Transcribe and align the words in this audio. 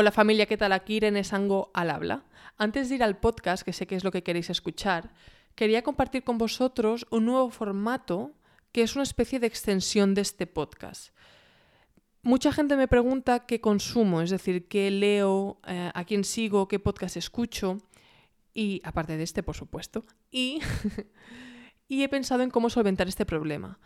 Hola 0.00 0.12
familia, 0.12 0.46
¿qué 0.46 0.56
tal? 0.56 0.70
Aquí 0.70 0.94
Irene 0.94 1.24
Sango 1.24 1.72
al 1.74 1.90
habla. 1.90 2.22
Antes 2.56 2.88
de 2.88 2.94
ir 2.94 3.02
al 3.02 3.18
podcast, 3.18 3.64
que 3.64 3.72
sé 3.72 3.88
que 3.88 3.96
es 3.96 4.04
lo 4.04 4.12
que 4.12 4.22
queréis 4.22 4.48
escuchar, 4.48 5.12
quería 5.56 5.82
compartir 5.82 6.22
con 6.22 6.38
vosotros 6.38 7.04
un 7.10 7.26
nuevo 7.26 7.50
formato 7.50 8.30
que 8.70 8.82
es 8.82 8.94
una 8.94 9.02
especie 9.02 9.40
de 9.40 9.48
extensión 9.48 10.14
de 10.14 10.20
este 10.20 10.46
podcast. 10.46 11.12
Mucha 12.22 12.52
gente 12.52 12.76
me 12.76 12.86
pregunta 12.86 13.44
qué 13.44 13.60
consumo, 13.60 14.22
es 14.22 14.30
decir, 14.30 14.68
qué 14.68 14.88
leo, 14.92 15.58
eh, 15.66 15.90
a 15.92 16.04
quién 16.04 16.22
sigo, 16.22 16.68
qué 16.68 16.78
podcast 16.78 17.16
escucho, 17.16 17.78
y 18.54 18.80
aparte 18.84 19.16
de 19.16 19.24
este, 19.24 19.42
por 19.42 19.56
supuesto, 19.56 20.04
y, 20.30 20.60
y 21.88 22.04
he 22.04 22.08
pensado 22.08 22.44
en 22.44 22.50
cómo 22.50 22.70
solventar 22.70 23.08
este 23.08 23.26
problema. 23.26 23.80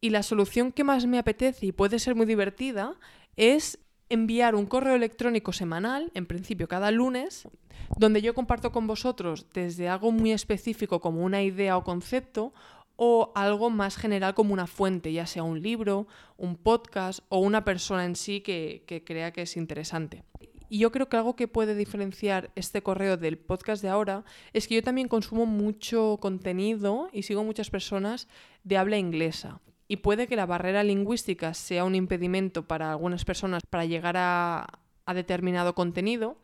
Y 0.00 0.08
la 0.08 0.22
solución 0.22 0.72
que 0.72 0.82
más 0.82 1.04
me 1.04 1.18
apetece 1.18 1.66
y 1.66 1.72
puede 1.72 1.98
ser 1.98 2.14
muy 2.14 2.24
divertida 2.24 2.94
es 3.36 3.78
enviar 4.12 4.54
un 4.54 4.66
correo 4.66 4.94
electrónico 4.94 5.54
semanal, 5.54 6.10
en 6.14 6.26
principio 6.26 6.68
cada 6.68 6.90
lunes, 6.90 7.48
donde 7.96 8.20
yo 8.20 8.34
comparto 8.34 8.70
con 8.70 8.86
vosotros 8.86 9.46
desde 9.54 9.88
algo 9.88 10.12
muy 10.12 10.32
específico 10.32 11.00
como 11.00 11.22
una 11.22 11.42
idea 11.42 11.78
o 11.78 11.84
concepto 11.84 12.52
o 12.96 13.32
algo 13.34 13.70
más 13.70 13.96
general 13.96 14.34
como 14.34 14.52
una 14.52 14.66
fuente, 14.66 15.14
ya 15.14 15.26
sea 15.26 15.42
un 15.42 15.62
libro, 15.62 16.06
un 16.36 16.56
podcast 16.56 17.20
o 17.30 17.38
una 17.38 17.64
persona 17.64 18.04
en 18.04 18.14
sí 18.14 18.42
que, 18.42 18.84
crea 19.06 19.32
que 19.32 19.42
es 19.42 19.56
interesante. 19.56 20.24
Y 20.68 20.78
yo 20.78 20.92
creo 20.92 21.08
que 21.08 21.16
algo 21.16 21.34
que 21.34 21.48
puede 21.48 21.74
diferenciar 21.74 22.50
este 22.54 22.82
correo 22.82 23.16
del 23.16 23.38
podcast 23.38 23.82
de 23.82 23.88
ahora 23.88 24.24
es 24.52 24.68
que 24.68 24.74
yo 24.74 24.82
también 24.82 25.08
consumo 25.08 25.46
mucho 25.46 26.18
contenido 26.20 27.08
y 27.12 27.22
sigo 27.22 27.44
muchas 27.44 27.70
personas 27.70 28.28
de 28.62 28.76
habla 28.76 28.98
inglesa 28.98 29.60
y 29.92 29.98
puede 29.98 30.26
que 30.26 30.36
la 30.36 30.46
barrera 30.46 30.82
lingüística 30.82 31.52
sea 31.52 31.84
un 31.84 31.94
impedimento 31.94 32.66
para 32.66 32.92
algunas 32.92 33.26
personas 33.26 33.62
para 33.68 33.84
llegar 33.84 34.16
a, 34.16 34.66
determinado 35.14 35.74
contenido 35.74 36.38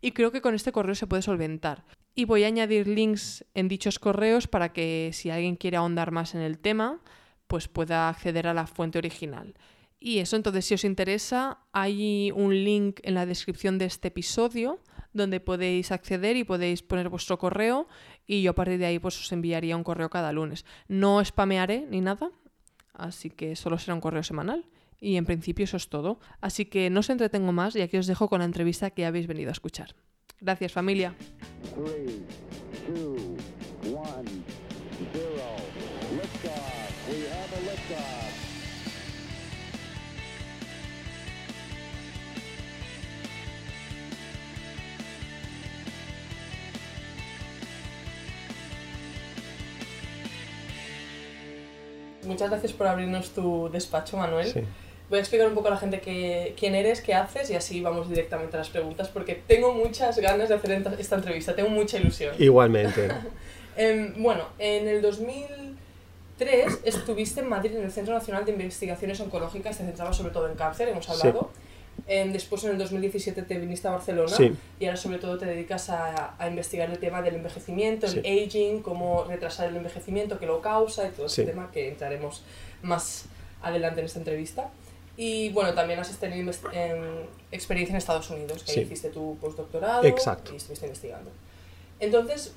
y 0.00 0.12
creo 0.12 0.30
que 0.30 0.40
con 0.40 0.54
este 0.54 0.70
correo 0.70 0.94
se 0.94 1.08
puede 1.08 1.20
solventar. 1.22 1.84
Y 2.14 2.24
voy 2.24 2.44
a 2.44 2.46
añadir 2.46 2.86
links 2.86 3.44
en 3.54 3.66
dichos 3.66 3.98
correos 3.98 4.46
para 4.46 4.72
que 4.72 5.10
si 5.12 5.30
alguien 5.30 5.56
quiere 5.56 5.76
ahondar 5.76 6.12
más 6.12 6.36
en 6.36 6.40
el 6.40 6.60
tema, 6.60 7.00
pues 7.48 7.66
pueda 7.66 8.08
acceder 8.08 8.46
a 8.46 8.54
la 8.54 8.68
fuente 8.68 8.98
original. 8.98 9.54
Y 9.98 10.20
eso, 10.20 10.36
entonces, 10.36 10.64
si 10.64 10.74
os 10.74 10.84
interesa, 10.84 11.58
hay 11.72 12.30
un 12.30 12.54
link 12.54 13.00
en 13.02 13.14
la 13.14 13.26
descripción 13.26 13.76
de 13.76 13.86
este 13.86 14.06
episodio 14.06 14.78
donde 15.12 15.40
podéis 15.40 15.90
acceder 15.90 16.36
y 16.36 16.44
podéis 16.44 16.82
poner 16.82 17.08
vuestro 17.08 17.38
correo 17.38 17.88
y 18.24 18.42
yo 18.42 18.52
a 18.52 18.54
partir 18.54 18.78
de 18.78 18.86
ahí 18.86 19.00
pues 19.00 19.18
os 19.18 19.32
enviaría 19.32 19.76
un 19.76 19.82
correo 19.82 20.10
cada 20.10 20.30
lunes. 20.30 20.64
No 20.86 21.24
spamearé 21.24 21.88
ni 21.90 22.00
nada, 22.00 22.30
así 22.94 23.30
que 23.30 23.56
solo 23.56 23.78
será 23.78 23.94
un 23.94 24.00
correo 24.00 24.22
semanal. 24.22 24.64
Y 25.00 25.16
en 25.16 25.26
principio 25.26 25.64
eso 25.64 25.76
es 25.76 25.88
todo. 25.88 26.18
Así 26.40 26.64
que 26.64 26.88
no 26.88 27.00
os 27.00 27.10
entretengo 27.10 27.52
más 27.52 27.76
y 27.76 27.82
aquí 27.82 27.98
os 27.98 28.06
dejo 28.06 28.28
con 28.28 28.38
la 28.38 28.46
entrevista 28.46 28.90
que 28.90 29.04
habéis 29.04 29.26
venido 29.26 29.50
a 29.50 29.52
escuchar. 29.52 29.94
Gracias 30.40 30.72
familia. 30.72 31.14
Muchas 52.24 52.50
gracias 52.50 52.72
por 52.72 52.86
abrirnos 52.86 53.30
tu 53.30 53.68
despacho, 53.70 54.16
Manuel. 54.16 54.66
Voy 55.10 55.18
a 55.18 55.20
explicar 55.20 55.46
un 55.46 55.54
poco 55.54 55.68
a 55.68 55.72
la 55.72 55.76
gente 55.76 56.00
que, 56.00 56.54
quién 56.58 56.74
eres, 56.74 57.02
qué 57.02 57.14
haces 57.14 57.50
y 57.50 57.54
así 57.54 57.82
vamos 57.82 58.08
directamente 58.08 58.56
a 58.56 58.60
las 58.60 58.70
preguntas 58.70 59.08
porque 59.08 59.40
tengo 59.46 59.74
muchas 59.74 60.18
ganas 60.18 60.48
de 60.48 60.54
hacer 60.54 60.72
esta 60.98 61.16
entrevista, 61.16 61.54
tengo 61.54 61.68
mucha 61.68 61.98
ilusión. 61.98 62.34
Igualmente. 62.38 63.08
Em, 63.76 64.22
bueno, 64.22 64.44
en 64.60 64.86
el 64.86 65.02
2003 65.02 66.78
estuviste 66.84 67.40
en 67.40 67.48
Madrid 67.48 67.74
en 67.74 67.82
el 67.82 67.90
Centro 67.90 68.14
Nacional 68.14 68.44
de 68.44 68.52
Investigaciones 68.52 69.18
Oncológicas, 69.18 69.76
te 69.76 69.84
centrabas 69.84 70.16
sobre 70.16 70.32
todo 70.32 70.48
en 70.48 70.54
cáncer, 70.54 70.88
hemos 70.88 71.10
hablado. 71.10 71.50
Em, 72.06 72.32
después 72.32 72.62
en 72.64 72.72
el 72.72 72.78
2017 72.78 73.42
te 73.42 73.58
viniste 73.58 73.88
a 73.88 73.92
Barcelona 73.92 74.36
y 74.78 74.84
ahora 74.84 74.96
sobre 74.96 75.18
todo 75.18 75.38
te 75.38 75.46
dedicas 75.46 75.88
a, 75.88 76.34
a, 76.38 76.48
investigar 76.48 76.90
el 76.90 76.98
tema 76.98 77.22
del 77.22 77.36
envejecimiento, 77.36 78.06
el 78.06 78.18
aging, 78.18 78.82
cómo 78.82 79.24
retrasar 79.24 79.68
el 79.68 79.76
envejecimiento, 79.76 80.38
qué 80.38 80.46
lo 80.46 80.60
causa 80.60 81.06
y 81.06 81.10
todo 81.10 81.26
ese 81.26 81.44
tema 81.44 81.70
que 81.72 81.88
entraremos 81.88 82.42
más 82.82 83.24
adelante 83.62 84.00
en 84.00 84.06
esta 84.06 84.18
entrevista. 84.18 84.70
Y 85.16 85.50
bueno, 85.50 85.74
también 85.74 86.00
has 86.00 86.10
tenido 86.18 86.52
em, 86.72 87.26
experiencia 87.52 87.92
en 87.92 87.98
Estados 87.98 88.28
Unidos, 88.30 88.64
que 88.64 88.80
hiciste 88.80 89.10
tu 89.10 89.36
postdoctorado 89.40 90.04
Exacto. 90.04 90.52
y 90.52 90.56
estuviste 90.56 90.86
investigando. 90.86 91.30
Entonces, 92.00 92.52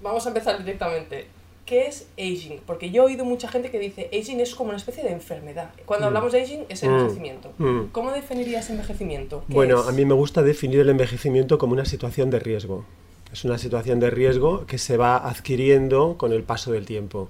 vamos 0.00 0.24
a 0.24 0.30
empezar 0.30 0.58
directamente. 0.58 1.26
¿Qué 1.70 1.86
es 1.86 2.08
aging? 2.18 2.58
Porque 2.66 2.90
yo 2.90 3.04
he 3.04 3.06
oído 3.06 3.24
mucha 3.24 3.46
gente 3.46 3.70
que 3.70 3.78
dice 3.78 4.10
aging 4.12 4.40
es 4.40 4.56
como 4.56 4.70
una 4.70 4.76
especie 4.76 5.04
de 5.04 5.12
enfermedad. 5.12 5.70
Cuando 5.86 6.06
mm. 6.06 6.08
hablamos 6.08 6.32
de 6.32 6.42
aging 6.42 6.64
es 6.68 6.82
mm. 6.82 6.86
envejecimiento. 6.86 7.52
Mm. 7.58 7.80
¿Cómo 7.92 8.10
definirías 8.10 8.68
envejecimiento? 8.70 9.44
Bueno, 9.46 9.78
a 9.78 9.92
mí 9.92 10.04
me 10.04 10.14
gusta 10.14 10.42
definir 10.42 10.80
el 10.80 10.88
envejecimiento 10.88 11.58
como 11.58 11.74
una 11.74 11.84
situación 11.84 12.28
de 12.28 12.40
riesgo. 12.40 12.84
Es 13.32 13.44
una 13.44 13.56
situación 13.56 14.00
de 14.00 14.10
riesgo 14.10 14.66
que 14.66 14.78
se 14.78 14.96
va 14.96 15.16
adquiriendo 15.16 16.16
con 16.18 16.32
el 16.32 16.42
paso 16.42 16.72
del 16.72 16.86
tiempo. 16.86 17.28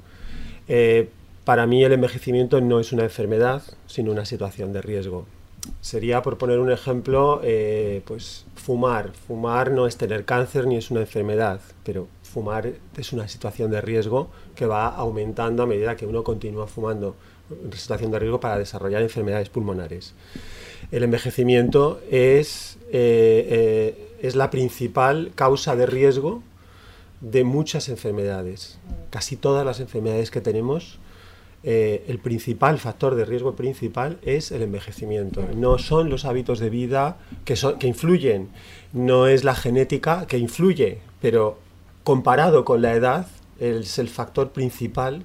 Eh, 0.68 1.10
para 1.44 1.66
mí 1.66 1.84
el 1.84 1.92
envejecimiento 1.92 2.62
no 2.62 2.80
es 2.80 2.92
una 2.92 3.02
enfermedad, 3.02 3.62
sino 3.88 4.10
una 4.10 4.24
situación 4.24 4.72
de 4.72 4.80
riesgo. 4.80 5.26
Sería, 5.80 6.22
por 6.22 6.38
poner 6.38 6.58
un 6.58 6.70
ejemplo, 6.70 7.40
eh, 7.42 8.02
pues 8.04 8.44
fumar. 8.54 9.12
Fumar 9.26 9.70
no 9.70 9.86
es 9.86 9.96
tener 9.96 10.24
cáncer 10.24 10.66
ni 10.66 10.76
es 10.76 10.90
una 10.90 11.00
enfermedad, 11.00 11.60
pero 11.84 12.08
fumar 12.22 12.72
es 12.96 13.12
una 13.12 13.28
situación 13.28 13.70
de 13.70 13.80
riesgo 13.80 14.30
que 14.54 14.66
va 14.66 14.88
aumentando 14.88 15.62
a 15.62 15.66
medida 15.66 15.96
que 15.96 16.06
uno 16.06 16.22
continúa 16.22 16.66
fumando, 16.66 17.16
situación 17.72 18.10
de 18.10 18.18
riesgo 18.18 18.40
para 18.40 18.58
desarrollar 18.58 19.02
enfermedades 19.02 19.48
pulmonares. 19.48 20.14
El 20.90 21.02
envejecimiento 21.02 22.00
es, 22.10 22.78
eh, 22.90 23.46
eh, 23.50 24.16
es 24.22 24.36
la 24.36 24.50
principal 24.50 25.32
causa 25.34 25.76
de 25.76 25.86
riesgo 25.86 26.42
de 27.20 27.44
muchas 27.44 27.88
enfermedades. 27.88 28.78
Casi 29.10 29.36
todas 29.36 29.66
las 29.66 29.80
enfermedades 29.80 30.30
que 30.30 30.40
tenemos, 30.40 30.98
eh, 31.62 32.04
el 32.08 32.18
principal 32.18 32.78
factor 32.78 33.14
de 33.14 33.24
riesgo 33.24 33.54
principal 33.54 34.18
es 34.22 34.50
el 34.50 34.62
envejecimiento. 34.62 35.46
No 35.54 35.78
son 35.78 36.08
los 36.08 36.24
hábitos 36.24 36.58
de 36.58 36.70
vida 36.70 37.18
que, 37.44 37.56
son, 37.56 37.78
que 37.78 37.86
influyen, 37.86 38.48
no 38.92 39.26
es 39.26 39.44
la 39.44 39.54
genética 39.54 40.26
que 40.26 40.38
influye, 40.38 40.98
pero 41.20 41.58
comparado 42.02 42.64
con 42.64 42.80
la 42.80 42.94
edad, 42.94 43.26
es 43.58 43.98
el 43.98 44.08
factor 44.08 44.50
principal 44.50 45.24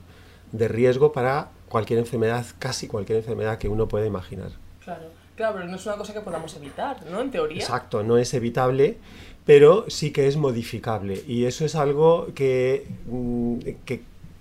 de 0.52 0.68
riesgo 0.68 1.14
para 1.14 1.52
cualquier 1.70 2.00
enfermedad, 2.00 2.46
casi 2.60 2.88
cualquier 2.88 3.20
enfermedad 3.20 3.58
que 3.58 3.70
uno 3.70 3.88
pueda 3.88 4.06
imaginar. 4.06 4.52
Claro, 4.84 5.06
claro, 5.36 5.56
pero 5.56 5.68
no 5.68 5.78
es 5.78 5.86
una 5.86 5.96
cosa 5.96 6.14
que 6.14 6.22
podamos 6.22 6.56
evitar, 6.56 7.06
¿no? 7.10 7.22
En 7.22 7.32
teoría. 7.32 7.60
Exacto, 7.60 8.04
no 8.04 8.18
es 8.18 8.34
evitable, 8.34 8.98
pero 9.46 9.86
sí 9.90 10.12
que 10.12 10.28
es 10.28 10.38
modificable. 10.38 11.24
Y 11.28 11.46
eso 11.46 11.66
es 11.66 11.76
algo 11.76 12.28
que, 12.36 12.88
mm, 13.08 13.60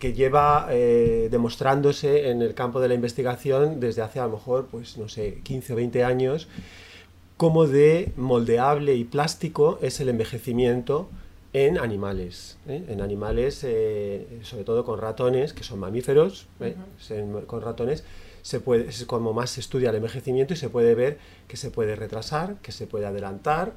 que, 0.05 0.13
lleva 0.13 0.69
eh, 0.71 1.29
demostrándose 1.31 2.29
en 2.29 2.43
el 2.43 2.53
campo 2.53 2.81
de 2.81 2.89
la 2.89 2.95
investigación 2.95 3.81
desde 3.81 4.03
hace 4.03 4.21
a 4.21 4.27
lo 4.27 4.33
mejor, 4.33 4.67
pues 4.71 4.99
no 4.99 5.09
sé, 5.09 5.41
15 5.43 5.73
o 5.73 5.77
20 5.77 6.05
años, 6.05 6.47
cómo 7.39 7.67
de 7.67 8.13
moldeable 8.17 8.95
y 8.97 9.05
plástico 9.05 9.79
es 9.81 10.01
el 10.01 10.11
envejecimiento 10.11 11.09
en 11.55 11.79
animales, 11.79 12.59
¿eh? 12.69 12.85
en 12.89 13.01
animales, 13.01 13.63
eh, 13.65 14.41
sobre 14.43 14.65
todo 14.65 14.85
con 14.85 15.01
ratones, 15.01 15.55
que 15.55 15.65
son 15.65 15.79
mamíferos, 15.79 16.49
¿eh? 16.61 16.75
con 17.47 17.63
ratones, 17.63 18.05
se 18.43 18.61
puede, 18.61 18.91
es 18.91 19.07
como 19.07 19.33
más 19.33 19.51
se 19.51 19.61
estudia 19.61 19.89
el 19.89 19.97
envejecimiento 19.97 20.53
y 20.53 20.59
se 20.59 20.69
puede 20.69 20.95
ver 20.95 21.19
que 21.49 21.57
se 21.57 21.71
puede 21.71 21.97
retrasar, 21.97 22.57
que 22.57 22.73
se 22.73 22.87
puede 22.87 23.07
adelantar, 23.07 23.73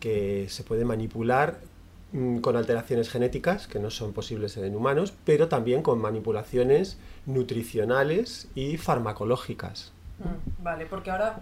que 0.00 0.46
se 0.48 0.64
puede 0.64 0.84
manipular 0.84 1.60
con 2.40 2.56
alteraciones 2.56 3.08
genéticas 3.08 3.66
que 3.68 3.78
no 3.78 3.90
son 3.90 4.12
posibles 4.12 4.56
en 4.56 4.74
humanos, 4.74 5.14
pero 5.24 5.48
también 5.48 5.82
con 5.82 6.00
manipulaciones 6.00 6.98
nutricionales 7.26 8.48
y 8.54 8.76
farmacológicas. 8.78 9.92
Mm, 10.18 10.62
vale, 10.62 10.86
porque 10.86 11.10
ahora, 11.10 11.40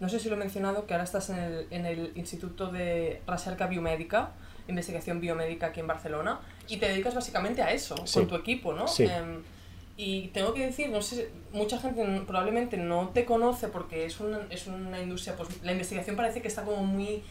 no 0.00 0.08
sé 0.08 0.18
si 0.18 0.28
lo 0.28 0.34
he 0.34 0.38
mencionado, 0.38 0.86
que 0.86 0.94
ahora 0.94 1.04
estás 1.04 1.30
en 1.30 1.38
el, 1.38 1.66
en 1.70 1.86
el 1.86 2.12
Instituto 2.16 2.72
de 2.72 3.22
Recerca 3.26 3.68
Biomédica, 3.68 4.32
investigación 4.68 5.20
biomédica 5.20 5.68
aquí 5.68 5.80
en 5.80 5.86
Barcelona 5.86 6.40
y 6.68 6.76
te 6.76 6.88
dedicas 6.88 7.14
básicamente 7.14 7.62
a 7.62 7.72
eso, 7.72 7.94
con 8.12 8.26
tu 8.26 8.36
equipo, 8.36 8.72
¿no? 8.72 8.84
Em, 8.98 9.42
y 9.96 10.28
tengo 10.28 10.54
que 10.54 10.66
decir, 10.66 10.90
no 10.90 11.02
sé, 11.02 11.30
mucha 11.52 11.78
gente 11.80 12.04
probablemente 12.26 12.76
no 12.76 13.08
te 13.08 13.24
conoce 13.24 13.68
porque 13.68 14.04
es 14.04 14.20
una, 14.20 14.40
es 14.50 14.66
una 14.66 15.00
industria, 15.00 15.36
pues 15.36 15.48
la 15.62 15.72
investigación 15.72 16.14
parece 16.14 16.40
que 16.40 16.48
está 16.48 16.62
como 16.62 16.84
muy 16.84 17.22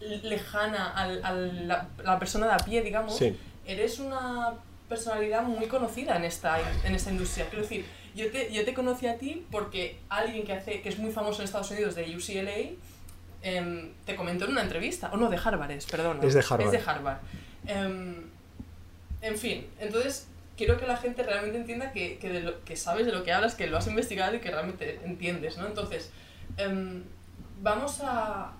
lejana 0.00 0.90
a 0.90 1.32
la, 1.32 2.18
persona 2.18 2.46
de 2.46 2.52
a 2.52 2.56
pie, 2.58 2.82
digamos. 2.82 3.20
Eres 3.66 3.98
una 3.98 4.54
personalidad 4.88 5.42
muy 5.42 5.66
conocida 5.66 6.16
en 6.16 6.24
esta, 6.24 6.58
en 6.84 6.94
esta 6.94 7.10
industria. 7.10 7.46
Quiero 7.48 7.62
decir, 7.62 7.84
yo 8.14 8.30
te, 8.30 8.52
yo 8.52 8.64
te 8.64 8.74
conocí 8.74 9.06
a 9.06 9.18
ti 9.18 9.46
porque 9.50 9.98
alguien 10.08 10.44
que, 10.44 10.52
hace, 10.52 10.80
que 10.82 10.88
es 10.88 10.98
muy 10.98 11.10
famoso 11.10 11.40
en 11.40 11.46
Estados 11.46 11.70
Unidos 11.70 11.94
de 11.94 12.16
UCLA 12.16 12.76
em, 13.42 13.92
te 14.04 14.14
comentó 14.14 14.44
en 14.44 14.52
una 14.52 14.62
entrevista, 14.62 15.10
o 15.12 15.16
no, 15.16 15.28
de 15.28 15.38
Harvard 15.42 15.70
es, 15.72 15.86
perdón. 15.86 16.20
Es 16.22 16.34
de 16.34 16.40
Harvard. 16.40 16.66
Es 16.66 16.70
de 16.72 16.90
Harvard. 16.90 17.18
Em, 17.66 18.24
en 19.20 19.38
fin, 19.38 19.66
entonces 19.80 20.28
quiero 20.56 20.78
que 20.78 20.86
la 20.86 20.96
gente 20.96 21.22
realmente 21.22 21.58
entienda 21.58 21.92
que, 21.92 22.18
que, 22.18 22.28
de 22.28 22.40
lo, 22.40 22.64
que 22.64 22.76
sabes 22.76 23.06
de 23.06 23.12
lo 23.12 23.24
que 23.24 23.32
hablas, 23.32 23.54
que 23.54 23.66
lo 23.66 23.78
has 23.78 23.86
investigado 23.86 24.36
y 24.36 24.40
que 24.40 24.50
realmente 24.50 25.00
entiendes, 25.04 25.58
¿no? 25.58 25.66
Entonces, 25.66 26.10
em, 26.56 27.02
vamos 27.62 28.00
a 28.02 28.52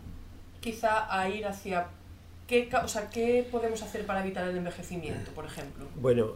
quizá 0.64 1.06
a 1.14 1.28
ir 1.28 1.46
hacia 1.46 1.86
¿Qué, 2.46 2.68
o 2.82 2.88
sea, 2.88 3.08
¿Qué 3.08 3.46
podemos 3.50 3.82
hacer 3.82 4.04
para 4.04 4.20
evitar 4.20 4.46
el 4.46 4.56
envejecimiento, 4.56 5.30
por 5.30 5.46
ejemplo? 5.46 5.86
Bueno, 5.96 6.32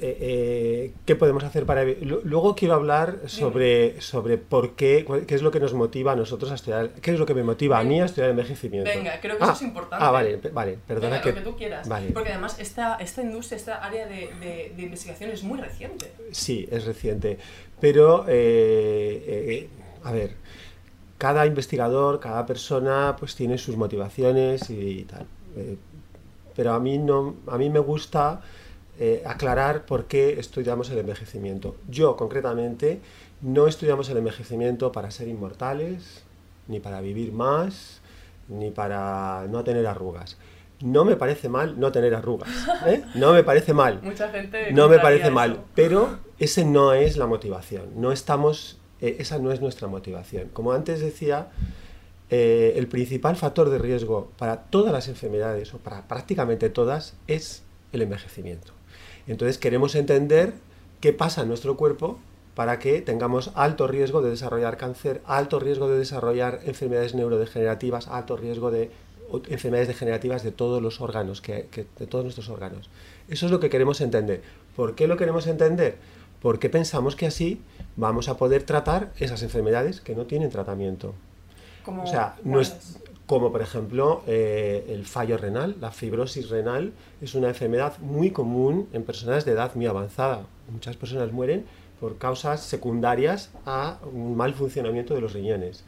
eh, 0.00 0.16
eh, 0.20 0.92
¿qué 1.04 1.16
podemos 1.16 1.42
hacer 1.42 1.66
para 1.66 1.82
Luego 1.82 2.54
quiero 2.54 2.74
hablar 2.74 3.18
sobre, 3.26 4.00
sobre 4.00 4.38
por 4.38 4.76
qué, 4.76 5.04
qué 5.26 5.34
es 5.34 5.42
lo 5.42 5.50
que 5.50 5.58
nos 5.58 5.74
motiva 5.74 6.12
a 6.12 6.16
nosotros 6.16 6.52
a 6.52 6.54
estudiar, 6.54 6.90
qué 7.02 7.10
es 7.10 7.18
lo 7.18 7.26
que 7.26 7.34
me 7.34 7.42
motiva 7.42 7.80
a 7.80 7.82
mí 7.82 8.00
a 8.00 8.04
estudiar 8.04 8.30
envejecimiento. 8.30 8.88
Venga, 8.88 9.20
creo 9.20 9.36
que 9.36 9.42
eso 9.42 9.52
ah, 9.52 9.56
es 9.56 9.62
importante. 9.62 10.04
Ah, 10.04 10.12
vale, 10.12 10.36
vale, 10.52 10.78
perdona 10.86 11.16
Venga, 11.16 11.22
que... 11.22 11.30
Lo 11.30 11.34
que 11.34 11.42
tú 11.42 11.56
quieras. 11.56 11.88
Vale. 11.88 12.12
Porque 12.12 12.30
además 12.30 12.56
esta, 12.60 12.94
esta 13.00 13.20
industria, 13.20 13.56
esta 13.56 13.84
área 13.84 14.06
de, 14.06 14.30
de, 14.40 14.72
de 14.76 14.82
investigación 14.82 15.30
es 15.30 15.42
muy 15.42 15.58
reciente. 15.58 16.12
Sí, 16.30 16.68
es 16.70 16.84
reciente. 16.84 17.36
Pero, 17.80 18.26
eh, 18.28 19.68
a 20.04 20.12
ver 20.12 20.36
cada 21.20 21.44
investigador, 21.44 22.18
cada 22.18 22.46
persona, 22.46 23.14
pues 23.18 23.34
tiene 23.36 23.58
sus 23.58 23.76
motivaciones 23.76 24.70
y, 24.70 25.04
tal. 25.04 25.26
Eh, 25.54 25.76
pero 26.56 26.72
a 26.72 26.80
mí, 26.80 26.96
no, 26.96 27.36
a 27.46 27.58
mí 27.58 27.68
me 27.68 27.78
gusta 27.78 28.40
eh, 28.98 29.22
aclarar 29.26 29.84
por 29.84 30.06
qué 30.06 30.40
estudiamos 30.40 30.88
el 30.88 30.96
envejecimiento. 30.96 31.76
Yo, 31.90 32.16
concretamente, 32.16 33.02
no 33.42 33.66
estudiamos 33.66 34.08
el 34.08 34.16
envejecimiento 34.16 34.92
para 34.92 35.10
ser 35.10 35.28
inmortales, 35.28 36.24
ni 36.68 36.80
para 36.80 37.02
vivir 37.02 37.32
más, 37.32 38.00
ni 38.48 38.70
para 38.70 39.46
no 39.50 39.62
tener 39.62 39.86
arrugas. 39.86 40.38
No 40.80 41.04
me 41.04 41.16
parece 41.16 41.50
mal 41.50 41.78
no 41.78 41.92
tener 41.92 42.14
arrugas. 42.14 42.48
¿eh? 42.86 43.04
No 43.14 43.34
me 43.34 43.44
parece 43.44 43.74
mal. 43.74 44.00
Mucha 44.02 44.30
gente. 44.30 44.72
No 44.72 44.88
me 44.88 44.98
parece 44.98 45.30
mal. 45.30 45.64
Pero 45.74 46.18
ese 46.38 46.64
no 46.64 46.94
es 46.94 47.18
la 47.18 47.26
motivación. 47.26 47.90
No 47.96 48.10
estamos 48.10 48.79
eh, 49.00 49.16
esa 49.18 49.38
no 49.38 49.52
es 49.52 49.60
nuestra 49.60 49.88
motivación. 49.88 50.48
Como 50.52 50.72
antes 50.72 51.00
decía, 51.00 51.48
eh, 52.30 52.74
el 52.76 52.86
principal 52.86 53.36
factor 53.36 53.70
de 53.70 53.78
riesgo 53.78 54.30
para 54.38 54.64
todas 54.64 54.92
las 54.92 55.08
enfermedades, 55.08 55.74
o 55.74 55.78
para 55.78 56.06
prácticamente 56.06 56.70
todas, 56.70 57.14
es 57.26 57.62
el 57.92 58.02
envejecimiento. 58.02 58.72
Entonces 59.26 59.58
queremos 59.58 59.94
entender 59.94 60.54
qué 61.00 61.12
pasa 61.12 61.42
en 61.42 61.48
nuestro 61.48 61.76
cuerpo 61.76 62.18
para 62.54 62.78
que 62.78 63.00
tengamos 63.00 63.52
alto 63.54 63.86
riesgo 63.86 64.22
de 64.22 64.30
desarrollar 64.30 64.76
cáncer, 64.76 65.22
alto 65.24 65.58
riesgo 65.58 65.88
de 65.88 65.98
desarrollar 65.98 66.60
enfermedades 66.64 67.14
neurodegenerativas, 67.14 68.08
alto 68.08 68.36
riesgo 68.36 68.70
de 68.70 68.90
enfermedades 69.48 69.88
degenerativas 69.88 70.42
de 70.42 70.50
todos 70.50 70.82
los 70.82 71.00
órganos, 71.00 71.42
de 71.42 72.06
todos 72.08 72.24
nuestros 72.24 72.48
órganos. 72.48 72.90
Eso 73.28 73.46
es 73.46 73.52
lo 73.52 73.60
que 73.60 73.70
queremos 73.70 74.00
entender. 74.00 74.42
¿Por 74.76 74.94
qué 74.94 75.06
lo 75.06 75.16
queremos 75.16 75.46
entender? 75.46 75.96
Porque 76.40 76.70
pensamos 76.70 77.16
que 77.16 77.26
así 77.26 77.60
vamos 77.96 78.28
a 78.28 78.36
poder 78.36 78.62
tratar 78.62 79.12
esas 79.18 79.42
enfermedades 79.42 80.00
que 80.00 80.14
no 80.14 80.24
tienen 80.24 80.50
tratamiento. 80.50 81.14
¿Cómo, 81.84 82.04
o 82.04 82.06
sea, 82.06 82.36
no 82.44 82.60
es, 82.60 82.98
como 83.30 83.52
por 83.52 83.62
ejemplo 83.62 84.24
eh, 84.26 84.86
el 84.88 85.06
fallo 85.06 85.38
renal, 85.38 85.76
la 85.80 85.92
fibrosis 85.92 86.48
renal 86.48 86.92
es 87.20 87.36
una 87.36 87.46
enfermedad 87.46 87.96
muy 88.00 88.32
común 88.32 88.88
en 88.92 89.04
personas 89.04 89.44
de 89.44 89.52
edad 89.52 89.72
muy 89.76 89.86
avanzada. 89.86 90.46
Muchas 90.68 90.96
personas 90.96 91.30
mueren 91.30 91.64
por 92.00 92.18
causas 92.18 92.60
secundarias 92.60 93.50
a 93.66 93.98
un 94.12 94.36
mal 94.36 94.52
funcionamiento 94.54 95.14
de 95.14 95.20
los 95.20 95.32
riñones. 95.32 95.84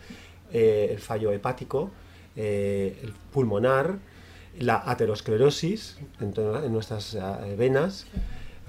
Eh, 0.53 0.91
el 0.93 1.01
fallo 1.01 1.33
hepático, 1.33 1.91
eh, 2.37 3.01
el 3.03 3.13
pulmonar, 3.33 3.97
la 4.61 4.81
aterosclerosis 4.87 5.99
en, 6.21 6.35
en 6.37 6.73
nuestras 6.73 7.19
venas. 7.59 8.07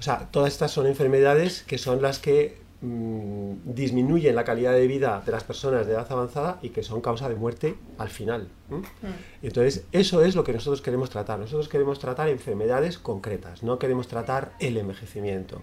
Sea, 0.04 0.28
todas 0.30 0.52
estas 0.52 0.70
son 0.70 0.86
enfermedades 0.86 1.64
que 1.66 1.78
son 1.78 2.02
las 2.02 2.18
que 2.18 2.64
Mm, 2.84 3.72
disminuyen 3.74 4.36
la 4.36 4.44
calidad 4.44 4.74
de 4.74 4.86
vida 4.86 5.22
de 5.24 5.32
las 5.32 5.42
personas 5.42 5.86
de 5.86 5.94
edad 5.94 6.06
avanzada 6.10 6.58
y 6.60 6.68
que 6.68 6.82
son 6.82 7.00
causa 7.00 7.30
de 7.30 7.34
muerte 7.34 7.76
al 7.96 8.10
final. 8.10 8.48
Mm. 8.68 8.82
Entonces, 9.42 9.86
eso 9.92 10.22
es 10.22 10.36
lo 10.36 10.44
que 10.44 10.52
nosotros 10.52 10.82
queremos 10.82 11.08
tratar. 11.08 11.38
Nosotros 11.38 11.70
queremos 11.70 11.98
tratar 11.98 12.28
enfermedades 12.28 12.98
concretas, 12.98 13.62
no 13.62 13.78
queremos 13.78 14.06
tratar 14.06 14.52
el 14.60 14.76
envejecimiento. 14.76 15.62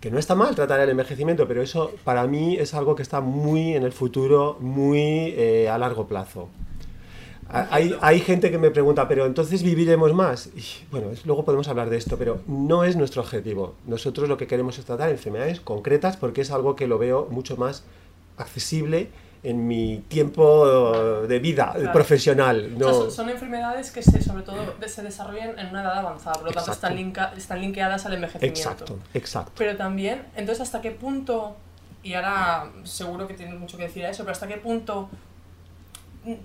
Que 0.00 0.10
no 0.10 0.18
está 0.18 0.34
mal 0.34 0.54
tratar 0.54 0.80
el 0.80 0.88
envejecimiento, 0.88 1.46
pero 1.46 1.60
eso 1.60 1.92
para 2.04 2.26
mí 2.26 2.56
es 2.56 2.72
algo 2.72 2.94
que 2.94 3.02
está 3.02 3.20
muy 3.20 3.74
en 3.74 3.82
el 3.82 3.92
futuro, 3.92 4.56
muy 4.60 5.34
eh, 5.36 5.68
a 5.68 5.76
largo 5.76 6.06
plazo. 6.06 6.48
Hay, 7.48 7.96
hay, 8.00 8.20
gente 8.20 8.50
que 8.50 8.58
me 8.58 8.70
pregunta, 8.70 9.06
pero 9.06 9.26
entonces 9.26 9.62
viviremos 9.62 10.12
más. 10.12 10.48
Y, 10.56 10.62
bueno, 10.90 11.08
luego 11.24 11.44
podemos 11.44 11.68
hablar 11.68 11.90
de 11.90 11.96
esto, 11.96 12.16
pero 12.18 12.40
no 12.46 12.84
es 12.84 12.96
nuestro 12.96 13.22
objetivo. 13.22 13.74
Nosotros 13.86 14.28
lo 14.28 14.36
que 14.36 14.46
queremos 14.46 14.78
es 14.78 14.84
tratar 14.84 15.10
enfermedades 15.10 15.60
concretas 15.60 16.16
porque 16.16 16.40
es 16.40 16.50
algo 16.50 16.74
que 16.74 16.86
lo 16.86 16.98
veo 16.98 17.28
mucho 17.30 17.56
más 17.56 17.84
accesible 18.36 19.10
en 19.44 19.66
mi 19.66 19.98
tiempo 20.08 21.22
de 21.28 21.38
vida 21.38 21.74
profesional. 21.92 22.78
No... 22.78 23.10
son, 23.10 23.28
enfermedades 23.28 23.90
que 23.90 24.02
se, 24.02 24.22
sobre 24.22 24.42
todo 24.42 24.56
se 24.86 25.02
desarrollan 25.02 25.58
en 25.58 25.66
una 25.68 25.82
edad 25.82 25.98
avanzada, 25.98 26.36
por 26.36 26.46
lo 26.46 26.52
tanto 26.52 26.72
están, 26.72 26.96
están 27.36 27.60
linkeadas 27.60 28.06
al 28.06 28.14
envejecimiento. 28.14 28.58
Exacto, 28.58 28.98
exacto. 29.12 29.52
Pero 29.58 29.76
también, 29.76 30.22
entonces, 30.34 30.62
¿hasta 30.62 30.80
qué 30.80 30.92
punto, 30.92 31.56
y 32.02 32.14
ahora 32.14 32.70
seguro 32.84 33.28
que 33.28 33.34
tienes 33.34 33.58
mucho 33.60 33.76
que 33.76 33.84
decir 33.84 34.06
a 34.06 34.10
eso, 34.10 34.22
pero 34.22 34.32
hasta 34.32 34.48
qué 34.48 34.56
punto 34.56 35.10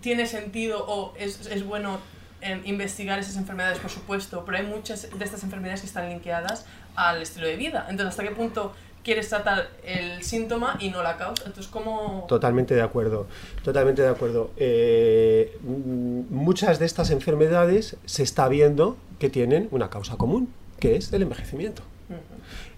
tiene 0.01 0.25
sentido 0.25 0.85
o 0.87 1.13
es, 1.17 1.47
es 1.47 1.65
bueno 1.65 1.99
em, 2.41 2.61
investigar 2.65 3.19
esas 3.19 3.35
enfermedades, 3.35 3.79
por 3.79 3.89
supuesto, 3.89 4.43
pero 4.45 4.57
hay 4.57 4.65
muchas 4.65 5.09
de 5.17 5.25
estas 5.25 5.43
enfermedades 5.43 5.81
que 5.81 5.87
están 5.87 6.09
linkeadas 6.09 6.65
al 6.95 7.21
estilo 7.21 7.47
de 7.47 7.55
vida. 7.55 7.87
Entonces, 7.89 8.11
¿hasta 8.11 8.23
qué 8.23 8.31
punto 8.31 8.73
quieres 9.03 9.29
tratar 9.29 9.69
el 9.83 10.23
síntoma 10.23 10.77
y 10.79 10.89
no 10.89 11.01
la 11.03 11.17
causa? 11.17 11.43
Entonces, 11.45 11.71
¿cómo...? 11.71 12.25
Totalmente 12.27 12.75
de 12.75 12.81
acuerdo, 12.81 13.27
totalmente 13.63 14.01
de 14.01 14.09
acuerdo. 14.09 14.51
Eh, 14.57 15.57
muchas 15.61 16.79
de 16.79 16.85
estas 16.85 17.11
enfermedades 17.11 17.97
se 18.05 18.23
está 18.23 18.47
viendo 18.47 18.97
que 19.19 19.29
tienen 19.29 19.67
una 19.71 19.89
causa 19.89 20.17
común, 20.17 20.49
que 20.79 20.95
es 20.95 21.11
el 21.13 21.21
envejecimiento. 21.21 21.83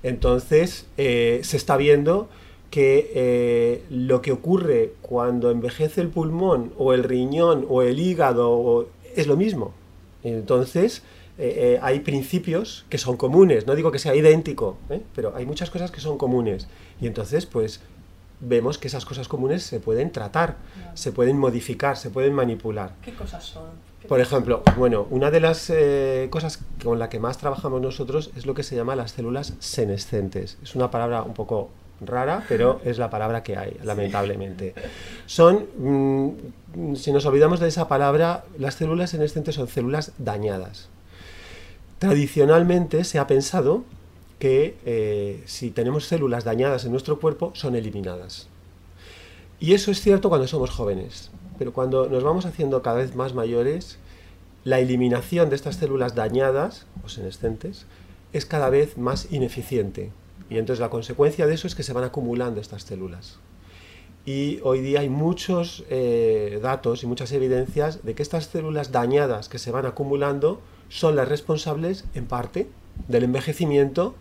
Entonces, 0.04 0.88
eh, 0.98 1.42
se 1.44 1.58
está 1.58 1.78
viendo 1.78 2.30
que 2.72 3.12
eh, 3.14 3.84
lo 3.90 4.22
que 4.22 4.32
ocurre 4.32 4.94
cuando 5.02 5.52
envejece 5.52 6.00
el 6.00 6.08
pulmón 6.08 6.74
o 6.78 6.94
el 6.94 7.04
riñón 7.04 7.66
o 7.70 7.82
el 7.84 8.00
hígado 8.00 8.88
es 9.14 9.28
lo 9.28 9.36
mismo. 9.36 9.74
Entonces, 10.24 11.04
eh, 11.38 11.74
eh, 11.76 11.80
hay 11.82 12.00
principios 12.00 12.86
que 12.90 12.98
son 12.98 13.18
comunes, 13.18 13.68
no 13.68 13.76
digo 13.76 13.92
que 13.92 14.00
sea 14.00 14.16
idéntico, 14.16 14.78
pero 15.14 15.36
hay 15.36 15.46
muchas 15.46 15.70
cosas 15.70 15.92
que 15.92 16.00
son 16.00 16.18
comunes. 16.18 16.68
Y 17.02 17.08
entonces, 17.08 17.46
pues, 17.46 17.82
vemos 18.40 18.78
que 18.78 18.88
esas 18.88 19.04
cosas 19.04 19.28
comunes 19.28 19.64
se 19.64 19.82
pueden 19.82 20.12
tratar, 20.12 20.56
se 20.94 21.12
pueden 21.12 21.38
modificar, 21.38 21.98
se 21.98 22.10
pueden 22.10 22.34
manipular. 22.34 22.96
¿Qué 23.04 23.14
cosas 23.14 23.44
son? 23.44 23.92
Por 24.08 24.22
ejemplo, 24.22 24.64
bueno, 24.78 25.06
una 25.12 25.30
de 25.30 25.42
las 25.42 25.72
cosas 26.32 26.60
con 26.84 26.98
la 26.98 27.10
que 27.10 27.20
más 27.20 27.38
trabajamos 27.38 27.82
nosotros 27.82 28.32
es 28.36 28.46
lo 28.46 28.56
que 28.56 28.64
se 28.64 28.76
llama 28.76 28.96
las 28.96 29.12
células 29.12 29.54
senescentes. 29.60 30.58
Es 30.64 30.74
una 30.74 30.90
palabra 30.90 31.22
un 31.22 31.36
poco 31.36 31.70
rara, 32.02 32.44
pero 32.50 32.82
es 32.84 32.98
la 32.98 33.10
palabra 33.10 33.44
que 33.44 33.58
hay, 33.58 33.78
lamentablemente. 33.84 34.74
Son, 35.26 35.68
mm, 35.78 36.96
si 36.96 37.12
nos 37.12 37.26
olvidamos 37.26 37.60
de 37.60 37.68
esa 37.68 37.88
palabra, 37.88 38.46
las 38.58 38.76
células 38.76 39.12
senescentes 39.12 39.56
son 39.56 39.68
células 39.68 40.14
dañadas. 40.18 40.90
Tradicionalmente 42.00 43.04
se 43.04 43.20
ha 43.20 43.28
pensado 43.28 43.84
que 44.40 44.76
eh, 44.86 45.44
si 45.46 45.70
tenemos 45.70 46.06
células 46.06 46.44
dañadas 46.44 46.86
en 46.86 46.92
nuestro 46.92 47.20
cuerpo, 47.20 47.52
son 47.54 47.76
eliminadas. 47.76 48.48
Y 49.60 49.74
eso 49.74 49.92
es 49.92 50.02
cierto 50.02 50.30
cuando 50.30 50.48
somos 50.48 50.72
jóvenes, 50.72 51.30
pero 51.60 51.72
cuando 51.72 52.10
nos 52.10 52.24
vamos 52.24 52.48
haciendo 52.48 52.82
cada 52.82 52.98
vez 52.98 53.16
más 53.16 53.36
mayores, 53.36 54.00
la 54.64 54.80
eliminación 54.80 55.50
de 55.50 55.56
estas 55.56 55.76
células 55.76 56.16
dañadas 56.16 56.88
o 57.06 57.10
senescentes 57.10 57.86
es 58.34 58.48
cada 58.48 58.72
vez 58.72 58.98
más 58.98 59.32
ineficiente. 59.32 60.12
Y 60.52 60.58
entonces 60.58 60.82
la 60.82 60.90
consecuencia 60.90 61.48
de 61.48 61.54
eso 61.54 61.66
es 61.66 61.76
que 61.76 61.82
se 61.82 61.94
van 61.94 62.04
acumulando 62.04 62.60
estas 62.60 62.84
células. 62.84 63.40
Y 64.26 64.60
hoy 64.64 64.82
día 64.82 65.00
hay 65.00 65.08
muchos 65.08 65.86
eh, 65.90 66.60
datos 66.62 67.04
y 67.04 67.08
muchas 67.08 67.32
evidencias 67.32 68.04
de 68.04 68.16
que 68.16 68.22
estas 68.22 68.48
células 68.48 68.92
dañadas 68.92 69.48
que 69.48 69.58
se 69.60 69.72
van 69.72 69.86
acumulando 69.86 70.60
son 70.90 71.16
las 71.16 71.30
responsables, 71.30 72.04
en 72.16 72.26
parte, 72.26 72.68
del 73.08 73.24
envejecimiento 73.24 74.14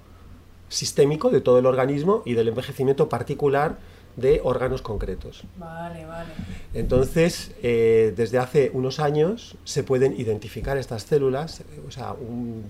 sistémico 0.69 1.31
de 1.31 1.41
todo 1.41 1.59
el 1.59 1.67
organismo 1.67 2.23
y 2.25 2.35
del 2.35 2.47
envejecimiento 2.47 3.09
particular 3.09 3.79
de 4.15 4.41
órganos 4.45 4.83
concretos. 4.83 5.43
Vale, 5.57 6.07
vale. 6.07 6.31
Entonces, 6.75 7.57
eh, 7.61 8.15
desde 8.17 8.39
hace 8.39 8.71
unos 8.73 9.01
años 9.01 9.57
se 9.65 9.83
pueden 9.83 10.19
identificar 10.19 10.79
estas 10.79 11.03
células, 11.03 11.65
o 11.89 11.91
sea, 11.91 12.13
un, 12.13 12.67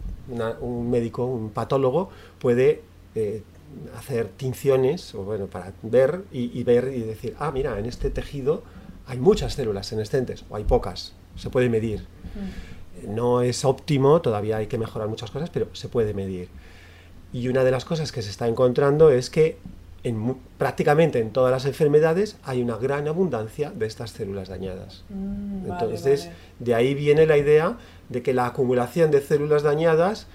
un 0.62 0.90
médico, 0.90 1.26
un 1.26 1.50
patólogo 1.50 2.09
puede 2.38 2.88
eh, 3.14 3.43
hacer 3.97 4.29
tinciones, 4.29 5.14
o 5.14 5.23
bueno, 5.23 5.47
para 5.47 5.73
ver 5.83 6.23
y, 6.33 6.62
ver 6.64 6.93
y 6.95 7.00
decir, 7.00 7.37
ah, 7.38 7.50
mira, 7.52 7.79
en 7.79 7.87
este 7.87 8.11
tejido 8.11 8.62
hay 9.07 9.19
muchas 9.19 9.55
células 9.55 9.87
senescentes 9.87 10.45
o 10.50 10.57
hay 10.57 10.64
pocas, 10.64 11.12
se 11.37 11.50
puede 11.50 11.69
medir. 11.69 12.00
Mm. 12.00 13.14
No 13.14 13.43
es 13.43 13.64
óptimo, 13.64 14.21
todavía 14.21 14.59
hay 14.59 14.67
que 14.67 14.79
mejorar 14.79 15.09
muchas 15.09 15.31
cosas, 15.31 15.50
pero 15.50 15.69
se 15.75 15.88
puede 15.88 16.14
medir. 16.14 16.49
Y 17.33 17.49
una 17.49 17.64
de 17.64 17.71
las 17.71 17.85
cosas 17.85 18.12
que 18.12 18.23
se 18.23 18.31
está 18.31 18.49
encontrando 18.49 19.11
es 19.11 19.31
que 19.31 19.57
en 20.02 20.37
prácticamente 20.57 21.19
en 21.19 21.31
todas 21.31 21.52
las 21.52 21.67
enfermedades 21.67 22.37
hay 22.43 22.62
una 22.62 22.76
gran 22.76 23.07
abundancia 23.07 23.71
de 23.71 23.87
estas 23.87 24.11
células 24.11 24.49
dañadas. 24.49 25.05
Mm, 25.11 25.69
vale, 25.69 25.73
Entonces, 25.73 26.25
vale. 26.26 26.37
de 26.59 26.75
ahí 26.75 26.95
viene 26.95 27.26
la 27.26 27.37
idea 27.37 27.76
de 28.09 28.23
que 28.23 28.35
la 28.35 28.47
acumulación 28.47 29.11
de 29.11 29.21
células 29.21 29.62
dañadas 29.62 30.26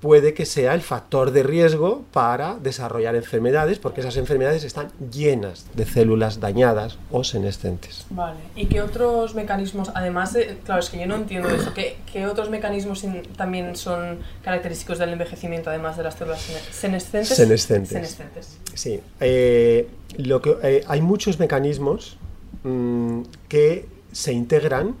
puede 0.00 0.32
que 0.32 0.46
sea 0.46 0.74
el 0.74 0.80
factor 0.80 1.32
de 1.32 1.42
riesgo 1.42 2.04
para 2.12 2.54
desarrollar 2.54 3.16
enfermedades, 3.16 3.78
porque 3.80 4.00
esas 4.00 4.16
enfermedades 4.16 4.62
están 4.62 4.92
llenas 5.10 5.66
de 5.74 5.84
células 5.86 6.38
dañadas 6.38 6.98
o 7.10 7.24
senescentes. 7.24 8.06
Vale. 8.10 8.38
¿Y 8.54 8.66
qué 8.66 8.80
otros 8.80 9.34
mecanismos, 9.34 9.90
además 9.94 10.32
de, 10.34 10.56
claro, 10.64 10.80
es 10.80 10.90
que 10.90 11.00
yo 11.00 11.06
no 11.06 11.16
entiendo 11.16 11.48
eso, 11.48 11.74
¿qué, 11.74 11.96
qué 12.12 12.26
otros 12.26 12.48
mecanismos 12.48 13.02
in- 13.02 13.22
también 13.36 13.74
son 13.74 14.20
característicos 14.44 14.98
del 14.98 15.10
envejecimiento, 15.10 15.70
además 15.70 15.96
de 15.96 16.04
las 16.04 16.14
células 16.14 16.42
sene- 16.42 16.60
senescentes? 16.70 17.36
Senescentes. 17.36 17.88
Senescentes. 17.90 18.58
Sí, 18.74 19.00
eh, 19.18 19.88
lo 20.16 20.40
que, 20.40 20.56
eh, 20.62 20.84
hay 20.86 21.00
muchos 21.00 21.40
mecanismos 21.40 22.18
mm, 22.62 23.22
que 23.48 23.86
se 24.12 24.32
integran 24.32 24.94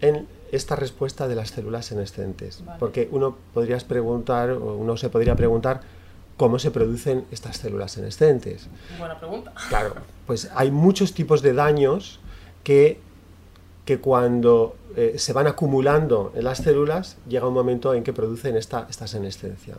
en 0.00 0.26
esta 0.52 0.76
respuesta 0.76 1.28
de 1.28 1.34
las 1.34 1.50
células 1.50 1.86
senescentes. 1.86 2.62
Vale. 2.64 2.78
Porque 2.78 3.08
uno 3.10 3.36
podrías 3.54 3.84
preguntar, 3.84 4.50
o 4.50 4.76
uno 4.76 4.96
se 4.96 5.08
podría 5.08 5.34
preguntar 5.34 5.80
cómo 6.36 6.58
se 6.58 6.70
producen 6.70 7.24
estas 7.30 7.56
células 7.56 7.92
senescentes. 7.92 8.68
Buena 8.98 9.18
pregunta. 9.18 9.52
Claro, 9.68 9.94
pues 10.26 10.50
hay 10.54 10.70
muchos 10.70 11.14
tipos 11.14 11.42
de 11.42 11.54
daños 11.54 12.20
que, 12.62 13.00
que 13.84 13.98
cuando 13.98 14.76
eh, 14.96 15.14
se 15.18 15.32
van 15.32 15.46
acumulando 15.46 16.32
en 16.34 16.44
las 16.44 16.58
células, 16.58 17.16
llega 17.28 17.46
un 17.46 17.54
momento 17.54 17.94
en 17.94 18.02
que 18.02 18.12
producen 18.12 18.56
esta, 18.56 18.86
esta 18.90 19.06
senescencia. 19.06 19.76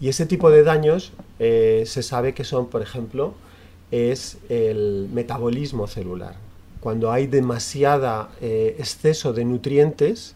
Y 0.00 0.08
ese 0.08 0.26
tipo 0.26 0.50
de 0.50 0.62
daños 0.62 1.12
eh, 1.38 1.84
se 1.86 2.02
sabe 2.02 2.34
que 2.34 2.44
son, 2.44 2.68
por 2.68 2.82
ejemplo, 2.82 3.34
es 3.90 4.38
el 4.48 5.08
metabolismo 5.12 5.86
celular. 5.86 6.34
Cuando 6.80 7.10
hay 7.10 7.26
demasiada 7.26 8.28
eh, 8.40 8.76
exceso 8.78 9.32
de 9.32 9.44
nutrientes, 9.44 10.34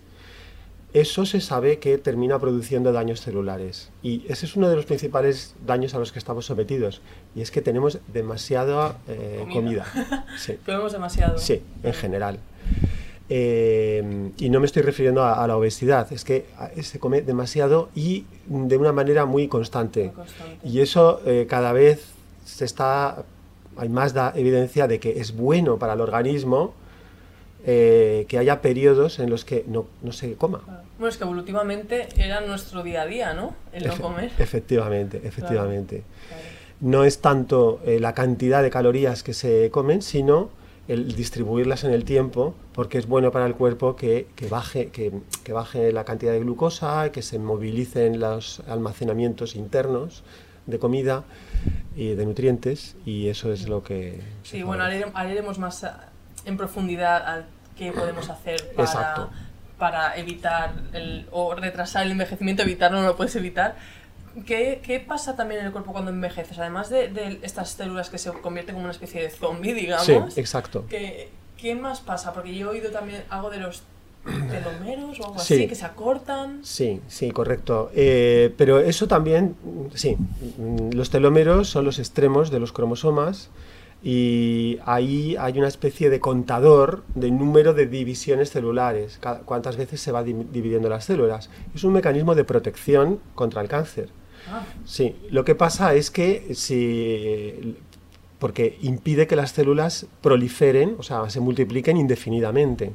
eso 0.93 1.25
se 1.25 1.41
sabe 1.41 1.79
que 1.79 1.97
termina 1.99 2.39
produciendo 2.39 2.93
daños 2.93 3.21
celulares. 3.23 3.91
Y 4.03 4.25
ese 4.29 4.45
es 4.47 4.57
uno 4.57 4.69
de 4.69 4.77
los 4.77 4.85
principales 4.85 5.55
daños 5.67 5.95
a 5.95 5.99
los 5.99 6.13
que 6.13 6.19
estamos 6.19 6.45
sometidos. 6.47 7.01
Y 7.35 7.41
es 7.41 7.51
que 7.51 7.63
tenemos 7.63 7.99
demasiada 8.13 8.99
eh, 9.09 9.47
Comida. 9.53 9.87
comida. 9.95 10.27
Sí, 10.39 10.55
Comemos 10.67 10.93
demasiado. 10.93 11.39
sí, 11.39 11.63
en 11.83 11.93
general. 11.95 12.39
Eh, 13.29 14.31
y 14.37 14.51
no 14.51 14.61
me 14.61 14.67
estoy 14.67 14.83
refiriendo 14.83 15.23
a, 15.23 15.43
a 15.43 15.47
la 15.47 15.57
obesidad, 15.57 16.13
es 16.13 16.25
que 16.25 16.45
a- 16.59 16.71
se 16.83 16.99
come 16.99 17.23
demasiado 17.23 17.89
y 17.95 18.27
de 18.47 18.77
una 18.77 18.93
manera 18.93 19.25
muy 19.25 19.49
constante. 19.49 20.07
Muy 20.07 20.13
constante. 20.15 20.69
Y 20.69 20.81
eso 20.81 21.21
eh, 21.25 21.47
cada 21.49 21.73
vez 21.73 22.05
se 22.45 22.65
está, 22.67 23.25
hay 23.77 23.89
más 23.89 24.13
da- 24.15 24.33
evidencia 24.37 24.87
de 24.89 24.99
que 25.01 25.21
es 25.21 25.35
bueno 25.37 25.79
para 25.79 25.93
el 25.95 26.01
organismo 26.01 26.75
eh, 27.65 28.27
que 28.29 28.39
haya 28.39 28.61
periodos 28.61 29.19
en 29.21 29.31
los 29.31 29.45
que 29.45 29.65
no, 29.69 29.87
no 30.03 30.13
se 30.13 30.35
coma. 30.35 30.63
Bueno, 30.99 31.09
es 31.09 31.17
que 31.17 31.25
evolutivamente 31.25 32.09
era 32.17 32.41
nuestro 32.41 32.83
día 32.83 33.03
a 33.03 33.07
día, 33.07 33.35
¿no? 33.35 33.55
El 33.73 33.87
no 33.87 33.93
Efe- 33.95 34.01
comer. 34.01 34.31
Efectivamente, 34.39 35.21
efectivamente. 35.25 36.03
Claro. 36.29 36.43
No 36.81 37.05
es 37.05 37.21
tanto 37.21 37.81
eh, 37.87 38.01
la 38.01 38.15
cantidad 38.15 38.63
de 38.63 38.71
calorías 38.71 39.23
que 39.23 39.33
se 39.35 39.71
comen, 39.71 40.03
sino 40.03 40.51
el 40.89 41.15
distribuirlas 41.15 41.85
en 41.85 41.93
el 41.93 42.05
tiempo, 42.05 42.55
porque 42.75 42.99
es 42.99 43.07
bueno 43.07 43.31
para 43.31 43.47
el 43.47 43.55
cuerpo 43.55 43.95
que, 43.95 44.27
que 44.35 44.49
baje, 44.49 44.89
que, 44.89 45.13
que 45.45 45.53
baje 45.53 45.93
la 45.93 46.05
cantidad 46.05 46.33
de 46.33 46.41
glucosa, 46.41 47.13
que 47.13 47.23
se 47.23 47.39
movilicen 47.39 48.19
los 48.19 48.61
almacenamientos 48.67 49.55
internos 49.55 50.25
de 50.67 50.79
comida 50.79 51.25
y 51.97 52.15
de 52.15 52.25
nutrientes, 52.25 52.97
y 53.05 53.29
eso 53.29 53.53
es 53.53 53.69
lo 53.69 53.83
que... 53.83 54.21
se 54.45 54.51
Sí, 54.59 54.63
bueno, 54.63 54.85
ahora 54.85 54.97
irem- 54.97 55.11
ahora 55.15 55.31
iremos 55.31 55.59
más 55.59 55.85
a- 55.85 56.09
en 56.45 56.57
profundidad 56.57 57.27
al 57.27 57.47
qué 57.77 57.93
podemos 57.93 58.29
hacer 58.31 58.73
para, 58.75 58.89
Exacto. 58.89 59.31
para 59.79 60.17
evitar 60.17 60.73
el, 60.93 61.27
o 61.31 61.55
retrasar 61.55 62.05
el 62.07 62.13
envejecimiento, 62.13 62.63
evitarlo 62.63 63.01
no 63.01 63.07
lo 63.09 63.17
puedes 63.17 63.35
evitar. 63.37 63.77
¿Qué, 64.47 64.81
qué 64.83 64.99
pasa 65.01 65.37
también 65.37 65.61
en 65.61 65.67
el 65.67 65.73
cuerpo 65.73 65.93
cuando 65.93 66.11
envejeces? 66.11 66.59
Además 66.59 66.89
de, 66.89 67.09
de 67.09 67.39
estas 67.43 67.71
células 67.71 68.09
que 68.09 68.17
se 68.19 68.31
convierten 68.33 68.75
como 68.75 68.85
una 68.85 68.93
especie 68.93 69.21
de 69.23 69.29
zombie, 69.31 69.75
digamos. 69.75 70.07
Sí, 70.07 70.15
exacto. 70.41 70.87
¿qué, 70.89 71.29
qué 71.59 71.75
más 71.75 72.01
pasa? 72.01 72.33
Porque 72.33 72.55
yo 72.55 72.69
he 72.69 72.71
oído 72.79 72.91
también 72.91 73.25
algo 73.29 73.51
de 73.51 73.59
los 73.59 73.83
telomeros 74.25 75.19
o 75.21 75.27
algo 75.27 75.39
Sí. 75.39 75.55
así, 75.55 75.69
que 75.69 75.75
se 75.75 75.85
acortan. 75.85 76.61
Sí, 76.63 77.01
sí, 77.09 77.31
correcto. 77.31 77.91
Eh, 77.95 78.53
pero 78.57 78.79
eso 78.79 79.09
también, 79.09 79.57
sí, 79.95 80.17
los 80.93 81.11
telómeros 81.11 81.69
son 81.69 81.85
los 81.85 81.99
extremos 81.99 82.51
de 82.51 82.61
los 82.61 82.73
cromosomas 82.73 83.51
y 84.05 84.79
ahí 84.85 85.37
hay 85.39 85.59
una 85.59 85.69
especie 85.69 86.11
de 86.11 86.19
contador 86.21 87.05
de 87.15 87.31
número 87.31 87.73
de 87.75 87.87
divisiones 87.87 88.51
celulares, 88.51 89.19
cuántas 89.45 89.77
veces 89.77 90.01
se 90.01 90.11
va 90.13 90.23
di- 90.25 90.33
dividiendo 90.53 90.89
las 90.89 91.05
células. 91.05 91.51
Es 91.75 91.85
un 91.85 91.93
mecanismo 91.93 92.35
de 92.35 92.45
protección 92.45 93.21
contra 93.35 93.61
el 93.63 93.69
cáncer. 93.69 94.09
Ah, 94.51 94.65
Sí, 94.85 95.15
lo 95.31 95.45
que 95.45 95.55
pasa 95.55 95.95
es 95.95 96.11
que 96.11 96.55
si 96.55 97.77
porque 98.41 98.77
impide 98.83 99.29
que 99.29 99.37
las 99.37 99.53
células 99.53 100.07
proliferen, 100.21 100.97
o 100.99 101.05
sea, 101.05 101.31
se 101.31 101.39
multipliquen 101.39 101.97
indefinidamente. 101.97 102.91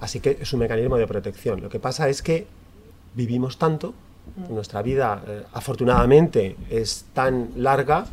Así 0.00 0.20
que 0.20 0.38
es 0.40 0.52
un 0.52 0.60
mecanismo 0.60 0.96
de 0.96 1.06
protección. 1.06 1.60
Lo 1.60 1.68
que 1.68 1.80
pasa 1.80 2.08
es 2.08 2.22
que 2.22 2.46
vivimos 3.14 3.58
tanto, 3.58 3.94
nuestra 4.48 4.82
vida 4.82 5.22
eh, 5.26 5.42
afortunadamente 5.52 6.56
es 6.70 7.04
tan 7.12 7.50
larga 7.56 8.06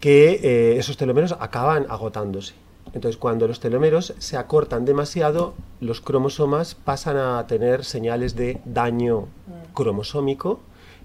que 0.00 0.40
eh, 0.42 0.78
esos 0.78 0.96
telómeros 0.96 1.34
acaban 1.40 1.86
agotándose. 1.88 2.54
Entonces, 2.92 3.16
cuando 3.16 3.48
los 3.48 3.58
telómeros 3.58 4.14
se 4.18 4.36
acortan 4.36 4.84
demasiado, 4.84 5.54
los 5.80 6.00
cromosomas 6.00 6.74
pasan 6.74 7.16
a 7.16 7.46
tener 7.46 7.84
señales 7.84 8.36
de 8.36 8.60
daño 8.64 9.26
cromosómico 9.72 10.60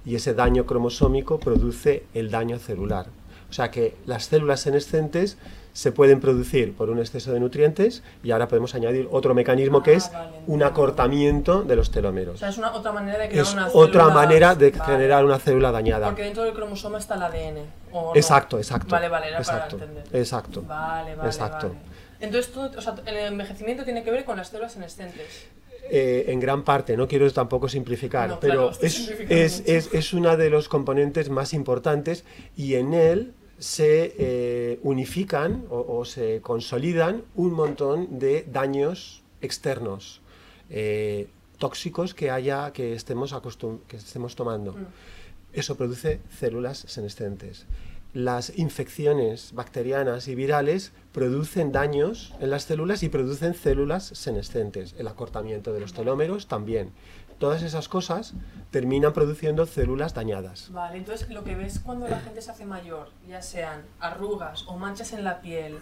y 0.05 0.15
ese 0.15 0.33
daño 0.33 0.65
cromosómico 0.65 1.39
produce 1.39 2.03
el 2.13 2.29
daño 2.29 2.59
celular. 2.59 3.07
O 3.49 3.53
sea 3.53 3.71
que 3.71 3.95
las 4.05 4.25
células 4.25 4.61
senescentes 4.61 5.37
se 5.73 5.91
pueden 5.91 6.19
producir 6.19 6.73
por 6.73 6.89
un 6.89 6.99
exceso 6.99 7.31
de 7.31 7.39
nutrientes 7.39 8.03
y 8.23 8.31
ahora 8.31 8.47
podemos 8.47 8.75
añadir 8.75 9.07
otro 9.11 9.33
mecanismo 9.33 9.81
que 9.83 9.91
Ah, 9.91 9.95
es 9.97 10.11
vale, 10.11 10.31
un 10.47 10.63
acortamiento 10.63 11.61
de 11.63 11.75
los 11.75 11.89
o 11.89 11.91
telómeros. 11.91 12.39
sea, 12.39 12.49
es 12.49 12.57
una 12.57 12.73
otra 12.73 12.91
manera 12.91 13.17
de 13.19 13.29
crear 13.29 13.45
Es 13.45 13.53
una 13.53 13.67
otra 13.73 14.03
célula- 14.05 14.13
manera 14.13 14.55
de 14.55 14.71
Vale. 14.71 14.83
generar 14.91 15.25
una 15.25 15.39
célula 15.39 15.71
dañada. 15.71 16.07
Porque 16.07 16.23
dentro 16.23 16.43
del 16.43 16.53
cromosoma 16.53 16.97
está 16.97 17.15
el 17.15 17.23
ADN. 17.23 17.57
¿o 17.91 18.01
no? 18.13 18.15
Exacto, 18.15 18.57
exacto. 18.57 18.87
Vale, 18.89 19.07
vale, 19.09 19.27
era 19.29 19.37
exacto, 19.39 19.77
para 19.77 19.89
entender. 19.91 20.19
Exacto. 20.21 20.63
Vale, 20.67 21.15
vale, 21.15 21.29
Exacto. 21.29 21.67
vale. 21.69 21.79
Entonces, 22.19 22.51
todo, 22.51 22.71
o 22.77 22.81
sea, 22.81 22.95
el 23.05 23.15
envejecimiento 23.17 23.85
tiene 23.85 24.03
que 24.03 24.11
ver 24.11 24.25
con 24.25 24.37
las 24.37 24.49
células 24.49 24.73
senescentes. 24.73 25.47
Eh, 25.91 26.25
en 26.27 26.39
gran 26.39 26.63
parte, 26.63 26.95
no 26.97 27.07
quiero 27.07 27.31
tampoco 27.31 27.67
simplificar, 27.67 28.29
No, 28.29 28.39
claro, 28.39 28.69
pero 28.69 28.87
estoy 28.87 28.87
es, 29.29 29.63
es, 29.63 29.63
es, 29.65 29.93
es 29.93 30.13
uno 30.13 30.37
de 30.37 30.49
los 30.51 30.69
componentes 30.69 31.29
más 31.31 31.53
importantes 31.53 32.25
y 32.55 32.75
en 32.75 32.93
él 32.93 33.33
se 33.59 34.15
eh, 34.17 34.79
unifican 34.83 35.65
o, 35.69 35.99
o 35.99 36.05
se 36.05 36.41
consolidan 36.41 37.23
un 37.35 37.51
montón 37.53 38.17
de 38.17 38.45
daños 38.51 39.21
externos, 39.41 40.21
eh, 40.69 41.27
tóxicos 41.57 42.13
que 42.13 42.31
haya 42.31 42.71
que 42.71 42.93
estemos, 42.93 43.35
que 43.87 43.97
estemos 43.97 44.35
tomando. 44.35 44.73
Mm. 44.73 44.85
Eso 45.53 45.75
produce 45.75 46.21
células 46.29 46.79
senescentes. 46.87 47.65
Las 48.13 48.57
infecciones 48.57 49.51
bacterianas 49.53 50.27
y 50.27 50.35
virales 50.35 50.93
producen 51.11 51.71
daños 51.71 52.33
en 52.39 52.49
las 52.49 52.63
células 52.63 53.03
y 53.03 53.09
producen 53.09 53.53
células 53.53 54.05
senescentes. 54.05 54.95
El 54.97 55.07
acortamiento 55.07 55.73
de 55.73 55.79
los 55.79 55.93
telómeros 55.93 56.47
también. 56.47 56.91
Todas 57.39 57.63
esas 57.63 57.87
cosas 57.87 58.33
terminan 58.69 59.13
produciendo 59.13 59.65
células 59.65 60.13
dañadas. 60.13 60.71
Vale, 60.71 60.97
entonces 60.97 61.29
lo 61.29 61.43
que 61.43 61.55
ves 61.55 61.79
cuando 61.79 62.07
la 62.07 62.19
gente 62.19 62.41
se 62.41 62.51
hace 62.51 62.65
mayor, 62.65 63.09
ya 63.27 63.41
sean 63.41 63.83
arrugas 63.99 64.65
o 64.67 64.77
manchas 64.77 65.13
en 65.13 65.23
la 65.23 65.41
piel, 65.41 65.77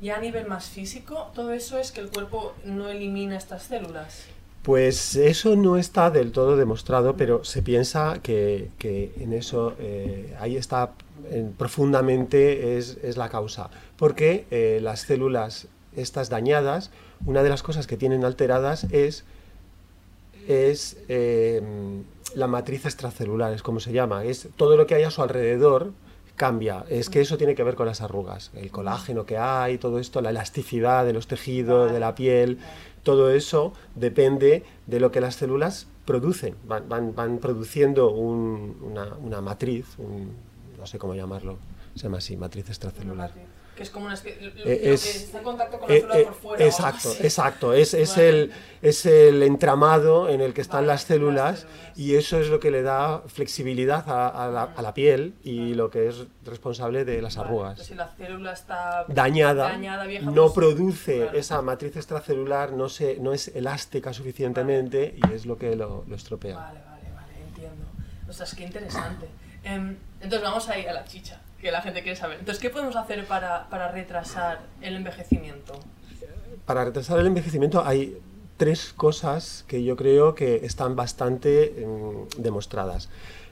ya 0.00 0.16
a 0.16 0.20
nivel 0.20 0.46
más 0.46 0.66
físico, 0.66 1.30
todo 1.34 1.52
eso 1.52 1.78
es 1.78 1.90
que 1.90 2.00
el 2.00 2.10
cuerpo 2.10 2.54
no 2.64 2.88
elimina 2.88 3.36
estas 3.36 3.64
células. 3.64 4.26
Pues 4.62 5.16
eso 5.16 5.56
no 5.56 5.76
está 5.76 6.10
del 6.10 6.30
todo 6.30 6.56
demostrado, 6.56 7.16
pero 7.16 7.42
se 7.42 7.62
piensa 7.62 8.20
que, 8.22 8.70
que 8.78 9.14
en 9.18 9.32
eso 9.32 9.74
eh, 9.78 10.36
ahí 10.38 10.56
está 10.56 10.92
eh, 11.30 11.50
profundamente 11.56 12.76
es, 12.76 12.98
es 13.02 13.16
la 13.16 13.28
causa. 13.28 13.70
Porque 13.96 14.46
eh, 14.50 14.80
las 14.82 15.00
células 15.00 15.68
estas 15.96 16.28
dañadas, 16.28 16.90
una 17.24 17.42
de 17.42 17.48
las 17.48 17.62
cosas 17.62 17.86
que 17.86 17.96
tienen 17.96 18.24
alteradas 18.24 18.84
es, 18.90 19.24
es 20.48 20.96
eh, 21.08 21.62
la 22.34 22.46
matriz 22.48 22.84
extracelular, 22.86 23.52
es 23.52 23.62
como 23.62 23.78
se 23.80 23.92
llama, 23.92 24.24
es 24.24 24.48
todo 24.56 24.76
lo 24.76 24.86
que 24.86 24.94
hay 24.96 25.02
a 25.04 25.10
su 25.10 25.22
alrededor 25.22 25.92
cambia. 26.36 26.84
Es 26.88 27.10
que 27.10 27.20
eso 27.20 27.36
tiene 27.36 27.54
que 27.54 27.62
ver 27.64 27.74
con 27.74 27.86
las 27.86 28.00
arrugas, 28.00 28.50
el 28.54 28.70
colágeno 28.70 29.26
que 29.26 29.36
hay, 29.38 29.78
todo 29.78 29.98
esto, 29.98 30.20
la 30.20 30.30
elasticidad 30.30 31.04
de 31.04 31.12
los 31.12 31.26
tejidos, 31.26 31.92
de 31.92 32.00
la 32.00 32.14
piel, 32.14 32.58
todo 33.02 33.30
eso 33.30 33.72
depende 33.94 34.64
de 34.86 35.00
lo 35.00 35.10
que 35.12 35.20
las 35.20 35.34
células 35.36 35.86
producen. 36.04 36.54
Van, 36.66 36.88
van, 36.88 37.14
van 37.14 37.38
produciendo 37.38 38.10
un- 38.10 38.76
una, 38.82 39.14
una 39.16 39.40
matriz, 39.40 39.86
un- 39.98 40.32
no 40.78 40.86
sé 40.86 40.98
cómo 40.98 41.14
llamarlo, 41.14 41.58
se 41.94 42.04
llama 42.04 42.18
así, 42.18 42.36
matriz 42.36 42.68
extracelular. 42.68 43.32
Que 43.78 43.84
es 43.84 43.90
como 43.90 44.06
una 44.06 44.14
especie. 44.14 44.42
Lo, 44.42 44.48
Eh, 44.48 44.52
lo 44.58 44.64
que 44.64 44.92
es- 44.92 45.06
está 45.24 45.38
en 45.38 45.44
contacto 45.44 45.78
con 45.78 45.88
la 45.88 45.94
Eh, 45.94 46.00
célula 46.00 46.18
eh, 46.18 46.24
por 46.24 46.34
fuera. 46.34 46.64
exacto, 46.64 47.14
exacto. 47.20 47.72
Es, 47.72 47.94
es, 47.94 48.10
Vale. 48.16 48.28
el, 48.28 48.52
es 48.82 49.06
el 49.06 49.42
entramado 49.44 50.28
en 50.28 50.40
el 50.40 50.52
que 50.52 50.60
están 50.62 50.78
Vale, 50.80 50.88
las 50.88 51.02
células 51.04 51.60
las 51.60 51.60
células. 51.60 51.96
y 51.96 52.16
eso 52.16 52.40
es 52.40 52.48
lo 52.48 52.58
que 52.58 52.72
le 52.72 52.82
da 52.82 53.22
flexibilidad 53.28 54.04
a, 54.10 54.26
a 54.28 54.48
la, 54.50 54.62
a 54.64 54.82
la 54.82 54.92
piel 54.94 55.34
y 55.44 55.74
lo 55.74 55.90
que 55.90 56.08
es 56.08 56.24
responsable 56.44 57.04
de 57.04 57.22
las 57.22 57.36
Vale, 57.36 57.48
arrugas. 57.48 57.78
Si 57.86 57.94
la 57.94 58.08
célula 58.16 58.52
está 58.52 59.04
Dañada, 59.06 59.68
dañada, 59.68 60.04
vieja, 60.06 60.28
no 60.28 60.42
pues, 60.52 60.54
produce 60.54 61.16
claro. 61.22 61.38
esa 61.38 61.62
matriz 61.62 61.94
extracelular, 61.96 62.72
no, 62.72 62.88
se, 62.88 63.16
no 63.20 63.32
es 63.32 63.46
elástica 63.54 64.12
suficientemente 64.12 65.14
y 65.16 65.32
es 65.32 65.46
lo 65.46 65.56
que 65.56 65.76
lo, 65.76 66.04
lo 66.08 66.16
estropea. 66.16 66.56
Vale, 66.56 66.80
vale, 66.84 67.14
vale, 67.14 67.32
entiendo. 67.46 67.84
O 68.28 68.32
sea, 68.32 68.44
es 68.44 68.54
que 68.56 68.64
interesante. 68.64 69.28
Em, 69.62 69.96
entonces 70.20 70.42
vamos 70.42 70.68
a 70.68 70.76
ir 70.78 70.88
a 70.88 70.92
la 70.94 71.04
chicha, 71.04 71.40
que 71.60 71.70
la 71.72 71.82
gente 71.82 72.02
quiere 72.02 72.16
saber. 72.16 72.38
Entonces, 72.38 72.62
¿qué 72.62 72.70
podemos 72.70 72.96
hacer 72.96 73.24
para, 73.26 73.68
para 73.68 73.90
retrasar 73.90 74.60
el 74.80 74.96
envejecimiento? 74.96 75.78
Para 76.64 76.84
retrasar 76.84 77.18
el 77.18 77.26
envejecimiento 77.26 77.84
hay 77.84 78.18
tres 78.56 78.92
cosas 78.94 79.64
que 79.66 79.82
yo 79.82 79.96
creo 79.96 80.34
que 80.34 80.66
están 80.66 80.96
bastante 80.96 81.74
mm, 81.86 82.42
demostradas. 82.42 83.08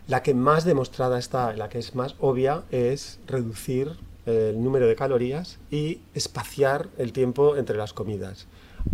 La 0.07 0.23
que 0.23 0.35
más 0.35 0.65
demostrada 0.65 1.19
está, 1.19 1.53
la 1.55 1.69
que 1.69 1.79
es 1.79 1.95
más 1.95 2.15
obvia, 2.21 2.63
es 2.71 3.19
reducir 3.27 3.97
el 4.27 4.63
número 4.63 4.87
de 4.87 4.97
calorías 4.97 5.59
y 5.71 6.01
espaciar 6.15 6.89
el 6.99 7.13
tiempo 7.13 7.57
entre 7.57 7.77
las 7.77 7.93
comidas. 7.93 8.47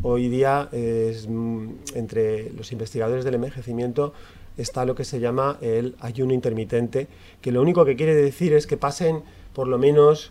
Hoy 0.02 0.28
día, 0.28 0.69
es, 0.73 1.26
mm, 1.28 1.71
entre 1.95 2.50
los 2.52 2.73
investigadores 2.73 3.25
del 3.25 3.35
envejecimiento, 3.35 4.14
está 4.57 4.85
lo 4.85 4.95
que 4.95 5.05
se 5.05 5.21
llama 5.21 5.59
el 5.61 5.95
ayuno 6.01 6.33
intermitente, 6.35 7.09
que 7.41 7.53
lo 7.53 7.63
único 7.63 7.85
que 7.85 7.97
quiere 7.97 8.15
decir 8.15 8.53
es 8.53 8.67
que 8.67 8.77
pasen 8.77 9.23
por 9.55 9.67
lo 9.69 9.79
menos 9.79 10.31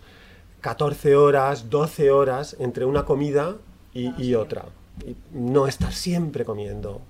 14 0.62 1.16
horas, 1.16 1.70
12 1.70 2.12
horas 2.12 2.56
entre 2.60 2.86
una 2.86 3.04
comida 3.06 3.56
y, 3.94 4.34
otra. 4.36 4.66
Y 5.06 5.16
no 5.34 5.68
estar 5.68 5.92
siempre 5.94 6.46
comiendo. 6.46 7.01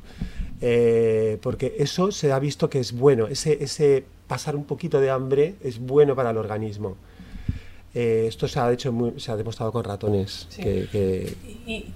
Eh, 0.62 1.38
porque 1.41 1.75
eso 1.80 2.12
se 2.12 2.32
ha 2.32 2.39
visto 2.39 2.70
que 2.70 2.80
es 2.80 2.91
bueno, 2.94 3.27
ese, 3.27 3.63
ese 3.63 4.06
pasar 4.27 4.56
un 4.56 4.63
poquito 4.63 5.00
de 5.01 5.10
hambre 5.10 5.56
es 5.63 5.80
bueno 5.80 6.15
para 6.15 6.30
el 6.32 6.38
organismo. 6.38 6.96
Eh, 7.94 8.25
esto 8.27 8.48
se 8.48 8.60
ha, 8.60 8.72
hecho 8.72 8.91
muy- 8.94 9.20
se 9.20 9.32
ha 9.32 9.36
demostrado 9.36 9.72
con 9.72 9.84
ratones. 9.84 10.48
Sí. 10.50 10.62
que- 10.62 10.88
que- 10.91 11.34
Y, 11.68 11.72
y 11.74 11.94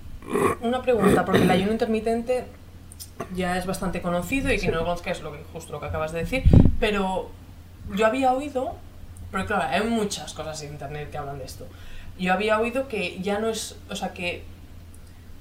una 0.61 0.81
pregunta, 0.81 1.23
porque 1.23 1.43
el 1.43 1.51
ayuno 1.51 1.71
intermitente 1.71 2.43
ya 3.35 3.57
es 3.57 3.65
bastante 3.65 4.01
conocido 4.01 4.51
y 4.51 4.59
quien 4.59 4.71
no 4.71 4.77
lo 4.79 4.83
conozca 4.85 5.11
es 5.11 5.21
lo 5.21 5.31
que, 5.31 5.39
justo 5.53 5.71
lo 5.71 5.79
que 5.79 5.85
acabas 5.87 6.11
de 6.11 6.19
decir, 6.19 6.43
pero 6.79 7.29
yo 7.95 8.05
había 8.05 8.33
oído, 8.33 8.75
porque 9.31 9.47
claro, 9.47 9.63
hay 9.69 9.83
muchas 9.87 10.33
cosas 10.33 10.61
en 10.63 10.73
internet 10.73 11.09
que 11.11 11.17
hablan 11.17 11.37
de 11.39 11.45
esto, 11.45 11.67
yo 12.19 12.33
había 12.33 12.59
oído 12.59 12.87
que 12.87 13.19
ya 13.21 13.39
no 13.39 13.49
es, 13.49 13.75
o 13.89 13.95
sea 13.95 14.13
que 14.13 14.43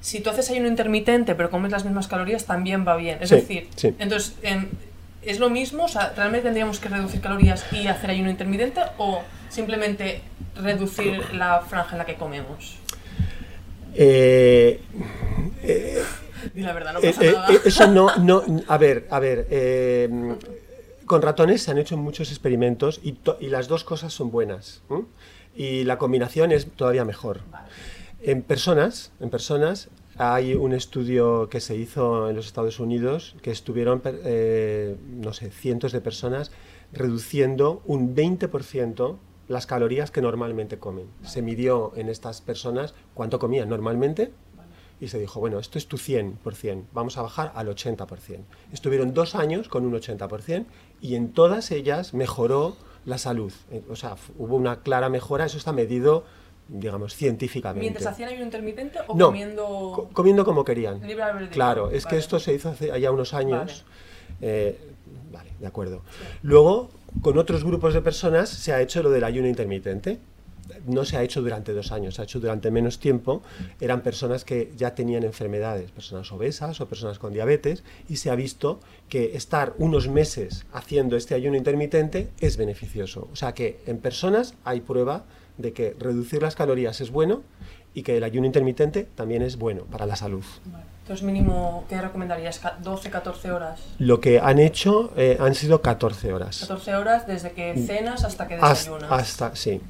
si 0.00 0.21
tú 0.21 0.31
haces 0.31 0.50
ayuno 0.50 0.69
intermitente 0.69 1.35
pero 1.35 1.50
comes 1.50 1.73
las 1.73 1.85
mismas 1.85 2.09
calorías 2.09 2.45
también 2.45 2.87
va 2.87 2.97
bien, 2.97 3.19
es 3.21 3.28
Sí, 3.31 3.35
decir, 3.37 3.69
sí. 3.76 3.95
entonces... 3.99 4.35
em, 4.43 4.69
¿Es 5.26 5.38
lo 5.38 5.49
mismo? 5.49 5.85
O 5.85 5.88
sea, 5.88 6.12
¿realmente 6.14 6.43
tendríamos 6.45 6.78
que 6.81 6.90
reducir 6.90 7.23
calorías 7.23 7.64
y 7.73 7.87
hacer 7.87 8.11
ayuno 8.11 8.28
intermitente 8.28 8.83
o 8.99 9.23
simplemente 9.49 10.21
reducir 10.54 11.33
la 11.33 11.61
franja 11.62 11.93
en 11.93 11.99
la 12.00 12.04
que 12.04 12.16
comemos? 12.16 12.76
eh, 13.95 14.83
Y 16.54 16.60
la 16.60 16.72
verdad, 16.72 16.92
no 16.94 17.00
Eh, 17.00 17.06
pasa 17.12 17.24
eh, 17.24 17.32
nada. 17.32 17.52
eh, 17.52 17.60
eso 17.64 17.86
no, 17.86 18.16
no, 18.18 18.42
a 18.68 18.78
ver, 18.78 19.06
a 19.10 19.19
ver, 19.21 19.47
eh, 19.50 20.08
con 21.06 21.23
ratones 21.23 21.62
se 21.62 21.71
han 21.71 21.78
hecho 21.78 21.97
muchos 21.97 22.30
experimentos 22.30 23.00
y, 23.02 23.16
y 23.40 23.49
las 23.49 23.69
dos 23.69 23.84
cosas 23.84 24.12
son 24.12 24.30
buenas. 24.30 24.82
¿m? 24.90 25.04
Y 25.54 25.84
la 25.84 25.99
combinación 25.99 26.50
es 26.52 26.66
todavía 26.71 27.04
mejor. 27.04 27.40
Vale. 27.50 27.69
En 28.23 28.42
personas, 28.42 29.12
en 29.21 29.30
personas 29.30 29.88
hay 30.16 30.54
un 30.54 30.73
estudio 30.73 31.49
que 31.49 31.60
se 31.60 31.76
hizo 31.76 32.30
en 32.30 32.36
los 32.36 32.47
Estados 32.47 32.78
Unidos 32.80 33.34
que 33.42 33.50
estuvieron, 33.50 34.00
eh, 34.04 34.97
no 35.10 35.32
sé, 35.32 35.50
cientos 35.50 35.92
de 35.92 36.00
personas 36.00 36.50
reduciendo 36.92 37.82
un 37.86 38.14
20% 38.14 39.16
las 39.49 39.66
calorías 39.66 40.10
que 40.10 40.23
normalmente 40.23 40.78
comen. 40.78 41.06
Se 41.25 41.42
midió 41.42 41.92
en 41.97 42.08
estas 42.08 42.40
personas 42.40 42.95
cuánto 43.12 43.38
comían 43.38 43.69
normalmente 43.69 44.32
y 45.04 45.08
se 45.08 45.19
dijo, 45.19 45.38
bueno, 45.40 45.58
esto 45.58 45.78
es 45.78 45.86
tu 45.86 45.97
100%, 45.99 46.84
vamos 46.93 47.17
a 47.19 47.23
bajar 47.23 47.52
al 47.54 47.69
80%. 47.69 48.06
Estuvieron 48.73 49.12
dos 49.14 49.34
años 49.34 49.69
con 49.69 49.84
un 49.84 49.93
80% 49.93 50.64
y 51.00 51.14
en 51.14 51.32
todas 51.32 51.71
ellas 51.71 52.14
mejoró 52.14 52.76
la 53.04 53.19
salud. 53.19 53.52
Eh, 53.71 53.82
O 53.90 53.97
sea, 53.97 54.17
hubo 54.38 54.56
una 54.56 54.80
clara 54.80 55.08
mejora, 55.10 55.45
eso 55.45 55.58
está 55.58 55.73
medido, 55.73 56.25
digamos, 56.69 57.14
científicamente. 57.14 57.80
¿Mientras 57.82 58.06
hacían 58.06 58.30
ayuno 58.30 58.45
intermitente 58.45 58.99
o 59.06 59.14
No, 59.14 59.26
comiendo 59.26 59.64
Co- 59.95 60.08
comiendo 60.12 60.45
como 60.45 60.64
querían. 60.64 61.00
Claro, 61.50 61.90
es 61.90 62.06
que 62.06 62.17
esto 62.17 62.40
se 62.40 62.54
hizo 62.54 62.71
hace 62.71 62.99
ya 63.00 63.10
unos 63.12 63.34
años. 63.34 63.84
Eh, 64.40 64.78
vale, 65.30 65.50
de 65.60 65.67
acuerdo. 65.67 66.00
Luego, 66.43 66.88
con 67.21 67.36
otros 67.38 67.62
grupos 67.64 67.93
de 67.95 68.00
personas 68.00 68.49
se 68.49 68.73
ha 68.73 68.80
hecho 68.80 69.02
lo 69.02 69.10
del 69.10 69.25
ayuno 69.25 69.47
intermitente. 69.49 70.19
No 70.86 71.04
se 71.04 71.16
ha 71.16 71.22
hecho 71.22 71.42
durante 71.42 71.72
dos 71.72 71.92
años, 71.92 72.14
se 72.14 72.22
ha 72.22 72.24
hecho 72.24 72.40
durante 72.40 72.70
menos 72.70 72.98
tiempo. 72.98 73.42
Eran 73.80 74.00
personas 74.02 74.44
que 74.44 74.72
ya 74.76 74.94
tenían 74.94 75.22
enfermedades, 75.24 75.90
personas 75.90 76.30
obesas 76.32 76.80
o 76.80 76.88
personas 76.88 77.18
con 77.18 77.32
diabetes, 77.32 77.84
y 78.08 78.16
se 78.16 78.30
ha 78.30 78.34
visto 78.34 78.80
que 79.08 79.36
estar 79.36 79.74
unos 79.78 80.08
meses 80.08 80.64
haciendo 80.72 81.16
este 81.16 81.34
ayuno 81.34 81.56
intermitente 81.56 82.28
es 82.40 82.56
beneficioso. 82.56 83.28
O 83.32 83.36
sea 83.36 83.52
que 83.54 83.80
en 83.86 83.98
personas 83.98 84.54
hay 84.64 84.80
prueba 84.80 85.24
de 85.58 85.72
que 85.72 85.94
reducir 85.98 86.42
las 86.42 86.56
calorías 86.56 87.00
es 87.00 87.10
bueno 87.10 87.42
y 87.94 88.02
que 88.02 88.16
el 88.16 88.24
ayuno 88.24 88.46
intermitente 88.46 89.06
también 89.14 89.42
es 89.42 89.56
bueno 89.56 89.84
para 89.84 90.04
la 90.06 90.16
salud. 90.16 90.44
Vale. 90.64 90.84
Entonces, 91.02 91.22
mínimo, 91.24 91.84
¿qué 91.88 92.00
recomendarías? 92.00 92.58
Ca- 92.58 92.78
¿12, 92.82 93.10
14 93.10 93.52
horas? 93.52 93.78
Lo 93.98 94.20
que 94.20 94.40
han 94.40 94.58
hecho 94.58 95.12
eh, 95.16 95.36
han 95.38 95.54
sido 95.54 95.82
14 95.82 96.32
horas. 96.32 96.60
14 96.60 96.94
horas 96.96 97.26
desde 97.26 97.52
que 97.52 97.74
cenas 97.86 98.24
hasta 98.24 98.48
que 98.48 98.54
Hasta, 98.54 98.68
desayunas. 98.70 99.12
hasta- 99.12 99.54
sí. 99.54 99.80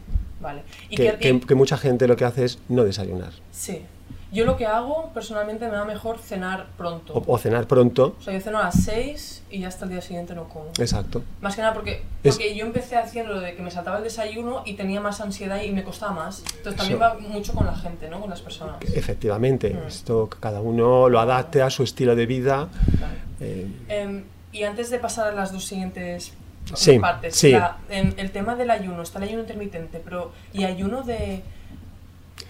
Vale. 0.45 0.63
¿Y 0.89 0.97
Que, 0.97 1.55
mucha 1.57 1.77
gente 1.77 2.07
lo 2.07 2.15
que 2.17 2.25
hace 2.25 2.45
es 2.45 2.59
no 2.69 2.85
desayunar. 2.85 3.33
Sí. 3.51 3.83
Yo 4.31 4.45
lo 4.45 4.57
que 4.57 4.67
hago, 4.67 5.11
personalmente, 5.15 5.65
me 5.69 5.77
va 5.77 5.85
mejor 5.85 6.19
cenar 6.19 6.67
pronto. 6.77 7.13
O, 7.15 7.35
o 7.35 7.39
cenar 7.39 7.67
pronto. 7.69 8.17
O 8.19 8.23
sea, 8.23 8.35
yo 8.35 8.41
ceno 8.41 8.59
a 8.59 8.65
las 8.65 8.83
6 8.83 9.45
y 9.49 9.61
ya 9.61 9.69
hasta 9.69 9.85
el 9.85 9.93
día 9.93 10.01
siguiente 10.03 10.35
no 10.35 10.49
como. 10.49 10.67
Exacto. 10.79 11.23
Más 11.41 11.55
que 11.55 11.63
nada 11.63 11.73
porque, 11.73 12.03
Es- 12.25 12.35
porque 12.35 12.55
yo 12.57 12.67
empecé 12.67 12.97
haciendo 12.97 13.33
lo 13.35 13.41
de 13.41 13.55
que 13.55 13.63
me 13.63 13.71
saltaba 13.71 13.99
el 13.99 14.03
desayuno 14.05 14.63
y 14.67 14.75
tenía 14.75 15.01
más 15.01 15.21
ansiedad 15.21 15.63
y 15.63 15.71
me 15.71 15.85
costaba 15.85 16.13
más. 16.15 16.41
Entonces 16.57 16.75
también 16.77 17.01
Eso. 17.01 17.15
va 17.15 17.15
mucho 17.21 17.53
con 17.55 17.65
la 17.65 17.77
gente, 17.77 18.09
¿no? 18.11 18.21
Con 18.21 18.29
las 18.29 18.41
personas. 18.43 18.77
Efectivamente. 18.93 19.71
Mm. 19.73 19.87
Esto 19.87 20.29
que 20.29 20.39
cada 20.41 20.61
uno 20.61 21.09
lo 21.09 21.21
adapte 21.21 21.63
a 21.63 21.71
su 21.71 21.85
estilo 21.85 22.17
de 22.17 22.27
vida. 22.27 22.69
Vale. 23.01 23.15
eh, 23.41 23.69
Em, 23.89 24.25
y 24.53 24.65
antes 24.65 24.91
de 24.91 24.99
pasar 24.99 25.29
a 25.29 25.33
las 25.33 25.53
dos 25.53 25.65
siguientes 25.65 26.33
Sí, 26.75 26.99
partes, 26.99 27.37
sí. 27.37 27.53
la- 27.53 27.77
em, 27.91 28.15
el 28.17 28.31
tema 28.31 28.57
del 28.57 28.71
ayuno, 28.71 29.03
está 29.03 29.19
el 29.19 29.25
ayuno 29.25 29.43
intermitente, 29.43 30.01
pero 30.03 30.33
¿y 30.53 30.65
ayuno 30.65 31.03
de 31.03 31.43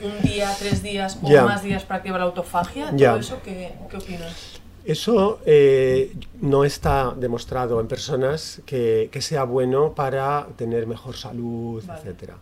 un 0.03 0.22
día, 0.22 0.50
tres 0.59 0.83
días 0.83 1.18
o 1.22 1.29
más 1.44 1.62
días 1.62 1.83
para 1.85 1.98
activar 1.98 2.20
la 2.20 2.27
autofagia? 2.27 2.90
¿Todo 2.96 3.16
eso 3.16 3.40
qué, 3.44 3.72
qué 3.90 3.96
opinas? 3.96 4.61
Eso 4.85 5.40
eh, 5.46 6.12
no 6.42 6.64
está 6.64 7.14
demostrado 7.16 7.81
en 7.81 7.88
personas 7.88 8.61
que, 8.66 9.09
que 9.11 9.22
sea 9.22 9.44
bueno 9.44 9.94
para 9.94 10.46
tener 10.57 10.87
mejor 10.87 11.16
salud, 11.16 11.83
Vale. 11.87 12.00
etcétera. 12.00 12.37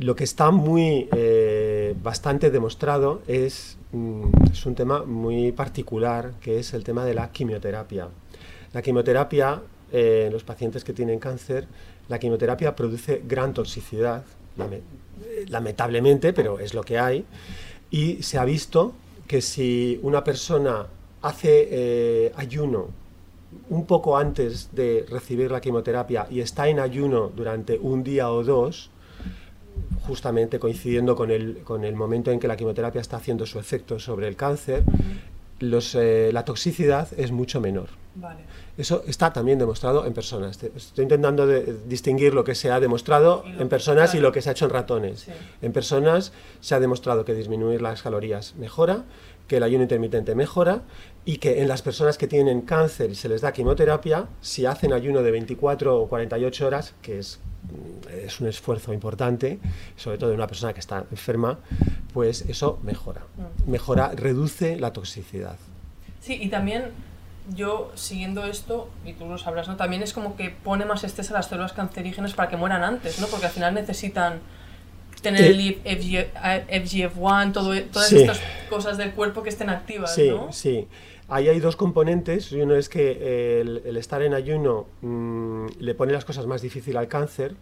Lo 0.00 0.16
que 0.16 0.24
está 0.24 0.50
muy 0.50 1.08
eh, 1.14 1.94
bastante 2.02 2.50
demostrado 2.50 3.22
es, 3.28 3.76
mm, 3.92 4.24
es 4.52 4.66
un 4.66 4.74
tema 4.74 5.04
muy 5.04 5.52
particular, 5.52 6.32
que 6.40 6.58
es 6.58 6.74
el 6.74 6.82
tema 6.82 7.04
de 7.04 7.14
la 7.14 7.30
quimioterapia. 7.30 8.08
La 8.72 8.82
quimioterapia 8.82 9.60
eh, 9.92 10.24
en 10.26 10.32
los 10.32 10.44
pacientes 10.44 10.84
que 10.84 10.92
tienen 10.92 11.18
cáncer, 11.18 11.66
la 12.08 12.18
quimioterapia 12.18 12.74
produce 12.74 13.22
gran 13.26 13.54
toxicidad, 13.54 14.24
lame- 14.56 14.82
lamentablemente, 15.48 16.32
pero 16.32 16.58
es 16.58 16.74
lo 16.74 16.82
que 16.82 16.98
hay, 16.98 17.24
y 17.90 18.22
se 18.22 18.38
ha 18.38 18.44
visto 18.44 18.92
que 19.26 19.40
si 19.40 19.98
una 20.02 20.24
persona 20.24 20.86
hace 21.22 21.68
eh, 21.70 22.32
ayuno 22.36 22.88
un 23.68 23.84
poco 23.84 24.16
antes 24.16 24.70
de 24.72 25.04
recibir 25.08 25.50
la 25.50 25.60
quimioterapia 25.60 26.26
y 26.30 26.40
está 26.40 26.68
en 26.68 26.78
ayuno 26.78 27.30
durante 27.34 27.78
un 27.78 28.02
día 28.04 28.30
o 28.30 28.44
dos, 28.44 28.90
justamente 30.06 30.58
coincidiendo 30.58 31.14
con 31.14 31.30
el, 31.30 31.58
con 31.64 31.84
el 31.84 31.94
momento 31.94 32.30
en 32.30 32.40
que 32.40 32.48
la 32.48 32.56
quimioterapia 32.56 33.00
está 33.00 33.16
haciendo 33.16 33.46
su 33.46 33.58
efecto 33.58 33.98
sobre 33.98 34.28
el 34.28 34.36
cáncer, 34.36 34.82
los, 35.60 35.94
eh, 35.94 36.30
la 36.32 36.44
toxicidad 36.44 37.08
es 37.16 37.30
mucho 37.32 37.60
menor. 37.60 37.88
Vale. 38.16 38.40
Eso 38.76 39.04
está 39.06 39.32
también 39.32 39.58
demostrado 39.58 40.04
en 40.06 40.12
personas. 40.14 40.60
Estoy 40.62 41.02
intentando 41.04 41.46
de- 41.46 41.76
distinguir 41.86 42.34
lo 42.34 42.42
que 42.44 42.54
se 42.54 42.70
ha 42.70 42.80
demostrado 42.80 43.44
en 43.58 43.68
personas 43.68 44.14
y 44.14 44.20
lo 44.20 44.32
que 44.32 44.40
se 44.42 44.48
ha 44.48 44.52
hecho 44.52 44.64
en 44.64 44.70
ratones. 44.72 45.20
Sí. 45.20 45.32
En 45.62 45.72
personas 45.72 46.32
se 46.60 46.74
ha 46.74 46.80
demostrado 46.80 47.24
que 47.24 47.34
disminuir 47.34 47.82
las 47.82 48.02
calorías 48.02 48.54
mejora, 48.56 49.04
que 49.50 49.56
el 49.56 49.64
ayuno 49.64 49.82
intermitente 49.82 50.36
mejora 50.36 50.82
y 51.24 51.38
que 51.38 51.60
en 51.60 51.66
las 51.66 51.82
personas 51.82 52.16
que 52.16 52.28
tienen 52.28 52.60
cáncer 52.60 53.10
y 53.10 53.16
se 53.16 53.28
les 53.28 53.40
da 53.40 53.52
quimioterapia, 53.52 54.28
si 54.40 54.64
hacen 54.64 54.92
ayuno 54.92 55.24
de 55.24 55.32
24 55.32 56.02
o 56.02 56.08
48 56.08 56.66
horas, 56.68 56.94
que 57.02 57.18
es, 57.18 57.40
mm, 57.64 58.26
es 58.26 58.40
un 58.40 58.46
esfuerzo 58.46 58.92
importante, 58.92 59.58
sobre 59.96 60.18
todo 60.18 60.30
en 60.30 60.36
una 60.36 60.46
persona 60.46 60.72
que 60.72 60.78
está 60.78 61.04
enferma, 61.10 61.58
pues 62.14 62.42
eso 62.42 62.78
mejora. 62.84 63.22
Mm. 63.66 63.72
Mejora, 63.72 64.12
reduce 64.14 64.76
la 64.76 64.92
toxicidad. 64.92 65.56
Sí, 66.20 66.38
y 66.40 66.48
también 66.48 66.92
yo 67.52 67.90
siguiendo 67.96 68.44
esto, 68.44 68.88
y 69.04 69.14
tú 69.14 69.26
lo 69.26 69.36
sabrás, 69.36 69.66
¿no? 69.66 69.74
También 69.74 70.04
es 70.04 70.12
como 70.12 70.36
que 70.36 70.50
pone 70.50 70.84
más 70.84 71.02
estrés 71.02 71.28
a 71.32 71.34
las 71.34 71.48
células 71.48 71.72
cancerígenas 71.72 72.34
para 72.34 72.48
que 72.48 72.56
mueran 72.56 72.84
antes, 72.84 73.18
¿no? 73.18 73.26
Porque 73.26 73.46
al 73.46 73.52
final 73.52 73.74
necesitan 73.74 74.38
tener 75.22 75.42
Eh, 75.44 75.78
el 75.84 75.98
FG 75.98 76.28
FGF1, 76.68 77.52
todo, 77.52 77.80
todas 77.92 78.08
Sí. 78.08 78.18
estas 78.18 78.40
cosas 78.68 78.98
del 78.98 79.12
cuerpo 79.12 79.42
que 79.42 79.48
estén 79.50 79.70
activas, 79.70 80.14
Sí, 80.14 80.28
¿no? 80.30 80.52
sí. 80.52 80.86
Ahí 81.28 81.48
hay 81.48 81.60
dos 81.60 81.76
componentes. 81.76 82.50
Uno 82.52 82.74
es 82.74 82.88
que 82.88 83.60
el, 83.60 83.82
el 83.84 83.96
estar 83.96 84.20
en 84.22 84.34
ayuno 84.34 84.86
mm, 85.00 85.66
le 85.78 85.94
pone 85.94 86.12
las 86.12 86.24
cosas 86.24 86.46
más 86.46 86.60
difíciles 86.62 86.96
al 86.98 87.06
cáncer. 87.08 87.54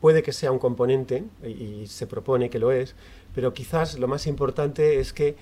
Puede 0.00 0.22
que 0.22 0.32
sea 0.32 0.52
un 0.52 0.58
componente, 0.60 1.24
y, 1.44 1.48
y 1.82 1.86
se 1.88 2.06
propone 2.06 2.48
que 2.50 2.60
lo 2.60 2.70
es, 2.70 2.94
pero 3.34 3.52
quizás 3.52 3.98
lo 3.98 4.06
más 4.06 4.26
importante 4.28 5.00
es 5.00 5.12
que 5.12 5.34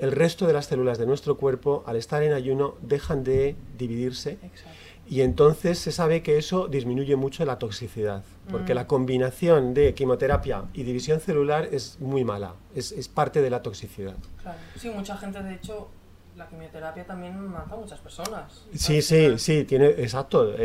el 0.00 0.10
resto 0.12 0.46
de 0.46 0.52
las 0.52 0.66
células 0.66 0.98
de 0.98 1.06
nuestro 1.06 1.36
cuerpo, 1.36 1.84
al 1.86 1.96
estar 1.96 2.22
en 2.24 2.32
ayuno, 2.32 2.74
dejan 2.82 3.22
de 3.22 3.54
dividirse 3.78 4.32
Exacto. 4.42 4.75
Y 5.08 5.20
entonces 5.20 5.78
se 5.78 5.92
sabe 5.92 6.22
que 6.22 6.36
eso 6.38 6.68
disminuye 6.68 7.16
mucho 7.16 7.44
la 7.44 7.58
toxicidad, 7.58 8.22
porque 8.50 8.72
Mm. 8.72 8.76
la 8.76 8.86
combinación 8.86 9.74
de 9.74 9.94
quimioterapia 9.94 10.64
y 10.74 10.82
división 10.82 11.20
celular 11.20 11.68
es 11.72 11.98
muy 12.00 12.24
mala, 12.24 12.54
es, 12.74 12.92
es 12.92 13.08
parte 13.08 13.40
de 13.42 13.50
la 13.50 13.62
toxicidad. 13.62 14.14
Claro. 14.42 14.58
Sí, 14.76 14.90
mucha 14.90 15.16
gente, 15.16 15.42
de 15.42 15.54
hecho, 15.54 15.88
la 16.36 16.48
quimioterapia 16.48 17.04
también 17.06 17.38
mata 17.48 17.74
a 17.74 17.78
muchas 17.78 17.98
personas. 18.00 18.64
Sí, 18.74 19.00
sí, 19.00 19.38
sí, 19.38 19.64
tiene, 19.64 19.86
exacto. 19.88 20.52
eh, 20.52 20.56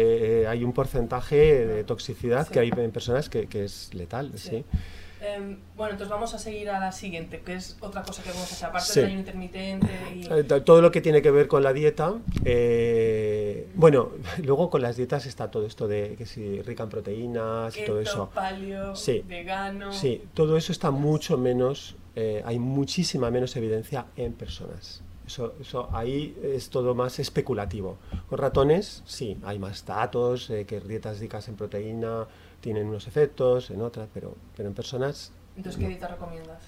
eh, 0.43 0.47
hay 0.47 0.63
un 0.63 0.73
porcentaje 0.73 1.65
de 1.65 1.83
toxicidad 1.83 2.45
Sí. 2.47 2.53
que 2.53 2.59
hay 2.59 2.71
en 2.75 2.91
personas 2.91 3.29
que, 3.29 3.47
que 3.47 3.63
es 3.65 3.93
letal, 3.93 4.31
Sí. 4.35 4.49
sí. 4.49 4.65
Em, 5.23 5.59
bueno, 5.77 5.91
entonces 5.91 6.09
vamos 6.09 6.33
a 6.33 6.39
seguir 6.39 6.67
a 6.71 6.79
la 6.79 6.91
siguiente, 6.91 7.41
que 7.41 7.53
es 7.53 7.77
otra 7.79 8.01
cosa 8.01 8.23
que 8.23 8.29
vamos 8.29 8.49
a 8.51 8.55
hacer, 8.55 8.69
aparte 8.69 8.87
Sí. 8.91 8.99
del 9.01 9.05
ayuno 9.09 9.19
intermitente 9.19 9.87
y... 10.15 10.25
Eh, 10.25 10.43
to- 10.43 10.63
Todo 10.63 10.81
lo 10.81 10.91
que 10.91 10.99
tiene 10.99 11.21
que 11.21 11.29
ver 11.29 11.47
con 11.47 11.61
la 11.61 11.73
dieta, 11.73 12.15
eh, 12.43 13.67
bueno, 13.75 14.09
luego 14.43 14.69
con 14.71 14.81
las 14.81 14.95
dietas 14.97 15.25
está 15.27 15.51
todo 15.51 15.65
esto 15.67 15.87
de 15.87 16.15
que 16.17 16.25
si 16.25 16.61
rica 16.63 16.83
en 16.83 16.89
proteínas 16.89 17.77
y 17.77 17.85
todo 17.85 17.99
keto, 17.99 18.09
eso. 18.09 18.29
paleo, 18.33 18.95
Sí. 18.95 19.23
vegano... 19.27 19.93
Sí, 19.93 20.23
todo 20.33 20.57
eso 20.57 20.71
está 20.71 20.89
mucho 20.89 21.37
menos, 21.37 21.95
eh, 22.15 22.41
hay 22.45 22.57
muchísima 22.57 23.29
menos 23.29 23.55
evidencia 23.55 24.07
en 24.17 24.33
personas. 24.33 25.03
Eso, 25.27 25.53
eso 25.61 25.87
ahí 25.93 26.35
es 26.43 26.69
todo 26.69 26.93
más 26.95 27.19
especulativo. 27.19 27.97
Con 28.27 28.37
ratones, 28.39 29.01
sí, 29.05 29.37
hay 29.43 29.59
más 29.59 29.85
datos, 29.85 30.49
eh, 30.49 30.65
que 30.65 30.81
dietas 30.81 31.19
ricas 31.19 31.47
en 31.47 31.55
proteína 31.55 32.25
tienen 32.61 32.87
unos 32.87 33.07
efectos, 33.07 33.69
en 33.71 33.81
otras, 33.81 34.07
pero, 34.13 34.35
pero 34.55 34.69
en 34.69 34.75
personas 34.75 35.33
Entonces, 35.57 35.79
¿qué 35.81 35.87
dieta 35.89 36.07
recomiendas? 36.07 36.63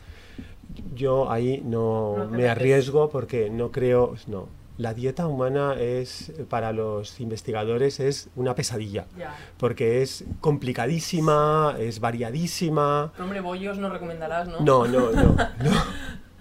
yo 0.96 1.32
ahí 1.32 1.62
no, 1.64 2.28
me 2.32 2.50
arriesgo 2.50 3.10
porque 3.10 3.50
no 3.50 3.72
creo, 3.72 4.16
no. 4.28 4.48
La 4.78 4.96
dieta 4.96 5.28
humana 5.28 5.76
es, 5.80 6.34
para 6.50 6.72
los 6.74 7.20
investigadores, 7.20 8.00
es 8.00 8.30
una 8.36 8.56
pesadilla, 8.56 9.06
Ya. 9.16 9.36
porque 9.58 10.02
es 10.02 10.26
complicadísima, 10.42 11.76
es 11.78 12.00
variadísima. 12.00 13.12
Pero, 13.14 13.26
hombre, 13.26 13.40
bollos 13.42 13.78
no 13.78 13.90
recomendarás, 13.90 14.48
¿no? 14.48 14.60
No, 14.62 14.88
no, 14.88 15.12
no, 15.12 15.24
no. 15.24 15.44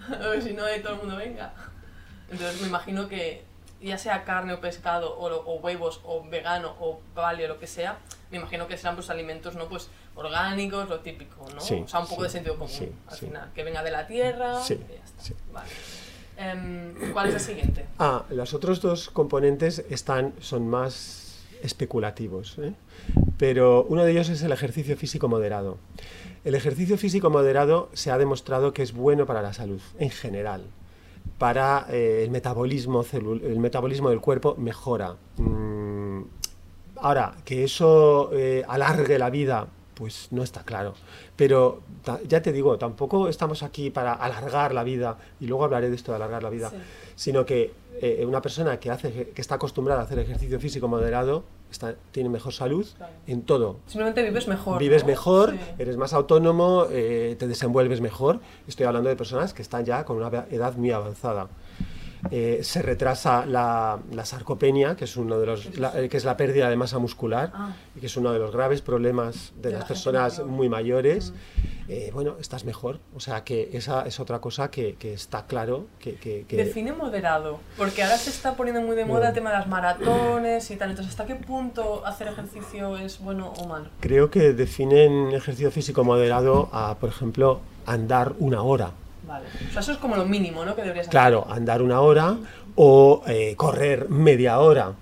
Si 0.41 0.53
no, 0.53 0.63
todo 0.83 0.93
el 0.93 0.99
mundo 0.99 1.15
venga. 1.15 1.53
Entonces, 2.29 2.61
me 2.61 2.67
imagino 2.67 3.07
que 3.07 3.45
ya 3.89 3.97
sea 3.97 4.23
carne 4.23 4.53
o 4.53 4.61
pescado, 4.61 5.17
o, 5.17 5.27
o 5.27 5.59
huevos, 5.59 6.01
o 6.03 6.23
vegano, 6.23 6.75
o 6.79 7.01
paleo, 7.13 7.47
lo 7.47 7.59
que 7.59 7.67
sea, 7.67 7.97
me 8.31 8.37
imagino 8.37 8.67
que 8.67 8.77
serán 8.77 8.95
pues 8.95 9.09
alimentos, 9.09 9.55
¿no? 9.55 9.67
Pues 9.67 9.89
orgánicos, 10.15 10.89
lo 10.89 10.99
típico, 11.01 11.45
¿no? 11.53 11.61
Sí, 11.61 11.83
o 11.85 11.87
sea, 11.87 11.99
un 11.99 12.07
poco 12.07 12.21
sí, 12.21 12.27
de 12.27 12.29
sentido 12.29 12.55
común, 12.57 12.73
sí, 12.73 12.91
al 13.07 13.17
final. 13.17 13.51
Que 13.53 13.63
venga 13.63 13.83
de 13.83 13.91
la 13.91 14.07
tierra 14.07 14.59
y 14.65 14.69
ya 14.69 15.03
está. 15.03 15.35
Vale. 15.51 15.69
Em, 16.35 17.13
¿Cuál 17.13 17.29
es 17.29 17.35
el 17.35 17.39
siguiente? 17.39 17.85
Ah, 17.99 18.23
los 18.29 18.53
otros 18.53 18.81
dos 18.81 19.09
componentes 19.09 19.85
están, 19.89 20.33
son 20.39 20.67
más 20.67 21.45
especulativos, 21.61 22.57
¿eh? 22.57 22.73
pero 23.37 23.83
uno 23.83 24.03
de 24.03 24.11
ellos 24.11 24.29
es 24.29 24.41
el 24.41 24.51
ejercicio 24.51 24.97
físico 24.97 25.27
moderado. 25.27 25.77
El 26.43 26.55
ejercicio 26.55 26.97
físico 26.97 27.29
moderado 27.29 27.89
se 27.93 28.11
ha 28.11 28.17
demostrado 28.17 28.73
que 28.73 28.83
es 28.83 28.93
bueno 28.93 29.25
para 29.25 29.41
la 29.41 29.53
salud 29.53 29.81
en 29.99 30.09
general. 30.09 30.63
Para 31.37 31.87
eh, 31.89 32.23
el, 32.23 32.31
metabolismo 32.31 33.03
el 33.11 33.59
metabolismo 33.59 34.09
del 34.09 34.21
cuerpo 34.21 34.55
mejora. 34.57 35.15
Mm, 35.37 36.21
ahora, 36.97 37.35
que 37.43 37.63
eso 37.63 38.29
eh, 38.33 38.63
alargue 38.67 39.17
la 39.19 39.29
vida, 39.29 39.67
pues 39.93 40.27
no 40.31 40.43
está 40.43 40.63
claro. 40.63 40.93
Pero 41.35 41.81
ya 42.27 42.41
te 42.41 42.51
digo, 42.51 42.77
tampoco 42.77 43.27
estamos 43.27 43.63
aquí 43.63 43.89
para 43.89 44.13
alargar 44.13 44.73
la 44.73 44.83
vida, 44.83 45.17
y 45.39 45.47
luego 45.47 45.63
hablaré 45.65 45.89
de 45.89 45.95
esto 45.95 46.11
de 46.11 46.17
alargar 46.17 46.43
la 46.43 46.49
vida, 46.49 46.69
Sí. 46.69 46.77
sino 47.15 47.45
que 47.45 47.71
eh, 48.01 48.25
una 48.25 48.41
persona 48.41 48.79
que, 48.79 48.89
hace, 48.89 49.29
que 49.29 49.41
está 49.41 49.55
acostumbrada 49.55 50.01
a 50.01 50.03
hacer 50.05 50.19
ejercicio 50.19 50.59
físico 50.59 50.87
moderado 50.87 51.43
está, 51.73 51.95
tiene 52.11 52.29
mejor 52.29 52.53
salud 52.53 52.85
Claro. 52.97 53.13
en 53.27 53.41
todo. 53.41 53.77
Simplemente 53.87 54.23
vives 54.23 54.47
mejor. 54.47 54.79
Vives 54.79 55.03
¿no? 55.03 55.07
mejor, 55.07 55.51
Sí. 55.51 55.59
eres 55.79 55.97
más 55.97 56.13
autónomo, 56.13 56.85
eh, 56.89 57.35
te 57.37 57.47
desenvuelves 57.47 57.99
mejor. 58.01 58.39
Estoy 58.67 58.85
hablando 58.85 59.09
de 59.09 59.15
personas 59.15 59.53
que 59.53 59.61
están 59.61 59.83
ya 59.85 60.05
con 60.05 60.17
una 60.17 60.45
edad 60.49 60.75
muy 60.75 60.91
avanzada. 60.91 61.47
Eh, 62.31 62.59
se 62.63 62.81
retrasa 62.81 63.45
la, 63.45 63.99
la 64.11 64.25
sarcopenia, 64.25 64.95
que 64.95 65.03
es, 65.05 65.17
uno 65.17 65.37
de 65.39 65.45
los, 65.45 65.77
la- 65.77 65.99
eh, 65.99 66.07
que 66.09 66.17
es 66.17 66.25
la 66.25 66.37
pérdida 66.37 66.69
de 66.69 66.75
masa 66.75 66.97
muscular, 66.97 67.51
Ah. 67.53 67.73
y 67.95 67.99
que 67.99 68.05
es 68.05 68.15
uno 68.17 68.31
de 68.31 68.39
los 68.39 68.51
graves 68.51 68.81
problemas 68.81 69.53
de, 69.57 69.69
De 69.69 69.71
las 69.71 69.81
la 69.81 69.87
personas 69.87 70.33
mayor. 70.39 70.47
muy 70.51 70.69
mayores. 70.69 71.31
Mm. 71.31 71.63
Eh, 71.89 72.11
bueno, 72.13 72.37
estás 72.39 72.63
mejor. 72.63 72.99
O 73.13 73.19
sea 73.19 73.43
que 73.43 73.69
esa 73.73 74.03
es 74.07 74.19
otra 74.21 74.39
cosa 74.39 74.71
que, 74.71 74.95
que 74.95 75.13
está 75.13 75.45
claro 75.47 75.85
que... 75.99 76.15
que- 76.15 76.45
que- 76.47 76.55
Define 76.55 76.93
moderado, 76.93 77.59
porque 77.77 78.03
ahora 78.03 78.17
se 78.17 78.29
está 78.29 78.55
poniendo 78.55 78.81
muy 78.81 78.95
de 78.95 79.03
moda 79.03 79.27
el 79.29 79.33
tema 79.33 79.51
de 79.51 79.57
las 79.57 79.67
maratones 79.67 80.71
y 80.71 80.77
tal. 80.77 80.91
Entonces, 80.91 81.11
¿hasta 81.11 81.25
qué 81.25 81.35
punto 81.35 82.05
hacer 82.05 82.29
ejercicio 82.29 82.97
es 82.97 83.19
bueno 83.19 83.49
o 83.57 83.67
malo? 83.67 83.87
Creo 83.99 84.31
que 84.31 84.53
definen 84.53 85.33
ejercicio 85.33 85.71
físico 85.71 86.03
moderado 86.05 86.69
a, 86.71 86.95
por 86.99 87.09
ejemplo, 87.09 87.59
andar 87.85 88.33
una 88.39 88.61
hora. 88.63 88.91
Vale. 89.27 89.45
O 89.69 89.71
sea, 89.71 89.81
eso 89.81 89.91
es 89.93 89.97
como 89.97 90.15
lo 90.15 90.25
mínimo, 90.25 90.65
¿no? 90.65 90.75
Que 90.75 90.81
deberías 90.81 91.07
hacer. 91.07 91.11
Claro, 91.11 91.47
andar 91.49 91.81
una 91.81 92.01
hora 92.01 92.37
o 92.75 93.23
eh, 93.27 93.55
correr 93.55 94.09
media 94.09 94.59
hora. 94.59 94.93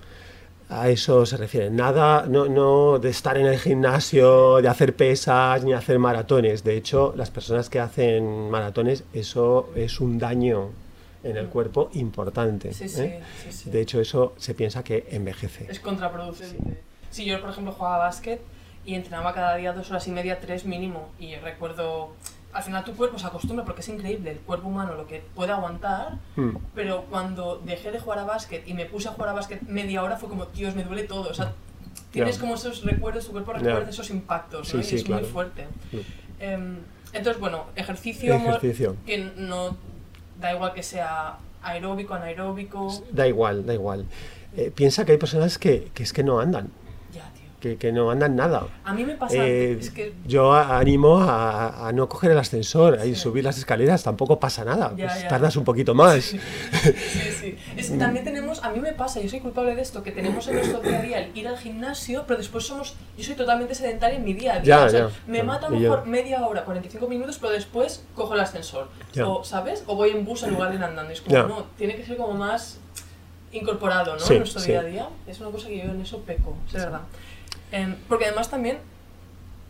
A 0.70 0.88
eso 0.88 1.26
se 1.26 1.36
refiere. 1.36 1.70
Nada, 1.70 2.26
no, 2.30 2.46
no 2.46 2.98
de 2.98 3.10
estar 3.10 3.38
en 3.38 3.46
el 3.46 3.60
gimnasio, 3.60 4.62
de 4.62 4.70
hacer 4.70 4.96
pesas 4.96 5.66
ni 5.66 5.74
hacer 5.74 6.00
maratones. 6.00 6.64
De 6.64 6.78
hecho, 6.78 7.14
las 7.18 7.30
personas 7.30 7.70
que 7.70 7.80
hacen 7.82 8.50
maratones, 8.50 9.04
eso 9.14 9.70
es 9.76 10.00
un 10.00 10.18
daño 10.18 10.70
en 11.24 11.38
el 11.38 11.48
cuerpo 11.48 11.90
importante. 11.94 12.74
Sí, 12.74 12.88
sí, 12.88 13.02
¿eh? 13.02 13.22
sí, 13.44 13.52
sí. 13.52 13.70
De 13.70 13.82
hecho, 13.82 14.00
eso 14.00 14.34
se 14.38 14.54
piensa 14.54 14.84
que 14.84 15.08
envejece. 15.12 15.68
Es 15.70 15.80
contraproducente. 15.80 16.82
Si 17.10 17.26
yo, 17.26 17.42
por 17.42 17.50
ejemplo, 17.50 17.74
jugaba 17.74 17.98
básquet 17.98 18.42
y 18.86 18.96
entrenaba 18.96 19.34
cada 19.34 19.56
día 19.58 19.74
dos 19.74 19.90
horas 19.92 20.08
y 20.08 20.12
media, 20.12 20.40
tres 20.40 20.66
mínimo, 20.66 21.10
y 21.20 21.36
recuerdo, 21.36 22.12
al 22.54 22.64
final 22.64 22.84
tu 22.84 22.94
cuerpo 22.96 23.18
se 23.20 23.28
acostumbra 23.28 23.64
porque 23.66 23.82
es 23.82 23.88
increíble 23.90 24.32
el 24.32 24.40
cuerpo 24.40 24.68
humano 24.68 24.94
lo 24.96 25.08
que 25.08 25.24
puede 25.36 25.52
aguantar, 25.52 26.18
Mm. 26.36 26.58
pero 26.76 27.06
cuando 27.10 27.62
dejé 27.64 27.92
de 27.92 28.00
jugar 28.00 28.20
a 28.20 28.26
básquet 28.26 28.68
y 28.68 28.74
me 28.74 28.86
puse 28.86 29.08
a 29.10 29.12
jugar 29.12 29.30
a 29.30 29.34
básquet 29.34 29.62
media 29.64 30.04
hora 30.04 30.18
fue 30.18 30.30
como, 30.30 30.46
Dios, 30.48 30.76
me 30.76 30.84
duele 30.84 31.04
todo. 31.04 31.30
O 31.30 31.34
sea, 31.34 31.54
tienes 32.12 32.38
como 32.38 32.56
esos 32.56 32.84
recuerdos, 32.84 33.26
tu 33.26 33.32
cuerpo 33.32 33.54
recuerda 33.54 33.90
esos 33.90 34.10
impactos, 34.10 34.68
Sí, 34.68 34.78
¿no? 34.78 34.84
sí, 34.84 34.96
y 34.96 34.98
es 35.00 35.04
claro. 35.04 35.22
muy 35.24 35.32
fuerte. 35.32 35.68
Em, 36.40 36.78
entonces, 37.14 37.40
bueno, 37.40 37.66
ejercicio, 37.76 38.34
Ejercicio. 38.36 38.96
que 39.06 39.32
no 39.38 39.76
da 40.40 40.54
igual 40.54 40.74
que 40.74 40.84
sea 40.84 41.38
aeróbico, 41.64 42.14
anaeróbico. 42.16 43.04
Da 43.12 43.28
igual, 43.28 43.66
da 43.66 43.74
igual. 43.74 44.06
Eh, 44.58 44.72
piensa 44.74 45.06
que 45.06 45.14
hay 45.14 45.18
personas 45.18 45.58
que, 45.58 45.90
que 45.94 46.04
es 46.04 46.12
que 46.14 46.24
no 46.24 46.40
andan. 46.40 46.70
Que, 47.62 47.78
que 47.78 47.92
no 47.94 48.12
andan 48.12 48.36
nada. 48.36 48.68
A 48.84 48.94
mí 48.94 49.06
me 49.06 49.14
pasa, 49.16 49.36
Eh, 49.38 49.78
es 49.80 49.92
que 49.92 50.14
Yo 50.26 50.52
animo 50.54 51.20
a, 51.22 51.88
a 51.88 51.92
no 51.94 52.10
coger 52.10 52.32
el 52.32 52.38
ascensor 52.40 53.00
y 53.06 53.10
Sí. 53.14 53.16
subir 53.16 53.44
las 53.46 53.58
escaleras, 53.58 54.04
tampoco 54.04 54.40
pasa 54.40 54.66
nada. 54.66 54.94
Ya, 54.98 55.08
pues 55.08 55.22
ya. 55.22 55.28
tardas 55.30 55.56
un 55.56 55.64
poquito 55.64 55.94
más. 55.94 56.24
Sí, 56.24 56.40
sí. 57.40 57.56
Es 57.78 57.90
que 57.92 57.98
también 57.98 58.26
tenemos, 58.26 58.64
a 58.64 58.72
mí 58.72 58.80
me 58.80 58.94
pasa, 58.94 59.22
yo 59.22 59.30
soy 59.30 59.40
culpable 59.40 59.76
de 59.76 59.82
esto, 59.82 60.02
que 60.04 60.12
tenemos 60.12 60.48
en 60.48 60.56
nuestro 60.56 60.82
día 60.82 61.00
a 61.00 61.02
día 61.04 61.20
el 61.20 61.38
ir 61.38 61.48
al 61.48 61.58
gimnasio, 61.58 62.26
pero 62.28 62.40
después 62.40 62.66
somos, 62.66 62.96
yo 63.18 63.24
soy 63.24 63.36
totalmente 63.36 63.76
sedentaria 63.76 64.18
en 64.18 64.26
mi 64.26 64.34
día 64.34 64.56
a 64.56 64.60
día. 64.60 64.64
Ya, 64.80 64.86
o 64.86 64.90
sea, 64.90 65.08
ya, 65.10 65.16
me 65.28 65.44
mata 65.44 65.70
mejor 65.70 66.06
media 66.08 66.46
hora, 66.46 66.66
45 66.66 67.08
minutos, 67.08 67.38
pero 67.40 67.54
después 67.54 68.04
cojo 68.16 68.34
el 68.34 68.40
ascensor. 68.40 68.88
O, 69.24 69.44
¿sabes? 69.44 69.84
O 69.88 69.96
voy 69.96 70.10
en 70.10 70.26
bus 70.26 70.44
en 70.44 70.52
lugar 70.54 70.72
de 70.72 70.78
ir 70.78 70.84
andando. 70.84 71.12
Es 71.14 71.22
como, 71.22 71.38
no, 71.44 71.66
tiene 71.78 71.96
que 71.96 72.04
ser 72.06 72.18
como 72.18 72.34
más 72.34 72.80
incorporado, 73.52 74.16
¿no? 74.18 74.26
En 74.32 74.38
nuestro 74.40 74.62
día 74.62 74.80
a 74.80 74.84
día. 74.84 75.10
Es 75.28 75.40
una 75.40 75.52
cosa 75.52 75.68
que 75.68 75.78
yo 75.78 75.84
en 75.84 76.02
eso 76.02 76.20
peco, 76.22 76.56
es 76.68 76.74
verdad. 76.74 77.02
Em, 77.72 77.96
porque 78.08 78.26
además 78.26 78.50
también, 78.50 78.80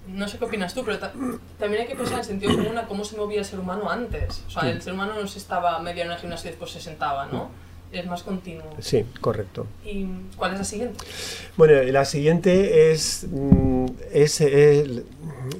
no 0.08 0.28
sé 0.28 0.38
qué 0.40 0.46
opinas 0.46 0.74
tú, 0.74 0.84
pero 0.84 0.98
ta- 1.00 1.14
también 1.60 1.84
hay 1.84 1.88
que 1.88 1.96
pensar 1.96 2.20
en 2.20 2.26
sentido 2.26 2.56
común 2.56 2.78
a 2.78 2.88
cómo 2.88 3.06
se 3.06 3.16
movía 3.18 3.40
el 3.40 3.46
ser 3.46 3.60
humano 3.60 3.90
antes. 3.90 4.44
O 4.48 4.50
sea, 4.50 4.64
el 4.70 4.82
ser 4.82 4.94
humano 4.94 5.14
no 5.20 5.28
se 5.28 5.38
estaba 5.38 5.78
media 5.80 6.06
en 6.06 6.12
el 6.12 6.18
gimnasio 6.18 6.48
y 6.50 6.52
después 6.52 6.72
se 6.72 6.82
sentaba, 6.82 7.28
¿no? 7.28 7.50
Es 7.92 8.06
más 8.08 8.24
continuo. 8.24 8.64
Sí, 8.80 9.04
correcto. 9.20 9.68
¿Y 9.86 10.06
cuál 10.38 10.54
es 10.54 10.60
la 10.60 10.64
siguiente? 10.64 10.98
Bueno, 11.58 11.84
la 11.92 12.06
siguiente 12.06 12.92
es, 12.92 13.26
mm, 13.30 13.86
es 14.14 14.40
el- 14.42 15.04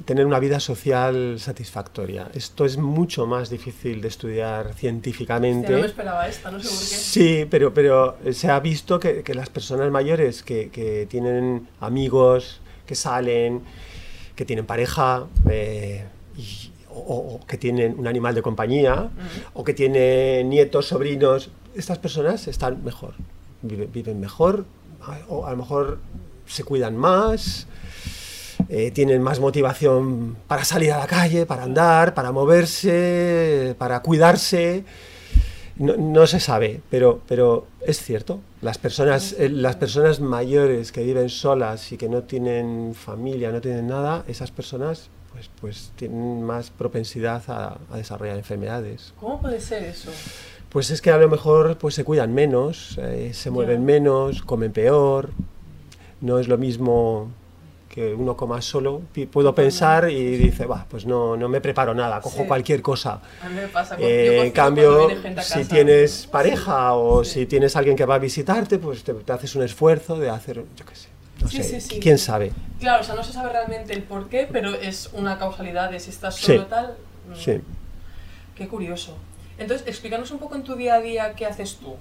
tener 0.06 0.24
una 0.24 0.38
vida 0.38 0.58
social 0.58 1.36
satisfactoria. 1.38 2.30
Esto 2.34 2.64
es 2.64 2.78
mucho 2.78 3.26
más 3.26 3.50
difícil 3.50 4.00
de 4.00 4.08
estudiar 4.08 4.72
científicamente. 4.74 5.72
no 5.72 5.80
me 5.80 5.86
esperaba 5.86 6.26
esta, 6.26 6.50
no 6.50 6.58
sé 6.60 6.68
por 6.68 6.78
qué. 6.78 6.84
Sí, 6.84 7.46
pero, 7.50 7.74
pero 7.74 8.16
se 8.32 8.48
ha 8.50 8.58
visto 8.60 8.98
que, 8.98 9.22
que 9.22 9.34
las 9.34 9.50
personas 9.50 9.90
mayores 9.90 10.42
que, 10.42 10.70
que 10.70 11.06
tienen 11.10 11.68
amigos, 11.80 12.60
que 12.86 12.94
salen, 12.94 13.60
que 14.34 14.46
tienen 14.46 14.64
pareja, 14.64 15.26
eh, 15.50 16.04
y- 16.36 16.70
o, 16.94 17.38
o 17.40 17.46
que 17.46 17.56
tienen 17.56 17.98
un 17.98 18.06
animal 18.06 18.34
de 18.34 18.42
compañía, 18.42 19.10
o 19.54 19.64
que 19.64 19.72
tienen 19.72 20.48
nietos, 20.50 20.86
sobrinos, 20.88 21.50
estas 21.74 21.98
personas 21.98 22.48
están 22.48 22.82
mejor, 22.84 23.14
viven, 23.62 24.20
mejor, 24.20 24.64
o 25.28 25.46
a 25.46 25.50
lo 25.50 25.56
mejor 25.56 25.98
se 26.46 26.64
cuidan 26.64 26.96
más, 26.96 27.66
eh, 28.68 28.90
tienen 28.90 29.22
más 29.22 29.40
motivación 29.40 30.36
para 30.46 30.64
salir 30.64 30.92
a 30.92 30.98
la 30.98 31.06
calle, 31.06 31.46
para 31.46 31.64
andar, 31.64 32.14
para 32.14 32.32
moverse, 32.32 33.74
para 33.78 34.00
cuidarse. 34.00 34.84
No, 35.76 35.96
no 35.96 36.26
se 36.26 36.38
sabe, 36.38 36.80
pero, 36.90 37.20
pero 37.26 37.66
es 37.80 37.98
cierto. 38.02 38.40
Las 38.60 38.78
personas, 38.78 39.34
eh, 39.38 39.48
las 39.48 39.76
personas 39.76 40.20
mayores 40.20 40.92
que 40.92 41.02
viven 41.02 41.30
solas 41.30 41.90
y 41.92 41.96
que 41.96 42.08
no 42.08 42.22
tienen 42.22 42.94
familia, 42.94 43.50
no 43.50 43.60
tienen 43.60 43.88
nada, 43.88 44.24
esas 44.28 44.50
personas 44.50 45.08
pues, 45.32 45.50
pues 45.60 45.92
tienen 45.96 46.42
más 46.42 46.70
propensidad 46.70 47.42
a, 47.48 47.78
a 47.90 47.96
desarrollar 47.96 48.36
enfermedades. 48.36 49.14
¿Cómo 49.18 49.40
puede 49.40 49.60
ser 49.60 49.82
eso? 49.84 50.10
Pues 50.72 50.90
es 50.90 51.02
que 51.02 51.10
a 51.10 51.18
lo 51.18 51.28
mejor 51.28 51.76
pues, 51.76 51.94
se 51.94 52.02
cuidan 52.04 52.32
menos, 52.32 52.98
eh, 52.98 53.32
se 53.34 53.50
mueven 53.50 53.84
menos, 53.84 54.42
comen 54.42 54.72
peor. 54.72 55.30
No 56.22 56.38
es 56.38 56.48
lo 56.48 56.56
mismo 56.56 57.30
que 57.90 58.14
uno 58.14 58.38
coma 58.38 58.62
solo. 58.62 59.02
Puedo 59.30 59.54
pensar 59.54 60.08
y 60.10 60.36
dice, 60.38 60.64
va, 60.64 60.86
pues 60.88 61.04
no, 61.04 61.36
no 61.36 61.46
me 61.50 61.60
preparo 61.60 61.92
nada, 61.94 62.22
cojo 62.22 62.42
Sí. 62.42 62.48
cualquier 62.48 62.80
cosa. 62.80 63.20
A 63.42 63.48
mí 63.50 63.56
me 63.56 63.68
pasa 63.68 63.96
con, 63.96 64.04
Eh, 64.08 64.32
yo 64.36 64.42
en 64.44 64.50
cambio, 64.52 65.08
gente 65.20 65.42
si 65.42 65.64
tienes 65.66 66.26
pareja 66.26 66.94
o 66.94 67.22
si 67.22 67.44
tienes 67.44 67.76
alguien 67.76 67.94
que 67.94 68.06
va 68.06 68.14
a 68.14 68.18
visitarte, 68.18 68.78
pues 68.78 69.04
te, 69.04 69.12
te 69.12 69.32
haces 69.32 69.54
un 69.56 69.64
esfuerzo 69.64 70.18
de 70.18 70.30
hacer, 70.30 70.64
yo 70.74 70.86
qué 70.86 70.94
sé, 70.94 71.08
no 71.42 71.48
Sí, 71.48 71.58
sé, 71.62 71.64
sí, 71.64 71.80
sí. 71.82 72.00
quién 72.00 72.16
sabe. 72.16 72.50
Claro, 72.80 73.02
o 73.02 73.04
sea, 73.04 73.14
no 73.14 73.22
se 73.22 73.34
sabe 73.34 73.52
realmente 73.52 73.92
el 73.92 74.04
por 74.04 74.30
qué, 74.30 74.48
pero 74.50 74.74
es 74.74 75.10
una 75.12 75.38
causalidad 75.38 75.90
de 75.90 76.00
si 76.00 76.08
estás 76.08 76.36
solo 76.36 76.64
tal. 76.66 76.94
mm, 77.28 77.34
Sí. 77.34 77.60
Qué 78.54 78.68
curioso. 78.68 79.16
Entonces, 79.62 79.86
explícanos 79.86 80.30
un 80.30 80.38
poco 80.38 80.54
en 80.56 80.62
tu 80.62 80.74
día 80.76 80.94
a 80.96 81.00
día 81.00 81.34
qué 81.34 81.46
haces 81.46 81.76
tú. 81.76 81.96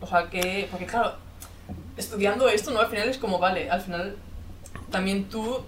O 0.00 0.06
sea, 0.06 0.28
que. 0.30 0.66
Porque, 0.70 0.86
claro, 0.86 1.14
estudiando 1.96 2.48
esto, 2.48 2.70
¿no? 2.72 2.80
Al 2.80 2.88
final 2.88 3.08
es 3.08 3.18
como, 3.18 3.38
vale, 3.38 3.70
al 3.70 3.80
final 3.80 4.16
también 4.90 5.24
tú 5.28 5.60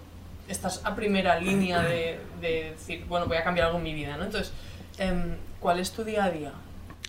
estás 0.48 0.80
a 0.84 0.94
primera 0.94 1.38
línea 1.40 1.82
de, 1.82 2.18
de 2.40 2.70
decir, 2.72 3.04
bueno, 3.08 3.26
voy 3.26 3.36
a 3.36 3.44
cambiar 3.44 3.66
algo 3.68 3.78
en 3.78 3.84
mi 3.84 3.94
vida, 3.94 4.16
¿no? 4.16 4.24
Entonces, 4.24 4.52
em, 4.98 5.36
¿cuál 5.60 5.78
es 5.80 5.92
tu 5.92 6.04
día 6.04 6.24
a 6.24 6.30
día? 6.30 6.52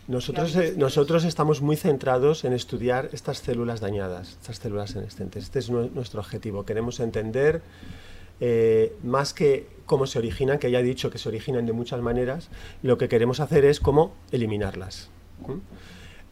Nosotros, 0.07 0.55
eh, 0.55 0.75
nosotros 0.77 1.23
estamos 1.25 1.61
muy 1.61 1.75
centrados 1.77 2.45
en 2.45 2.53
estudiar 2.53 3.09
estas 3.11 3.39
células 3.39 3.79
dañadas, 3.79 4.37
estas 4.39 4.57
células 4.57 4.91
senescentes. 4.91 5.45
Este 5.45 5.59
es 5.59 5.71
nue- 5.71 5.89
nuestro 5.91 6.19
objetivo. 6.21 6.63
Queremos 6.63 6.99
entender 6.99 7.61
eh, 8.39 8.93
más 9.03 9.33
que 9.33 9.67
cómo 9.85 10.07
se 10.07 10.19
originan, 10.19 10.59
que 10.59 10.71
ya 10.71 10.79
he 10.79 10.83
dicho 10.83 11.09
que 11.09 11.17
se 11.17 11.29
originan 11.29 11.65
de 11.65 11.73
muchas 11.73 12.01
maneras, 12.01 12.49
lo 12.81 12.97
que 12.97 13.07
queremos 13.07 13.39
hacer 13.39 13.65
es 13.65 13.79
cómo 13.79 14.13
eliminarlas. 14.31 15.09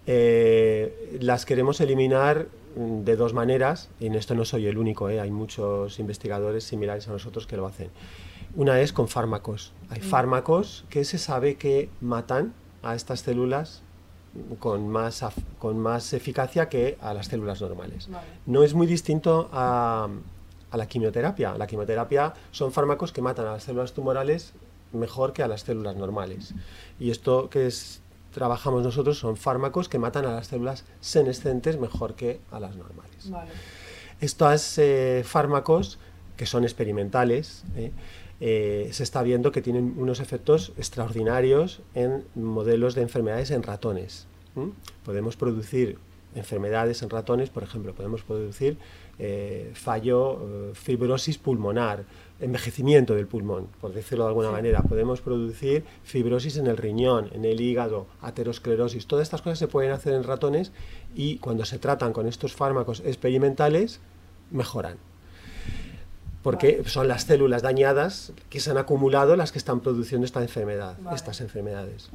Eh, 0.06 1.18
las 1.22 1.46
queremos 1.46 1.80
eliminar 1.82 2.48
mm, 2.76 3.04
de 3.04 3.16
dos 3.16 3.34
maneras, 3.34 3.90
y 4.00 4.08
en 4.08 4.16
esto 4.16 4.36
no 4.36 4.46
soy 4.46 4.68
el 4.68 4.78
único, 4.78 5.10
¿eh? 5.10 5.20
hay 5.20 5.32
muchos 5.32 6.00
investigadores 6.00 6.64
similares 6.64 7.08
a 7.08 7.12
nosotros 7.12 7.48
que 7.48 7.58
lo 7.58 7.66
hacen. 7.66 7.90
Una 8.56 8.82
es 8.82 8.94
con 8.94 9.08
fármacos. 9.08 9.74
Hay 9.90 10.02
fármacos 10.02 10.86
que 10.90 11.06
se 11.06 11.18
sabe 11.18 11.56
que 11.56 11.90
matan 12.02 12.54
a 12.84 12.94
estas 12.94 13.22
células 13.22 13.82
con 14.60 14.90
más, 14.90 15.26
con 15.60 15.80
más 15.80 16.14
eficacia 16.14 16.70
que 16.70 16.98
a 17.02 17.14
las 17.14 17.28
células 17.28 17.62
normales. 17.62 18.10
Vale. 18.10 18.28
No 18.46 18.64
es 18.64 18.74
muy 18.74 18.86
distinto 18.86 19.50
a, 19.52 20.08
a 20.74 20.78
la 20.78 20.88
quimioterapia. 20.88 21.56
La 21.56 21.68
quimioterapia 21.68 22.34
son 22.52 22.72
fármacos 22.72 23.14
que 23.14 23.22
matan 23.22 23.46
a 23.46 23.52
las 23.54 23.64
células 23.64 23.94
tumorales 23.94 24.54
mejor 24.92 25.32
que 25.32 25.44
a 25.44 25.48
las 25.48 25.62
células 25.62 25.96
normales. 25.96 26.56
Y 27.00 27.12
esto 27.12 27.50
que 27.50 27.68
es, 27.68 28.02
trabajamos 28.34 28.82
nosotros 28.84 29.20
son 29.20 29.38
fármacos 29.38 29.88
que 29.88 30.00
matan 30.00 30.26
a 30.26 30.34
las 30.34 30.48
células 30.48 30.84
senescentes 31.00 31.80
mejor 31.80 32.16
que 32.16 32.40
a 32.52 32.60
las 32.60 32.76
normales. 32.76 33.30
Vale. 33.30 33.52
Estos 34.20 34.80
eh, 34.80 35.24
fármacos, 35.24 36.00
que 36.38 36.48
son 36.48 36.64
experimentales, 36.64 37.64
eh, 37.76 37.92
eh, 38.40 38.90
se 38.92 39.04
está 39.04 39.22
viendo 39.22 39.52
que 39.52 39.62
tienen 39.62 39.94
unos 39.98 40.20
efectos 40.20 40.74
extraordinarios 40.78 41.82
en 41.94 42.26
modelos 42.34 42.96
de 42.96 43.04
enfermedades 43.04 43.52
en 43.52 43.62
ratones. 43.62 44.26
Podemos 45.06 45.36
producir 45.36 45.98
enfermedades 46.36 47.04
en 47.04 47.10
ratones, 47.12 47.50
por 47.50 47.64
ejemplo, 47.64 47.94
podemos 47.94 48.24
producir 48.24 48.78
eh, 49.20 49.72
fallo, 49.76 50.40
eh, 50.42 50.72
fibrosis 50.74 51.38
pulmonar, 51.38 52.04
envejecimiento 52.40 53.14
del 53.16 53.28
pulmón, 53.28 53.68
por 53.80 53.94
decirlo 53.94 54.26
de 54.26 54.30
alguna 54.30 54.48
Sí. 54.50 54.54
manera. 54.54 54.82
Podemos 54.82 55.22
producir 55.22 55.86
fibrosis 56.04 56.58
en 56.58 56.68
el 56.68 56.78
riñón, 56.78 57.30
en 57.34 57.46
el 57.46 57.62
hígado, 57.62 58.08
aterosclerosis. 58.22 59.08
Todas 59.08 59.24
estas 59.24 59.42
cosas 59.42 59.60
se 59.60 59.68
pueden 59.68 59.92
hacer 59.92 60.14
en 60.14 60.24
ratones 60.24 60.72
y 61.16 61.38
cuando 61.38 61.64
se 61.66 61.80
tratan 61.80 62.12
con 62.12 62.28
estos 62.28 62.54
fármacos 62.54 63.02
experimentales, 63.06 64.00
mejoran. 64.52 64.98
Porque 66.42 66.78
Vale. 66.78 66.90
son 66.90 67.08
las 67.08 67.24
células 67.24 67.62
dañadas 67.62 68.34
que 68.50 68.60
se 68.60 68.72
han 68.72 68.78
acumulado 68.78 69.36
las 69.38 69.52
que 69.54 69.60
están 69.60 69.80
produciendo 69.80 70.26
esta 70.26 70.42
enfermedad, 70.42 70.98
Vale. 71.02 71.16
estas 71.16 71.40
enfermedades. 71.40 72.10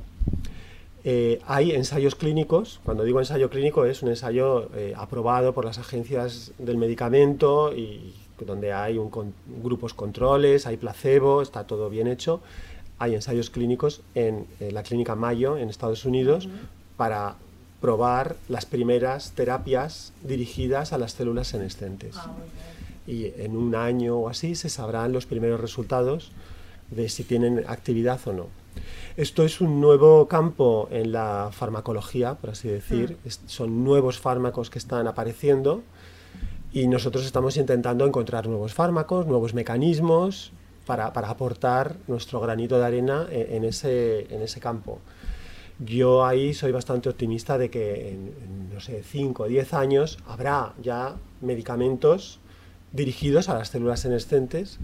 Eh, 1.04 1.40
hay 1.46 1.72
ensayos 1.72 2.14
clínicos, 2.16 2.80
cuando 2.84 3.04
digo 3.04 3.20
ensayo 3.20 3.48
clínico 3.50 3.84
es 3.84 4.02
un 4.02 4.08
ensayo 4.08 4.68
eh, 4.74 4.94
aprobado 4.96 5.54
por 5.54 5.64
las 5.64 5.78
agencias 5.78 6.52
del 6.58 6.76
medicamento 6.76 7.72
y 7.74 8.14
donde 8.44 8.72
hay 8.72 8.98
un 8.98 9.08
con- 9.10 9.32
grupos 9.62 9.94
controles, 9.94 10.66
hay 10.66 10.76
placebo, 10.76 11.40
está 11.42 11.64
todo 11.64 11.88
bien 11.90 12.06
hecho. 12.06 12.40
Hay 13.00 13.14
ensayos 13.14 13.48
clínicos 13.50 14.00
en, 14.14 14.46
la 14.72 14.82
clínica 14.82 15.14
Mayo 15.14 15.56
en 15.56 15.68
Estados 15.70 16.04
Unidos 16.04 16.48
para 16.96 17.36
probar 17.80 18.34
las 18.48 18.66
primeras 18.66 19.32
terapias 19.32 20.12
dirigidas 20.22 20.92
a 20.92 20.98
las 20.98 21.12
células 21.12 21.46
senescentes 21.46 22.16
Ah, 22.18 22.32
y 23.06 23.26
en 23.38 23.56
un 23.56 23.76
año 23.76 24.16
o 24.18 24.28
así 24.28 24.56
se 24.56 24.68
sabrán 24.68 25.12
los 25.12 25.26
primeros 25.26 25.60
resultados 25.60 26.32
de 26.90 27.08
si 27.08 27.22
tienen 27.22 27.64
actividad 27.68 28.18
o 28.26 28.32
no. 28.32 28.46
Esto 29.16 29.42
es 29.44 29.60
un 29.60 29.80
nuevo 29.80 30.28
campo 30.28 30.88
en 30.92 31.12
la 31.12 31.50
farmacología, 31.52 32.34
por 32.34 32.50
así 32.50 32.68
decir. 32.68 33.16
Es- 33.24 33.40
son 33.46 33.82
nuevos 33.84 34.18
fármacos 34.20 34.70
que 34.70 34.78
están 34.78 35.06
apareciendo 35.08 35.82
y 36.72 36.86
nosotros 36.86 37.24
estamos 37.26 37.56
intentando 37.56 38.06
encontrar 38.06 38.46
nuevos 38.46 38.74
fármacos, 38.74 39.26
nuevos 39.26 39.54
mecanismos 39.54 40.52
para, 40.86 41.12
para 41.12 41.30
aportar 41.30 41.96
nuestro 42.06 42.40
granito 42.40 42.78
de 42.78 42.84
arena 42.86 43.26
en, 43.30 43.56
en 43.56 43.64
ese, 43.64 44.32
en 44.34 44.42
ese 44.42 44.60
campo. 44.60 45.00
Yo 45.80 46.24
ahí 46.26 46.54
soy 46.54 46.72
bastante 46.72 47.08
optimista 47.08 47.56
de 47.58 47.70
que 47.70 48.10
en, 48.10 48.34
en, 48.42 48.74
no 48.74 48.80
sé, 48.80 49.02
5 49.02 49.44
o 49.44 49.46
10 49.46 49.74
años 49.74 50.18
habrá 50.26 50.72
ya 50.82 51.14
medicamentos 51.40 52.40
dirigidos 52.92 53.48
a 53.48 53.54
las 53.54 53.68
células 53.68 54.00
senescentes 54.00 54.78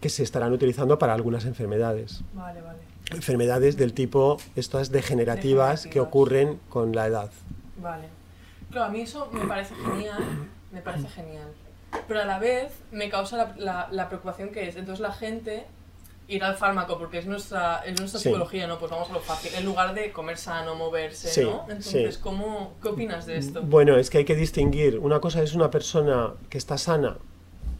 que 0.00 0.08
se 0.08 0.22
estarán 0.22 0.52
utilizando 0.52 0.98
para 0.98 1.14
algunas 1.14 1.44
enfermedades. 1.46 2.22
Vale, 2.34 2.60
vale. 2.60 2.91
Enfermedades 3.12 3.76
del 3.76 3.92
tipo 3.92 4.38
estas 4.56 4.90
degenerativas 4.90 5.82
que 5.82 5.88
Degenerativas. 5.88 6.08
ocurren 6.08 6.60
con 6.68 6.94
la 6.94 7.06
edad. 7.06 7.30
Vale. 7.76 8.08
Claro, 8.70 8.86
a 8.86 8.88
mí 8.90 9.00
eso 9.02 9.28
me 9.32 9.46
parece 9.46 9.74
genial, 9.74 10.22
me 10.72 10.80
parece 10.80 11.08
genial. 11.08 11.48
Pero 12.08 12.20
a 12.22 12.24
la 12.24 12.38
vez 12.38 12.72
me 12.90 13.10
causa 13.10 13.36
la, 13.36 13.54
la- 13.58 13.88
la 13.90 14.08
preocupación 14.08 14.48
que 14.50 14.66
es, 14.68 14.76
entonces 14.76 15.00
la 15.00 15.12
gente 15.12 15.64
irá 16.28 16.48
al 16.48 16.56
fármaco 16.56 16.96
porque 16.98 17.18
es 17.18 17.26
nuestra, 17.26 17.82
es 17.84 17.98
nuestra 17.98 18.18
Sí. 18.18 18.28
psicología, 18.28 18.66
¿no? 18.66 18.78
Pues 18.78 18.90
vamos 18.90 19.10
a 19.10 19.12
lo 19.12 19.20
fácil, 19.20 19.52
en 19.54 19.66
lugar 19.66 19.92
de 19.94 20.10
comer 20.12 20.38
sano, 20.38 20.74
moverse, 20.74 21.28
Sí, 21.28 21.42
¿no? 21.42 21.66
Entonces, 21.68 22.14
sí. 22.14 22.20
¿cómo, 22.22 22.72
¿qué 22.80 22.88
opinas 22.88 23.26
de 23.26 23.36
esto? 23.36 23.60
Bueno, 23.62 23.96
es 23.98 24.08
que 24.08 24.18
hay 24.18 24.24
que 24.24 24.36
distinguir. 24.36 24.98
Una 24.98 25.20
cosa 25.20 25.42
es 25.42 25.54
una 25.54 25.70
persona 25.70 26.32
que 26.48 26.56
está 26.56 26.78
sana 26.78 27.18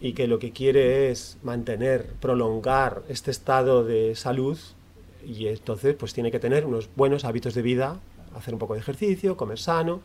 y 0.01 0.13
que 0.13 0.27
lo 0.27 0.39
que 0.39 0.51
quiere 0.53 1.11
es 1.11 1.39
mantener, 1.43 2.09
prolongar 2.21 3.03
este 3.09 3.31
estado 3.31 3.85
de 3.85 4.15
salud 4.17 4.59
y 5.27 5.47
entonces 5.49 5.95
pues 5.95 6.13
tiene 6.13 6.31
que 6.31 6.39
tener 6.39 6.65
unos 6.67 6.89
buenos 6.97 7.25
hábitos 7.25 7.55
de 7.55 7.63
vida, 7.63 7.99
hacer 8.37 8.55
un 8.55 8.59
poco 8.61 8.75
de 8.75 8.81
ejercicio, 8.81 9.37
comer 9.37 9.59
sano, 9.59 10.01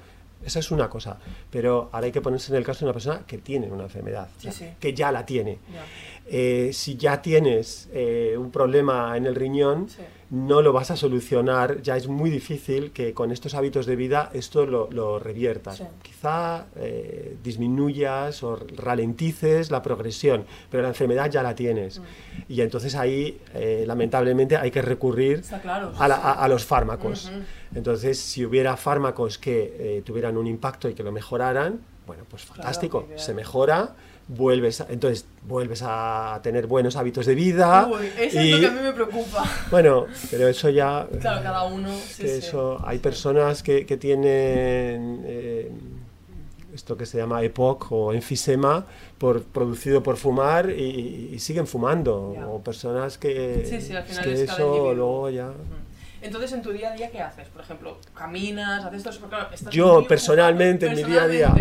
Esa 0.46 0.60
es 0.60 0.70
una 0.70 0.88
cosa, 0.88 1.18
pero 1.50 1.90
ahora 1.92 2.06
hay 2.06 2.12
que 2.12 2.22
ponerse 2.22 2.52
en 2.52 2.58
el 2.58 2.64
caso 2.64 2.82
de 2.82 2.86
una 2.86 2.94
persona 2.94 3.24
que 3.26 3.40
tiene 3.40 3.72
una 3.72 3.86
enfermedad, 3.86 4.28
Sí, 4.38 4.52
sí. 4.52 4.66
que 4.80 4.94
ya 4.94 5.12
la 5.12 5.26
tiene. 5.26 5.58
Ya. 5.74 5.84
Eh, 6.30 6.72
si 6.74 6.98
ya 6.98 7.22
tienes 7.22 7.90
eh, 7.94 8.36
un 8.38 8.52
problema 8.52 9.16
en 9.16 9.26
el 9.26 9.36
riñón, 9.36 9.88
Sí. 9.90 10.02
no 10.30 10.62
lo 10.62 10.74
vas 10.74 10.92
a 10.92 10.98
solucionar, 10.98 11.82
ya 11.82 11.96
es 11.96 12.08
muy 12.10 12.30
difícil 12.30 12.92
que 12.92 13.14
con 13.14 13.32
estos 13.32 13.54
hábitos 13.54 13.86
de 13.86 13.96
vida 13.96 14.30
esto 14.34 14.66
lo, 14.66 14.90
lo 14.92 15.20
reviertas. 15.20 15.78
Sí. 15.78 15.84
Quizá 16.04 16.66
eh, 16.76 17.38
disminuyas 17.44 18.44
o 18.44 18.58
ralentices 18.76 19.72
la 19.72 19.82
progresión, 19.82 20.46
pero 20.70 20.84
la 20.84 20.90
enfermedad 20.90 21.30
ya 21.32 21.44
la 21.44 21.56
tienes. 21.56 22.00
Mm. 22.00 22.04
Y 22.50 22.62
entonces 22.62 22.96
ahí, 22.96 23.40
eh, 23.54 23.86
lamentablemente, 23.88 24.58
hay 24.58 24.70
que 24.72 24.82
recurrir 24.82 25.44
claro. 25.62 25.94
a, 25.98 26.08
la- 26.10 26.16
a- 26.16 26.34
a 26.44 26.48
los 26.50 26.66
fármacos. 26.66 27.32
Entonces, 27.74 28.20
si 28.20 28.46
hubiera 28.46 28.76
fármacos 28.76 29.38
que 29.38 29.76
eh, 29.80 30.02
tuvieran 30.06 30.36
un 30.38 30.48
impacto 30.48 30.90
y 30.90 30.94
que 30.94 31.04
lo 31.04 31.12
mejoraran, 31.12 31.80
bueno, 32.06 32.24
pues 32.30 32.44
fantástico, 32.44 33.04
ideal. 33.08 33.20
se 33.20 33.34
mejora, 33.34 33.96
vuelves, 34.30 34.82
a- 34.82 34.88
entonces 34.90 35.26
vuelves 35.48 35.82
a 35.86 36.40
tener 36.44 36.68
buenos 36.68 36.96
hábitos 36.96 37.26
de 37.26 37.36
vida. 37.36 37.88
Uy, 37.92 38.08
eso 38.20 38.42
y, 38.42 38.46
es 38.48 38.52
lo 38.52 38.60
que 38.60 38.68
a 38.68 38.72
mí 38.72 38.82
me 38.82 38.94
preocupa. 38.94 39.44
Bueno, 39.72 40.06
pero 40.30 40.48
eso 40.48 40.70
ya... 40.70 41.08
Claro, 41.22 41.42
cada 41.44 41.64
uno. 41.66 41.90
Sí, 41.90 42.24
que 42.24 42.28
sí. 42.30 42.38
eso, 42.48 42.78
hay 42.86 43.00
personas 43.00 43.64
que, 43.64 43.86
que 43.86 43.96
tienen 43.98 45.22
eh, 45.26 45.72
esto 46.74 46.98
que 46.98 47.06
se 47.06 47.18
llama 47.18 47.42
EPOC 47.44 47.92
o 47.92 48.14
enfisema 48.14 48.86
por, 49.18 49.42
producido 49.44 50.04
por 50.04 50.18
fumar 50.18 50.70
y, 50.70 51.32
y 51.34 51.40
siguen 51.40 51.66
fumando. 51.66 52.34
Ya. 52.36 52.48
O 52.48 52.62
personas 52.62 53.18
que, 53.18 53.66
Sí, 53.68 53.80
sí, 53.82 53.94
al 53.96 54.04
es 54.04 54.10
final 54.10 54.24
que 54.26 54.34
es 54.34 54.46
cada 54.50 54.58
eso 54.60 54.68
individuo. 54.68 54.94
luego 54.94 55.30
ya... 55.30 55.48
Mm. 55.48 55.87
Entonces, 56.22 56.52
en 56.54 56.62
tu 56.62 56.72
día 56.72 56.92
a 56.92 56.96
día, 56.96 57.10
¿qué 57.12 57.22
haces? 57.22 57.48
Por 57.50 57.62
ejemplo, 57.62 57.98
¿caminas? 58.16 58.84
¿Haces 58.84 59.04
todo 59.04 59.12
eso? 59.12 59.20
Porque, 59.22 59.36
claro, 59.36 59.50
estás 59.54 59.74
Yo, 59.74 60.06
personalmente, 60.08 60.88
en 60.88 60.96
mi 60.96 61.04
día 61.04 61.24
a 61.24 61.28
día. 61.28 61.48
A 61.50 61.54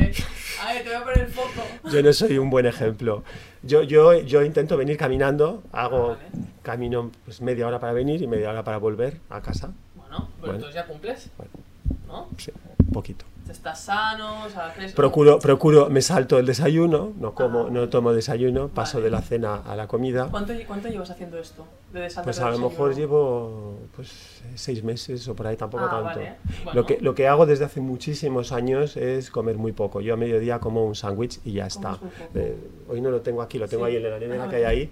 ver, 0.73 0.83
te 0.83 0.88
voy 0.88 0.95
a 0.95 1.05
poner 1.05 1.29
foto. 1.31 1.62
Yo 1.92 2.03
no 2.03 2.12
soy 2.12 2.38
un 2.38 2.49
buen 2.51 2.66
ejemplo. 2.66 3.23
Yo, 3.62 3.83
yo, 3.83 4.14
yo 4.21 4.42
intento 4.45 4.77
venir 4.77 4.97
caminando, 4.97 5.62
hago 5.73 6.12
Ah, 6.12 6.16
vale. 6.33 6.45
camino 6.62 7.11
pues, 7.25 7.40
media 7.40 7.66
hora 7.66 7.81
para 7.81 7.92
venir 7.92 8.23
y 8.23 8.27
media 8.29 8.51
hora 8.51 8.62
para 8.62 8.79
volver 8.79 9.19
a 9.29 9.40
casa. 9.40 9.73
Bueno, 9.97 10.19
pues 10.19 10.38
Bueno. 10.40 10.55
entonces 10.55 10.75
ya 10.77 10.87
cumples, 10.87 11.31
Bueno, 11.37 11.53
¿no? 12.07 12.29
sí, 12.38 12.53
un 12.87 12.92
poquito. 12.92 13.25
Estás 13.51 13.81
sano, 13.81 14.45
o 14.45 14.49
sea, 14.51 14.66
haces... 14.66 14.92
Procuro, 14.92 15.38
procuro, 15.40 15.88
me 15.90 16.01
salto 16.03 16.38
el 16.38 16.47
desayuno, 16.47 17.12
no 17.19 17.33
como, 17.35 17.62
Ah. 17.66 17.69
no 17.71 17.88
tomo 17.88 18.12
desayuno, 18.12 18.69
paso 18.69 18.99
Vale. 18.99 19.05
de 19.05 19.11
la 19.11 19.23
cena 19.23 19.57
a 19.66 19.75
la 19.77 19.87
comida. 19.88 20.29
¿Cuánto, 20.31 20.53
cuánto 20.66 20.88
llevas 20.88 21.11
haciendo 21.11 21.38
esto? 21.38 21.64
Pues 22.24 22.40
a 22.40 22.50
lo 22.50 22.59
mejor 22.59 22.94
llevo 22.94 23.78
pues 23.94 24.42
seis 24.54 24.85
meses 24.85 25.26
o 25.28 25.35
por 25.35 25.46
ahí, 25.46 25.56
tampoco 25.56 25.85
Ah, 25.85 25.90
tanto. 25.90 26.04
vale. 26.04 26.35
Bueno. 26.64 26.80
Lo, 26.80 26.87
que, 26.87 26.98
lo 27.00 27.14
que 27.14 27.26
hago 27.26 27.46
desde 27.46 27.64
hace 27.64 27.80
muchísimos 27.80 28.52
años 28.52 28.96
es 28.96 29.30
comer 29.30 29.56
muy 29.56 29.72
poco. 29.72 30.00
Yo 30.00 30.14
a 30.14 30.16
mediodía 30.16 30.59
como 30.59 30.85
un 30.85 30.94
sándwich 30.94 31.40
y 31.44 31.52
ya 31.52 31.66
está. 31.66 31.98
Eh, 32.35 32.56
hoy 32.88 33.00
no 33.00 33.11
lo 33.11 33.20
tengo 33.22 33.42
aquí, 33.42 33.59
lo 33.59 33.66
tengo 33.68 33.87
Sí. 33.87 33.92
ahí 33.92 33.96
en 33.96 34.11
la 34.11 34.18
nevera 34.18 34.44
Ah, 34.44 34.48
que 34.48 34.56
hay 34.56 34.64
ahí. 34.64 34.90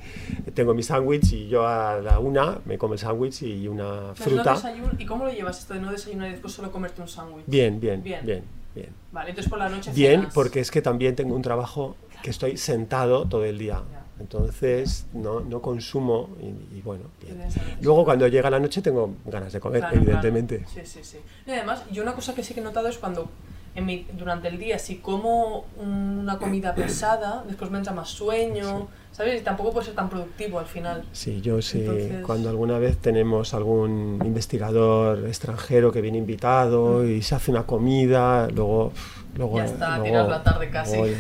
Tengo 0.55 0.73
mi 0.75 0.83
sándwich 0.83 1.33
y 1.33 1.49
yo 1.49 1.67
a 1.67 2.01
la 2.01 2.19
una 2.19 2.59
me 2.65 2.79
como 2.79 2.95
el 2.95 2.99
sándwich 3.01 3.43
y 3.43 3.69
una 3.69 4.15
Pero 4.19 4.37
no 4.37 4.43
fruta. 4.45 4.75
¿Y 4.99 5.05
cómo 5.07 5.25
lo 5.25 5.33
llevas 5.33 5.59
esto 5.61 5.75
de 5.75 5.81
no 5.81 5.91
desayunar 5.91 6.29
y 6.29 6.33
después 6.33 6.53
solo 6.53 6.71
comerte 6.73 7.03
un 7.03 7.09
sándwich? 7.09 7.45
Bien, 7.47 7.79
bien, 7.81 8.03
Bien. 8.03 8.25
bien, 8.25 8.45
bien. 8.75 8.89
Vale, 9.13 9.31
entonces 9.31 9.51
por 9.51 9.59
la 9.59 9.69
noche 9.69 9.93
Bien, 9.95 10.21
cenas. 10.21 10.35
porque 10.35 10.61
es 10.61 10.71
que 10.71 10.81
también 10.83 11.15
tengo 11.17 11.35
un 11.35 11.43
trabajo 11.43 11.97
que 12.23 12.31
estoy 12.31 12.57
sentado 12.57 13.29
todo 13.29 13.45
el 13.45 13.59
día. 13.59 13.83
Ya. 13.93 14.04
Entonces 14.21 15.07
no, 15.13 15.41
no 15.41 15.61
consumo 15.61 16.29
y, 16.41 16.79
y 16.79 16.83
bueno, 16.83 17.05
bien. 17.21 17.39
Luego 17.83 18.05
cuando 18.05 18.27
llega 18.29 18.49
la 18.51 18.61
noche 18.61 18.81
tengo 18.81 19.15
ganas 19.27 19.53
de 19.53 19.61
comer, 19.61 19.81
Claro, 19.81 19.97
evidentemente. 19.97 20.59
claro. 20.59 20.73
Sí, 20.73 20.81
sí, 20.85 21.01
sí. 21.03 21.19
Y 21.47 21.51
además, 21.51 21.83
yo 21.91 22.03
una 22.03 22.13
cosa 22.15 22.35
que 22.35 22.43
sí 22.45 22.55
que 22.55 22.61
he 22.61 22.63
notado 22.65 22.89
es 22.89 22.99
cuando 22.99 23.29
en 23.75 23.87
mi- 23.87 24.07
durante 24.17 24.47
el 24.47 24.57
día, 24.59 24.79
si 24.79 24.97
como 24.99 25.65
una 25.79 26.39
comida 26.39 26.77
pesada, 26.77 27.43
después 27.47 27.73
me 27.73 27.79
entra 27.79 27.93
más 27.93 28.09
sueño, 28.09 28.87
¿sabes? 29.11 29.41
Y 29.41 29.45
tampoco 29.45 29.73
puede 29.73 29.87
ser 29.87 29.97
tan 29.97 30.09
productivo 30.09 30.61
al 30.61 30.67
final. 30.67 31.05
Sí, 31.11 31.41
yo 31.41 31.61
sí, 31.61 31.81
Entonces- 31.81 32.25
cuando 32.25 32.49
alguna 32.51 32.79
vez 32.79 32.99
tenemos 32.99 33.53
algún 33.53 34.21
investigador 34.25 35.27
extranjero 35.27 35.91
que 35.91 36.01
viene 36.01 36.19
invitado 36.19 37.05
y 37.05 37.21
se 37.23 37.35
hace 37.35 37.51
una 37.51 37.65
comida, 37.67 38.49
luego... 38.51 38.93
luego 39.37 39.57
Ya 39.59 39.65
está, 39.65 39.89
luego- 39.99 40.05
tiras 40.05 40.29
la 40.29 40.43
tarde 40.45 40.71
casi. 40.71 40.97
luego. 40.99 41.17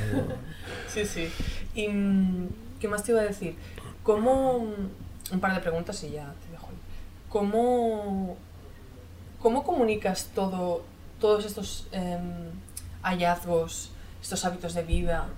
Sí, 0.86 1.04
sí. 1.04 1.28
¿Y 1.74 1.88
qué 2.84 2.88
más 2.88 3.02
te 3.02 3.12
iba 3.12 3.22
a 3.22 3.24
decir? 3.24 3.56
¿Cómo... 4.02 4.56
Un 5.32 5.40
par 5.40 5.54
de 5.54 5.60
preguntas 5.60 6.04
y 6.04 6.10
ya 6.10 6.34
te 6.44 6.52
dejo. 6.52 6.68
¿Cómo, 7.30 8.36
cómo 9.40 9.64
comunicas 9.64 10.28
todo, 10.34 10.84
todos 11.18 11.46
estos 11.46 11.88
em, 11.92 12.50
hallazgos, 13.02 13.90
estos 14.20 14.44
hábitos 14.44 14.74
de 14.74 14.82
vida 14.82 15.28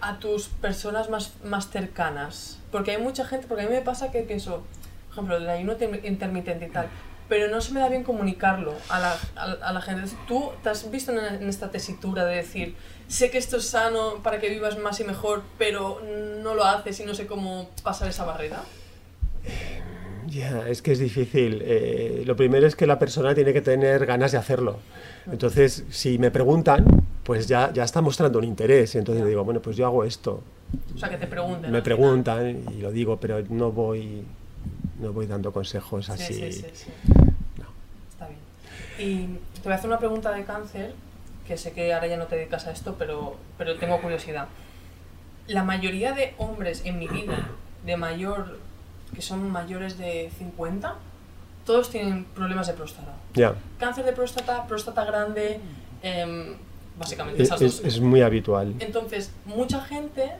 a 0.00 0.20
tus 0.20 0.46
personas 0.46 1.10
más, 1.10 1.32
más 1.42 1.68
cercanas? 1.70 2.60
Porque 2.70 2.92
hay 2.92 3.02
mucha 3.02 3.24
gente, 3.26 3.48
porque 3.48 3.64
a 3.64 3.66
mí 3.66 3.74
me 3.74 3.80
pasa 3.82 4.12
que 4.12 4.22
pienso, 4.22 4.62
por 5.08 5.14
ejemplo, 5.14 5.36
el 5.38 5.48
ayuno 5.48 5.72
intermitente 6.04 6.66
y 6.66 6.70
tal, 6.70 6.88
pero 7.28 7.48
no 7.48 7.60
se 7.60 7.72
me 7.72 7.80
da 7.80 7.88
bien 7.88 8.04
comunicarlo 8.04 8.74
a 8.88 8.98
la, 9.00 9.16
a, 9.36 9.44
a 9.68 9.72
la 9.72 9.80
gente. 9.80 10.10
Tú 10.28 10.50
te 10.62 10.68
has 10.68 10.90
visto 10.90 11.12
en, 11.12 11.18
en 11.42 11.48
esta 11.48 11.70
tesitura 11.70 12.24
de 12.24 12.36
decir, 12.36 12.74
sé 13.08 13.30
que 13.30 13.38
esto 13.38 13.56
es 13.58 13.66
sano 13.68 14.22
para 14.22 14.38
que 14.38 14.48
vivas 14.48 14.78
más 14.78 15.00
y 15.00 15.04
mejor, 15.04 15.42
pero 15.58 16.00
no 16.42 16.54
lo 16.54 16.64
haces 16.64 17.00
y 17.00 17.04
no 17.04 17.14
sé 17.14 17.26
cómo 17.26 17.68
pasar 17.82 18.08
esa 18.08 18.24
barrera. 18.24 18.62
Ya, 20.28 20.68
es 20.68 20.82
que 20.82 20.92
es 20.92 20.98
difícil. 20.98 21.62
Eh, 21.64 22.24
lo 22.26 22.34
primero 22.34 22.66
es 22.66 22.74
que 22.74 22.86
la 22.86 22.98
persona 22.98 23.34
tiene 23.34 23.52
que 23.52 23.60
tener 23.60 24.06
ganas 24.06 24.32
de 24.32 24.38
hacerlo. 24.38 24.78
Entonces, 25.30 25.84
si 25.90 26.18
me 26.18 26.30
preguntan, 26.32 26.84
pues 27.22 27.46
ya, 27.46 27.72
ya 27.72 27.84
está 27.84 28.00
mostrando 28.00 28.38
un 28.38 28.44
interés. 28.44 28.96
Entonces 28.96 29.22
Ya. 29.22 29.28
digo, 29.28 29.44
bueno, 29.44 29.60
pues 29.62 29.76
yo 29.76 29.86
hago 29.86 30.04
esto. 30.04 30.42
O 30.94 30.98
sea, 30.98 31.08
que 31.08 31.16
te 31.16 31.28
pregunten. 31.28 31.70
Me 31.70 31.80
preguntan 31.80 32.64
y 32.76 32.80
lo 32.80 32.90
digo, 32.90 33.18
pero 33.20 33.40
no 33.50 33.70
voy, 33.70 34.24
no 35.00 35.12
voy 35.12 35.26
dando 35.26 35.52
consejos 35.52 36.06
Sí, 36.06 36.12
así. 36.12 36.34
sí, 36.34 36.52
sí, 36.52 36.66
sí. 36.74 36.86
No. 37.58 37.66
Está 38.10 38.26
bien. 38.28 38.38
Y 38.98 39.26
te 39.58 39.62
voy 39.64 39.72
a 39.72 39.76
hacer 39.76 39.88
una 39.88 39.98
pregunta 39.98 40.32
de 40.32 40.44
cáncer, 40.44 40.94
que 41.46 41.56
sé 41.56 41.72
que 41.72 41.92
ahora 41.94 42.06
ya 42.06 42.16
no 42.16 42.26
te 42.26 42.36
dedicas 42.36 42.66
a 42.66 42.72
esto, 42.72 42.96
pero, 42.98 43.36
pero 43.58 43.76
tengo 43.76 44.00
curiosidad. 44.00 44.48
La 45.46 45.62
mayoría 45.62 46.12
de 46.12 46.34
hombres 46.38 46.82
en 46.84 46.98
mi 46.98 47.06
vida, 47.08 47.48
de 47.84 47.96
mayor, 47.96 48.58
que 49.14 49.22
son 49.22 49.50
mayores 49.50 49.96
de 49.98 50.30
50, 50.38 50.94
todos 51.64 51.90
tienen 51.90 52.24
problemas 52.24 52.66
de 52.66 52.72
próstata. 52.72 53.12
Ya, 53.34 53.54
Cáncer 53.78 54.04
de 54.04 54.12
próstata, 54.12 54.66
próstata 54.66 55.04
grande, 55.04 55.60
em, 56.02 56.54
básicamente 56.98 57.42
es, 57.42 57.48
esas 57.48 57.60
es- 57.62 57.76
dos. 57.82 57.86
es 57.94 58.00
muy 58.00 58.22
habitual. 58.22 58.74
Entonces, 58.80 59.30
mucha 59.44 59.80
gente, 59.82 60.32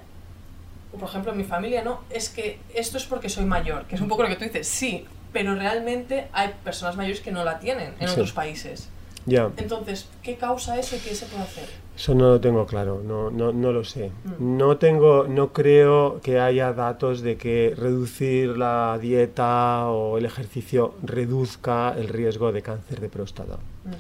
por 0.97 1.09
ejemplo 1.09 1.33
en 1.33 1.39
mi 1.39 1.45
familia, 1.45 1.83
no, 1.85 2.01
es 2.11 2.29
que 2.29 2.59
esto 2.75 2.97
es 2.99 3.05
porque 3.05 3.29
soy 3.29 3.45
mayor, 3.45 3.85
que 3.87 3.95
es 3.95 4.01
un 4.01 4.09
poco 4.09 4.23
lo 4.23 4.29
que 4.29 4.37
tú 4.37 4.45
dices, 4.45 4.67
sí, 4.69 5.05
pero 5.33 5.55
realmente 5.55 6.29
hay 6.33 6.53
personas 6.65 6.97
mayores 6.97 7.21
que 7.21 7.31
no 7.31 7.45
la 7.45 7.59
tienen 7.59 7.95
en 8.01 8.09
Sí. 8.09 8.13
otros 8.15 8.33
países. 8.33 8.89
Ya, 9.29 9.51
Entonces, 9.57 10.09
¿qué 10.23 10.37
causa 10.37 10.79
eso 10.79 10.95
y 10.95 11.01
qué 11.01 11.13
se 11.15 11.27
puede 11.27 11.43
hacer? 11.43 11.65
eso 11.97 12.15
no 12.15 12.29
lo 12.29 12.41
tengo 12.41 12.65
claro, 12.67 13.03
no, 13.05 13.31
no, 13.31 13.53
no 13.53 13.73
lo 13.73 13.83
sé. 13.83 14.11
Mm. 14.39 14.57
No 14.59 14.77
tengo, 14.77 15.27
no 15.29 15.53
creo 15.53 16.21
que 16.21 16.39
haya 16.39 16.73
datos 16.75 17.23
de 17.23 17.37
que 17.37 17.75
reducir 17.77 18.57
la 18.57 18.99
dieta 19.01 19.89
o 19.89 20.19
el 20.19 20.27
ejercicio 20.27 20.95
reduzca 21.03 21.95
el 21.99 22.09
riesgo 22.09 22.53
de 22.53 22.63
cáncer 22.63 23.01
de 23.01 23.09
próstata. 23.09 23.57
Mm. 23.85 23.93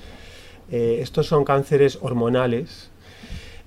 Eh, 0.71 0.99
estos 1.01 1.27
son 1.27 1.45
cánceres 1.45 1.99
hormonales 2.03 2.91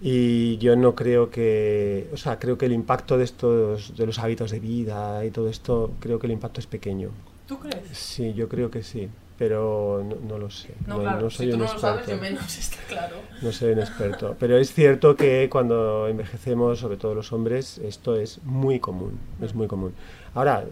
y 0.01 0.57
yo 0.59 0.75
no 0.75 0.95
creo 0.95 1.29
que, 1.29 2.09
o 2.13 2.17
sea, 2.17 2.39
creo 2.39 2.57
que 2.57 2.65
el 2.65 2.71
impacto 2.73 3.17
de 3.17 3.25
estos, 3.25 3.95
de 3.97 4.05
los 4.05 4.19
hábitos 4.19 4.51
de 4.51 4.59
vida 4.59 5.25
y 5.25 5.31
todo 5.31 5.49
esto, 5.49 5.91
creo 5.99 6.19
que 6.19 6.27
el 6.27 6.33
impacto 6.33 6.59
es 6.59 6.67
pequeño. 6.67 7.12
¿Tú 7.45 7.59
crees? 7.59 7.88
Sí, 7.91 8.33
yo 8.33 8.47
creo 8.47 8.69
que 8.71 8.83
sí, 8.83 9.09
pero 9.38 10.03
no, 10.07 10.15
no 10.15 10.38
lo 10.38 10.49
sé. 10.49 10.75
No, 10.85 10.99
claro, 10.99 11.29
soy 11.29 11.47
si 11.47 11.51
tú 11.51 11.57
un 11.57 11.65
no 11.65 11.73
lo 11.73 11.79
sabes, 11.79 12.07
experto. 12.07 12.21
menos, 12.21 12.57
está 12.59 12.77
claro. 12.88 13.15
No 13.41 13.51
soy 13.51 13.71
un 13.73 13.79
experto, 13.79 14.35
pero 14.39 14.57
es 14.57 14.73
cierto 14.73 15.15
que 15.15 15.49
cuando 15.49 16.07
envejecemos, 16.07 16.79
sobre 16.79 16.97
todo 16.97 17.13
los 17.15 17.33
hombres, 17.33 17.77
esto 17.79 18.15
es 18.15 18.39
muy 18.43 18.79
común, 18.79 19.19
es 19.41 19.53
muy 19.55 19.67
común. 19.67 19.93
Ahora, 20.34 20.65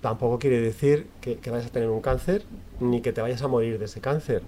tampoco 0.00 0.38
quiere 0.40 0.60
decir 0.60 1.06
que, 1.20 1.36
que 1.38 1.50
vayas 1.50 1.66
a 1.68 1.70
tener 1.70 1.88
un 1.88 2.00
cáncer 2.00 2.42
ni 2.80 3.00
que 3.00 3.12
te 3.12 3.20
vayas 3.20 3.42
a 3.42 3.48
morir 3.48 3.78
de 3.78 3.84
ese 3.84 4.00
cáncer. 4.00 4.42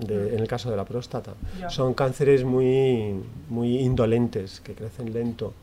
De- 0.00 0.34
en 0.34 0.40
el 0.40 0.46
caso 0.48 0.70
de 0.70 0.76
la 0.76 0.84
próstata. 0.84 1.34
Ya. 1.58 1.70
Son 1.70 1.94
cánceres 1.94 2.44
muy, 2.44 3.14
muy 3.48 3.78
indolentes, 3.78 4.60
que 4.60 4.74
crecen 4.74 5.12
lento. 5.12 5.54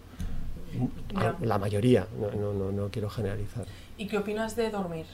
Ya. 1.14 1.36
La 1.42 1.58
mayoría, 1.58 2.08
no, 2.20 2.54
no, 2.54 2.72
no, 2.72 2.90
quiero 2.90 3.10
generalizar. 3.10 3.66
¿Y 3.98 4.08
qué 4.08 4.18
opinas 4.18 4.56
de 4.56 4.70
dormir? 4.70 5.06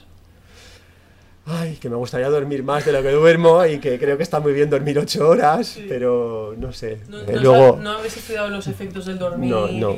Ay, 1.48 1.76
que 1.76 1.88
me 1.88 1.94
gustaría 1.96 2.28
dormir 2.28 2.64
más 2.64 2.84
de 2.84 2.90
lo 2.92 3.02
que 3.02 3.10
duermo 3.12 3.64
y 3.64 3.78
que 3.78 3.98
creo 4.00 4.16
que 4.16 4.24
está 4.24 4.40
muy 4.40 4.52
bien 4.52 4.68
dormir 4.68 4.98
ocho 4.98 5.28
horas, 5.28 5.68
Sí. 5.68 5.86
pero 5.88 6.54
no 6.58 6.72
sé. 6.72 6.98
¿No, 7.08 7.20
Eh, 7.20 7.26
no, 7.36 7.40
luego, 7.40 7.76
¿no 7.80 7.90
habéis 7.92 8.16
estudiado 8.16 8.48
los 8.48 8.66
efectos 8.66 9.06
del 9.06 9.18
dormir? 9.18 9.48
no, 9.50 9.68
no, 9.68 9.96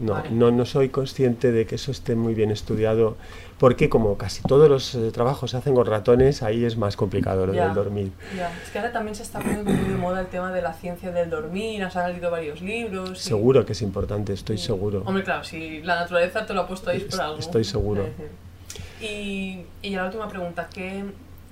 no, 0.00 0.12
Vale. 0.14 0.30
no, 0.30 0.50
no 0.50 0.64
soy 0.64 0.88
consciente 0.90 1.50
de 1.52 1.66
que 1.66 1.74
eso 1.74 1.90
esté 1.90 2.14
muy 2.14 2.34
bien 2.34 2.50
estudiado, 2.50 3.16
porque 3.58 3.88
como 3.88 4.16
casi 4.16 4.42
todos 4.42 4.68
los 4.68 4.94
eh, 4.94 5.10
trabajos 5.10 5.50
se 5.50 5.56
hacen 5.56 5.74
con 5.74 5.86
ratones, 5.86 6.42
ahí 6.42 6.64
es 6.64 6.76
más 6.76 6.96
complicado 6.96 7.46
lo 7.46 7.52
Ya. 7.54 7.66
del 7.66 7.74
dormir. 7.74 8.12
Ya, 8.36 8.50
Es 8.64 8.70
que 8.70 8.78
ahora 8.78 8.92
también 8.92 9.14
se 9.14 9.22
está 9.24 9.40
poniendo 9.40 9.70
muy 9.72 9.88
de 9.90 9.96
moda 9.96 10.20
el 10.20 10.28
tema 10.28 10.52
de 10.52 10.62
la 10.62 10.72
ciencia 10.74 11.10
del 11.10 11.30
dormir, 11.30 11.82
has 11.82 11.94
salido 11.94 12.30
varios 12.30 12.60
libros. 12.62 13.18
y- 13.18 13.28
Seguro 13.28 13.66
que 13.66 13.72
es 13.72 13.82
importante, 13.82 14.32
estoy 14.32 14.56
y- 14.56 14.60
seguro. 14.60 15.02
Hombre, 15.04 15.24
claro, 15.24 15.42
si 15.44 15.82
la 15.82 15.96
naturaleza 15.96 16.46
te 16.46 16.54
lo 16.54 16.60
ha 16.62 16.66
puesto 16.68 16.90
ahí 16.90 16.98
es 16.98 17.04
por 17.04 17.20
algo. 17.20 17.38
estoy 17.38 17.64
seguro. 17.64 18.04
Y, 19.00 19.62
y 19.82 19.90
la 19.90 20.04
última 20.06 20.28
pregunta, 20.28 20.68
¿qué, 20.72 21.04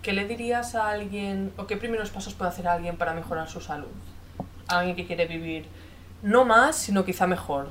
¿qué 0.03 0.13
le 0.13 0.27
dirías 0.27 0.75
a 0.75 0.91
alguien, 0.91 1.53
o 1.57 1.67
qué 1.67 1.77
primeros 1.77 2.11
pasos 2.11 2.35
puede 2.35 2.51
hacer 2.51 2.67
alguien 2.69 2.97
para 2.97 3.15
mejorar 3.15 3.49
su 3.49 3.61
salud? 3.61 3.87
Alguien 4.69 4.97
que 4.97 5.07
quiere 5.07 5.27
vivir 5.27 5.65
no 6.23 6.45
más, 6.45 6.77
sino 6.77 7.05
quizá 7.05 7.27
mejor. 7.27 7.69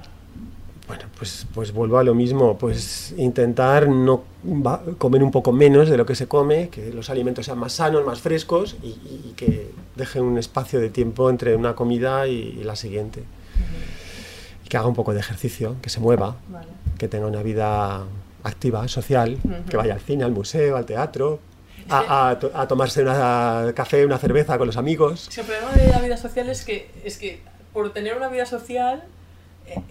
Bueno, 0.88 1.04
pues, 1.18 1.48
pues 1.54 1.72
vuelvo 1.74 1.98
a 1.98 2.04
lo 2.04 2.14
mismo, 2.14 2.58
pues 2.60 3.14
intentar 3.18 3.88
no 3.88 4.24
va- 4.46 4.84
comer 5.00 5.24
un 5.24 5.32
poco 5.32 5.52
menos 5.52 5.90
de 5.90 5.98
lo 5.98 6.06
que 6.06 6.14
se 6.14 6.28
come, 6.28 6.70
que 6.70 6.92
los 6.94 7.10
alimentos 7.10 7.46
sean 7.48 7.58
más 7.58 7.74
sanos, 7.74 8.06
más 8.06 8.20
frescos 8.22 8.76
y, 8.84 8.90
y 8.90 9.34
que 9.36 9.72
dejen 9.96 10.22
un 10.24 10.38
espacio 10.38 10.80
de 10.80 10.90
tiempo 10.92 11.30
entre 11.32 11.56
una 11.56 11.74
comida 11.76 12.28
y, 12.28 12.58
y 12.60 12.64
la 12.64 12.76
siguiente. 12.76 13.24
Y 14.64 14.68
que 14.70 14.78
haga 14.78 14.88
un 14.88 14.94
poco 14.96 15.14
de 15.14 15.20
ejercicio, 15.22 15.76
que 15.82 15.90
se 15.90 16.00
mueva, 16.00 16.36
Vale. 16.50 16.68
que 17.00 17.08
tenga 17.08 17.26
una 17.26 17.42
vida 17.42 18.04
activa, 18.44 18.88
social, 18.88 19.40
que 19.68 19.78
vaya 19.78 19.96
al 19.96 20.02
cine, 20.02 20.24
al 20.24 20.32
museo, 20.34 20.78
al 20.78 20.86
teatro, 20.86 21.40
a, 21.90 22.30
a 22.30 22.40
to- 22.40 22.52
a 22.54 22.68
tomarse 22.68 23.02
una 23.02 23.72
café, 23.76 24.06
una 24.06 24.20
cerveza 24.20 24.56
con 24.60 24.68
los 24.68 24.78
amigos. 24.78 25.28
Si 25.32 25.40
el 25.42 25.48
problema 25.48 25.72
de 25.72 25.88
la 25.90 26.00
vida 26.00 26.18
social 26.18 26.48
es 26.50 26.64
que, 26.64 26.92
es 27.04 27.18
que 27.18 27.40
por 27.74 27.92
tener 27.92 28.16
una 28.16 28.28
vida 28.30 28.46
social, 28.46 29.04
eh, 29.68 29.82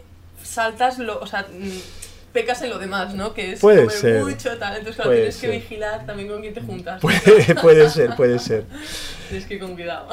saltas 0.44 0.98
lo, 0.98 1.20
o 1.20 1.26
sea, 1.26 1.42
mm, 1.52 2.32
pecas 2.32 2.62
en 2.62 2.70
lo 2.70 2.78
demás, 2.78 3.14
¿no? 3.14 3.32
Que 3.34 3.52
es 3.52 3.60
Puede 3.60 3.84
comer 3.84 3.96
ser. 3.98 4.24
mucho, 4.24 4.58
tal. 4.58 4.72
Entonces, 4.76 4.96
claro, 4.96 5.10
Puede 5.10 5.20
tienes 5.20 5.36
que 5.40 5.48
vigilar 5.50 6.06
también 6.06 6.28
con 6.28 6.40
quién 6.40 6.54
te 6.54 6.60
juntas. 6.60 7.00
Puede, 7.00 7.54
puede 7.62 7.88
ser, 7.90 8.14
puede 8.16 8.38
ser. 8.38 8.64
Tienes 9.28 9.46
que 9.46 9.54
ir 9.54 9.60
con 9.60 9.74
cuidado. 9.74 10.08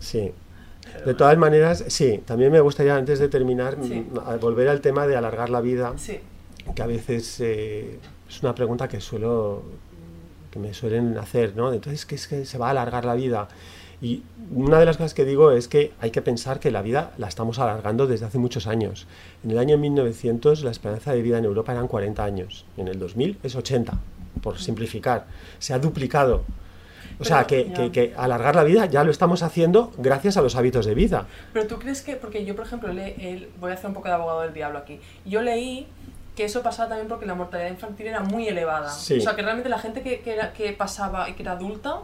Sí. 0.00 0.32
De 1.04 1.14
todas 1.14 1.36
maneras, 1.36 1.84
sí, 1.88 2.22
también 2.24 2.50
me 2.50 2.60
gustaría 2.60 2.96
antes 2.96 3.18
de 3.18 3.28
terminar 3.28 3.76
Sí. 3.82 4.06
mm, 4.10 4.40
volver 4.40 4.68
al 4.68 4.80
tema 4.80 5.06
de 5.06 5.16
alargar 5.16 5.50
la 5.50 5.60
vida, 5.60 5.92
Sí. 5.96 6.18
que 6.74 6.82
a 6.82 6.86
veces 6.86 7.38
eh, 7.40 7.98
es 8.28 8.42
una 8.42 8.54
pregunta 8.54 8.88
que 8.88 9.00
suelo 9.00 9.62
que 10.50 10.58
me 10.58 10.72
suelen 10.72 11.18
hacer, 11.18 11.54
¿no? 11.54 11.72
Entonces, 11.72 12.06
¿qué 12.06 12.14
es 12.14 12.26
que 12.26 12.46
se 12.46 12.56
va 12.56 12.68
a 12.68 12.70
alargar 12.70 13.04
la 13.04 13.14
vida? 13.14 13.46
Y 14.02 14.22
una 14.54 14.78
de 14.78 14.84
las 14.84 14.96
cosas 14.98 15.14
que 15.14 15.24
digo 15.24 15.52
es 15.52 15.68
que 15.68 15.92
hay 16.00 16.10
que 16.10 16.20
pensar 16.22 16.60
que 16.60 16.70
la 16.70 16.82
vida 16.82 17.12
la 17.16 17.28
estamos 17.28 17.58
alargando 17.58 18.06
desde 18.06 18.26
hace 18.26 18.38
muchos 18.38 18.66
años. 18.66 19.06
En 19.42 19.50
el 19.52 19.58
año 19.58 19.78
1900 19.78 20.62
la 20.64 20.70
esperanza 20.70 21.12
de 21.12 21.22
vida 21.22 21.38
en 21.38 21.44
Europa 21.46 21.72
eran 21.72 21.88
40 21.88 22.22
años, 22.22 22.66
en 22.76 22.88
el 22.88 22.98
2000 22.98 23.38
es 23.42 23.54
80, 23.56 23.94
por 24.42 24.58
simplificar. 24.58 25.26
Se 25.58 25.72
ha 25.72 25.78
duplicado. 25.78 26.44
O 27.18 27.24
sea, 27.24 27.46
Pero, 27.46 27.64
que, 27.64 27.70
ya. 27.70 27.74
que- 27.74 27.92
que 28.10 28.14
alargar 28.18 28.54
la 28.54 28.64
vida 28.64 28.84
ya 28.84 29.02
lo 29.02 29.10
estamos 29.10 29.42
haciendo 29.42 29.90
gracias 29.96 30.36
a 30.36 30.42
los 30.42 30.54
hábitos 30.56 30.84
de 30.84 30.94
vida. 30.94 31.26
Pero 31.54 31.66
tú 31.66 31.78
crees 31.78 32.02
que, 32.02 32.16
porque 32.16 32.44
yo 32.44 32.54
por 32.54 32.66
ejemplo, 32.66 32.92
le, 32.92 33.14
el- 33.32 33.48
voy 33.58 33.70
a 33.70 33.74
hacer 33.74 33.86
un 33.86 33.94
poco 33.94 34.08
de 34.08 34.14
abogado 34.14 34.42
del 34.42 34.52
diablo 34.52 34.78
aquí, 34.78 35.00
yo 35.24 35.40
leí 35.40 35.86
que 36.34 36.44
eso 36.44 36.62
pasaba 36.62 36.90
también 36.90 37.08
porque 37.08 37.24
la 37.24 37.34
mortalidad 37.34 37.70
infantil 37.70 38.08
era 38.08 38.20
muy 38.20 38.46
elevada. 38.46 38.90
Sí. 38.90 39.16
O 39.16 39.20
sea, 39.22 39.34
que 39.34 39.40
realmente 39.40 39.70
la 39.70 39.78
gente 39.78 40.02
que, 40.02 40.20
que, 40.20 40.34
era- 40.34 40.52
que 40.52 40.70
pasaba 40.74 41.30
y 41.30 41.32
que 41.32 41.42
era 41.42 41.52
adulta, 41.52 42.00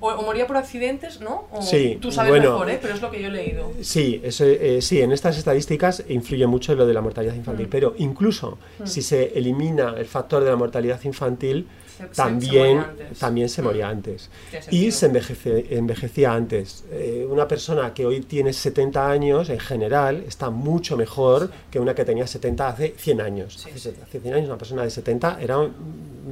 o, 0.00 0.08
o 0.08 0.22
moría 0.22 0.46
por 0.46 0.56
accidentes, 0.56 1.20
¿no? 1.20 1.48
O 1.52 1.60
Sí, 1.62 1.98
tú 2.00 2.10
sabes 2.12 2.30
bueno. 2.30 2.52
mejor, 2.52 2.70
¿eh? 2.70 2.78
Pero 2.80 2.94
es 2.94 3.02
lo 3.02 3.10
que 3.10 3.20
yo 3.20 3.28
he 3.28 3.30
leído. 3.32 3.72
Sí, 3.80 4.20
eso, 4.22 4.44
eh, 4.44 4.80
sí, 4.80 5.00
en 5.00 5.12
estas 5.12 5.36
estadísticas 5.38 6.04
influye 6.08 6.46
mucho 6.46 6.74
lo 6.74 6.86
de 6.86 6.94
la 6.94 7.00
mortalidad 7.00 7.34
infantil, 7.34 7.66
Mm. 7.66 7.70
pero 7.70 7.94
incluso 7.98 8.58
Mm. 8.78 8.86
si 8.86 9.02
se 9.02 9.32
elimina 9.38 9.94
el 9.98 10.06
factor 10.06 10.44
de 10.44 10.50
la 10.50 10.56
mortalidad 10.56 11.00
infantil, 11.04 11.66
Se- 11.98 12.04
se- 12.04 12.08
se 12.10 12.14
también, 12.14 12.78
antes. 12.78 13.18
también 13.18 13.48
se 13.48 13.60
Mm. 13.60 13.64
moría 13.64 13.88
antes. 13.88 14.30
Tiene 14.50 14.66
Y 14.70 14.90
se 14.92 15.06
envejece, 15.06 15.76
envejecía 15.76 16.32
antes. 16.32 16.84
Eh, 16.90 17.26
una 17.28 17.46
persona 17.48 17.92
que 17.92 18.06
hoy 18.06 18.20
tiene 18.20 18.52
70 18.52 19.10
años, 19.10 19.50
en 19.50 19.58
general, 19.58 20.24
está 20.26 20.48
mucho 20.50 20.96
mejor 20.96 21.50
que 21.70 21.80
una 21.80 21.94
que 21.94 22.04
tenía 22.04 22.26
70 22.26 22.68
hace 22.68 22.94
100 22.96 23.20
años. 23.20 23.54
Sí, 23.54 23.70
hace, 23.70 23.90
sí. 23.92 23.96
hace 24.02 24.20
100 24.20 24.34
años 24.34 24.46
una 24.48 24.58
persona 24.58 24.82
de 24.84 24.90
70 24.90 25.38
era 25.40 25.58
un, 25.58 25.74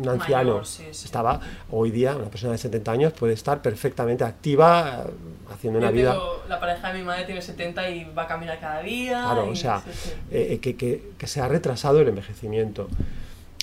un 0.01 0.09
anciano. 0.09 0.51
Mayor, 0.53 0.67
sí, 0.67 0.85
sí. 0.93 1.05
Estaba, 1.07 1.41
hoy 1.71 1.91
día, 1.91 2.17
una 2.17 2.31
persona 2.31 2.53
de 2.53 2.59
70 2.59 2.93
años 2.93 3.12
puede 3.12 3.33
estar 3.35 3.61
perfectamente 3.61 4.25
activa, 4.25 5.05
eh, 5.07 5.11
haciendo 5.53 5.79
una 5.81 5.91
Yo 5.91 5.97
vida... 5.97 6.12
tengo- 6.12 6.43
la 6.49 6.61
pareja 6.61 6.93
de 6.93 6.99
mi 7.01 7.05
madre 7.05 7.25
tiene 7.25 7.43
70 7.43 7.91
y 7.91 8.05
va 8.17 8.23
a 8.23 8.27
caminar 8.29 8.61
cada 8.61 8.81
día. 8.83 9.23
Claro, 9.25 9.47
y- 9.49 9.53
o 9.53 9.57
sea, 9.57 9.81
sí, 9.81 9.91
sí. 9.93 10.11
eh, 10.31 10.49
eh, 10.53 10.59
que, 10.61 10.77
que- 10.77 11.11
que 11.19 11.27
se 11.27 11.41
ha 11.41 11.49
retrasado 11.49 12.01
el 12.01 12.09
envejecimiento. 12.09 12.89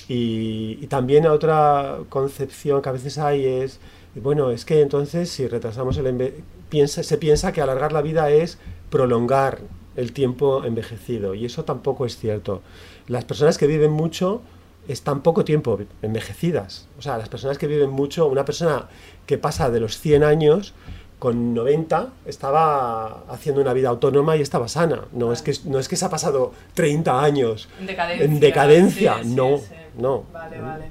Y, 0.08 0.78
y 0.80 0.86
también 0.88 1.26
otra 1.26 1.98
concepción 2.08 2.82
que 2.82 2.88
a 2.88 2.92
veces 2.92 3.18
hay 3.18 3.46
es, 3.46 3.80
bueno, 4.14 4.50
es 4.50 4.64
que 4.64 4.80
entonces 4.80 5.30
si 5.30 5.46
retrasamos 5.46 5.96
el 5.96 6.34
piensa, 6.68 7.02
se 7.02 7.18
piensa 7.18 7.52
que 7.52 7.60
alargar 7.60 7.92
la 7.92 8.02
vida 8.02 8.30
es 8.30 8.58
prolongar 8.90 9.60
el 9.96 10.12
tiempo 10.12 10.64
envejecido 10.64 11.34
y 11.34 11.44
eso 11.44 11.64
tampoco 11.64 12.06
es 12.06 12.16
cierto. 12.16 12.62
Las 13.06 13.24
personas 13.24 13.58
que 13.58 13.66
viven 13.66 13.90
mucho 13.92 14.42
están 14.88 15.22
poco 15.22 15.44
tiempo 15.44 15.78
envejecidas. 16.02 16.88
O 16.98 17.02
sea, 17.02 17.16
las 17.16 17.28
personas 17.28 17.58
que 17.58 17.66
viven 17.66 17.90
mucho, 17.90 18.26
una 18.26 18.44
persona 18.44 18.88
que 19.26 19.38
pasa 19.38 19.70
de 19.70 19.80
los 19.80 19.98
100 19.98 20.24
años 20.24 20.74
con 21.18 21.54
90 21.54 22.12
estaba 22.26 23.24
haciendo 23.28 23.60
una 23.62 23.72
vida 23.72 23.88
autónoma 23.88 24.36
y 24.36 24.42
estaba 24.42 24.68
sana. 24.68 25.04
No, 25.12 25.32
es, 25.32 25.42
que, 25.42 25.54
no 25.64 25.78
es 25.78 25.88
que 25.88 25.96
se 25.96 26.04
ha 26.04 26.10
pasado 26.10 26.52
30 26.74 27.22
años 27.22 27.68
En 27.80 27.86
decadencia. 27.86 28.24
en 28.26 28.40
decadencia. 28.40 29.14
sí, 29.22 29.28
sí, 29.28 29.34
no, 29.34 29.58
sí. 29.58 29.74
No. 29.98 30.24
Vale, 30.32 30.60
vale. 30.60 30.84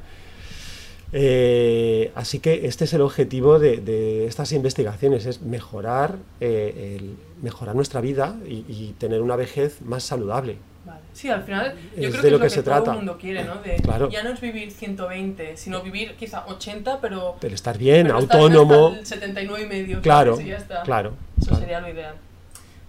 Eh, 1.16 2.12
así 2.16 2.40
que 2.40 2.66
este 2.66 2.86
es 2.86 2.94
el 2.94 3.02
objetivo 3.02 3.60
de, 3.60 3.78
de 3.78 4.26
estas 4.26 4.52
investigaciones, 4.52 5.26
es 5.28 5.42
mejorar, 5.42 6.16
eh, 6.42 6.98
el- 7.00 7.16
mejorar 7.44 7.76
nuestra 7.76 8.02
vida 8.02 8.36
y, 8.48 8.66
y 8.68 8.96
tener 8.98 9.22
una 9.22 9.36
vejez 9.36 9.82
más 9.82 10.04
saludable. 10.04 10.58
Vale. 10.86 11.00
Sí, 11.14 11.30
al 11.30 11.44
final 11.44 11.76
yo 11.96 12.08
Es 12.08 12.10
creo 12.10 12.10
de 12.10 12.12
que 12.12 12.18
lo 12.22 12.26
es 12.28 12.32
lo 12.32 12.38
que 12.40 12.44
que, 12.46 12.50
se 12.50 12.64
todo 12.64 12.74
trata. 12.76 12.92
el 12.92 12.98
mundo 12.98 13.18
quiere, 13.20 13.44
¿no? 13.44 13.56
De, 13.58 13.76
Claro. 13.76 14.10
Ya 14.10 14.24
no 14.24 14.32
es 14.32 14.42
vivir 14.42 14.72
120, 14.72 15.56
sino 15.56 15.82
vivir 15.82 16.16
quizá 16.16 16.46
80, 16.48 17.00
pero, 17.00 17.36
Pero 17.40 17.54
estar 17.54 17.78
bien, 17.78 18.08
pero 18.08 18.20
estar 18.20 18.38
autónomo, 18.42 18.96
79 19.04 19.64
y 19.64 19.68
medio. 19.68 20.02
claro, 20.02 20.34
¿sabes? 20.34 20.48
Y 20.48 20.50
ya 20.50 20.58
está. 20.58 20.82
claro. 20.82 21.14
Eso 21.38 21.50
claro. 21.50 21.62
sería 21.62 21.80
lo 21.80 21.90
ideal. 21.90 22.16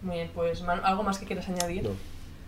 Muy 0.02 0.16
bien, 0.16 0.30
pues 0.34 0.62
¿algo 0.62 1.02
más 1.02 1.18
que 1.18 1.26
quieras 1.26 1.46
añadir? 1.48 1.82
No. 1.84 1.90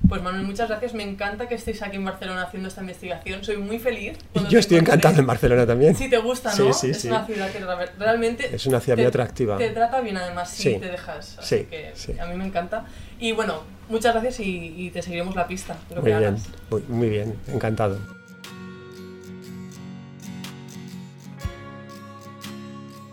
Pues 0.09 0.23
Manuel, 0.23 0.45
muchas 0.47 0.69
gracias. 0.69 0.95
Me 0.95 1.03
encanta 1.03 1.49
que 1.49 1.57
estéis 1.57 1.83
aquí 1.83 1.97
en 1.97 2.05
Barcelona 2.05 2.43
haciendo 2.43 2.69
esta 2.69 2.81
investigación. 2.81 3.43
Soy 3.43 3.57
muy 3.57 3.79
feliz. 3.81 4.17
Yo 4.49 4.59
estoy 4.61 4.79
encantado 4.79 5.19
en 5.19 5.27
Barcelona 5.27 5.67
también. 5.67 5.97
Sí, 5.97 6.09
te 6.09 6.19
gusta, 6.19 6.55
¿no? 6.55 6.73
sí, 6.73 6.91
es 6.91 7.01
sí. 7.01 7.09
una 7.09 7.27
ciudad 7.27 7.51
que 7.51 7.59
re- 7.59 7.91
realmente 7.99 8.55
Es 8.55 8.67
una 8.67 8.79
ciudad 8.81 8.97
muy 8.97 9.05
te- 9.05 9.09
atractiva. 9.09 9.59
Te 9.59 9.71
trata 9.71 10.01
bien 10.01 10.17
además 10.17 10.51
si 10.51 10.63
Sí. 10.75 10.79
te 10.79 10.87
dejas. 10.87 11.39
Así 11.39 11.67
Sí, 11.95 12.13
que 12.13 12.21
a 12.21 12.27
mí 12.27 12.37
me 12.37 12.47
encanta. 12.47 12.85
Y 13.19 13.33
bueno, 13.33 13.63
muchas 13.89 14.13
gracias 14.15 14.39
y, 14.41 14.75
y 14.77 14.91
te 14.91 15.03
seguiremos 15.03 15.35
la 15.35 15.49
pista. 15.49 15.77
Lo 15.91 16.03
Muy 16.03 16.13
que 16.13 16.19
bien, 16.19 16.37
muy, 16.71 16.83
muy 16.89 17.09
bien, 17.09 17.35
encantado. 17.49 17.99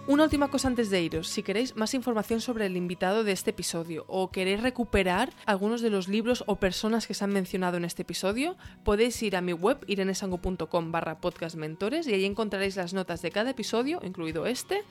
Una 0.05 0.25
última 0.25 0.49
cosa 0.49 0.67
antes 0.67 0.89
de 0.89 1.01
iros. 1.01 1.29
Si 1.29 1.43
queréis 1.43 1.77
más 1.77 1.93
información 1.93 2.41
sobre 2.41 2.65
el 2.65 2.75
invitado 2.75 3.23
de 3.23 3.31
este 3.31 3.51
episodio 3.51 4.03
o 4.09 4.31
queréis 4.31 4.61
recuperar 4.61 5.31
algunos 5.45 5.79
de 5.79 5.89
los 5.89 6.09
libros 6.09 6.43
o 6.45 6.57
personas 6.57 7.07
que 7.07 7.13
se 7.13 7.23
han 7.23 7.31
mencionado 7.31 7.77
en 7.77 7.85
este 7.85 8.01
episodio, 8.01 8.57
podéis 8.83 9.23
ir 9.23 9.37
a 9.37 9.41
mi 9.41 9.53
web 9.53 9.77
irenesango.com 9.87 10.91
barra 10.91 11.21
podcastmentores 11.21 12.05
y 12.05 12.13
ahí 12.13 12.25
encontraréis 12.25 12.75
las 12.75 12.93
notas 12.93 13.21
de 13.21 13.31
cada 13.31 13.51
episodio, 13.51 14.01
incluido 14.03 14.45
este, 14.45 14.83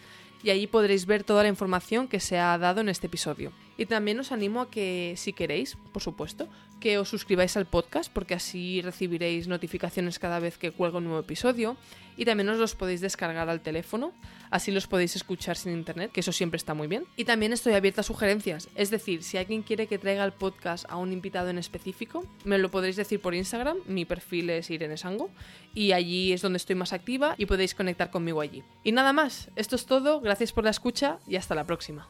y 0.43 0.51
allí 0.51 0.67
podréis 0.67 1.07
ver 1.07 1.25
toda 1.25 1.43
la 1.43 1.49
información 1.49 2.09
que 2.09 2.21
se 2.21 2.39
ha 2.39 2.57
dado 2.59 2.81
en 2.81 2.89
este 2.89 3.07
episodio. 3.07 3.53
Y 3.77 3.87
también 3.87 4.21
os 4.21 4.33
animo 4.33 4.61
a 4.61 4.71
que, 4.71 5.15
si 5.17 5.33
queréis, 5.33 5.77
por 5.93 6.03
supuesto, 6.03 6.49
que 6.83 6.99
os 6.99 7.09
suscribáis 7.09 7.57
al 7.57 7.67
podcast 7.67 8.13
porque 8.13 8.35
así 8.35 8.83
recibiréis 8.83 9.47
notificaciones 9.47 10.19
cada 10.19 10.41
vez 10.41 10.59
que 10.59 10.73
cuelgo 10.73 10.99
un 10.99 11.05
nuevo 11.05 11.21
episodio. 11.21 11.77
Y 12.17 12.27
también 12.27 12.49
os 12.51 12.59
los 12.59 12.75
podéis 12.75 13.01
descargar 13.01 13.49
al 13.49 13.63
teléfono, 13.63 14.13
así 14.51 14.71
los 14.71 14.87
podéis 14.87 15.17
escuchar 15.17 15.57
sin 15.57 15.73
internet, 15.73 16.13
que 16.13 16.21
eso 16.21 16.31
siempre 16.31 16.59
está 16.59 16.75
muy 16.75 16.87
bien. 16.87 17.05
Y 17.17 17.25
también 17.25 17.55
estoy 17.55 17.73
abierta 17.73 18.03
a 18.03 18.05
sugerencias, 18.05 18.69
es 18.75 18.91
decir, 18.91 19.23
si 19.23 19.39
alguien 19.39 19.63
quiere 19.63 19.87
que 19.87 19.97
traiga 19.97 20.23
el 20.23 20.33
podcast 20.33 20.85
a 20.91 20.97
un 20.99 21.11
invitado 21.13 21.49
en 21.49 21.57
específico, 21.57 22.27
me 22.45 22.59
lo 22.59 22.71
podréis 22.71 22.97
decir 22.97 23.21
por 23.21 23.35
Instagram, 23.35 23.79
mi 23.87 24.05
perfil 24.05 24.51
es 24.51 24.71
Irene 24.71 24.99
Sango. 24.99 25.31
Y 25.75 25.93
allí 25.93 26.35
es 26.35 26.43
donde 26.43 26.59
estoy 26.59 26.77
más 26.77 26.93
activa 26.93 27.35
y 27.39 27.47
podéis 27.47 27.75
conectar 27.75 28.11
conmigo 28.11 28.43
allí. 28.43 28.63
Y 28.85 28.93
nada 28.93 29.15
más, 29.15 29.49
esto 29.57 29.75
es 29.75 29.87
todo, 29.87 30.21
gracias 30.33 30.53
por 30.53 30.65
la 30.65 30.71
escucha 30.71 31.19
y 31.27 31.37
hasta 31.37 31.55
la 31.55 31.65
próxima. 31.65 32.09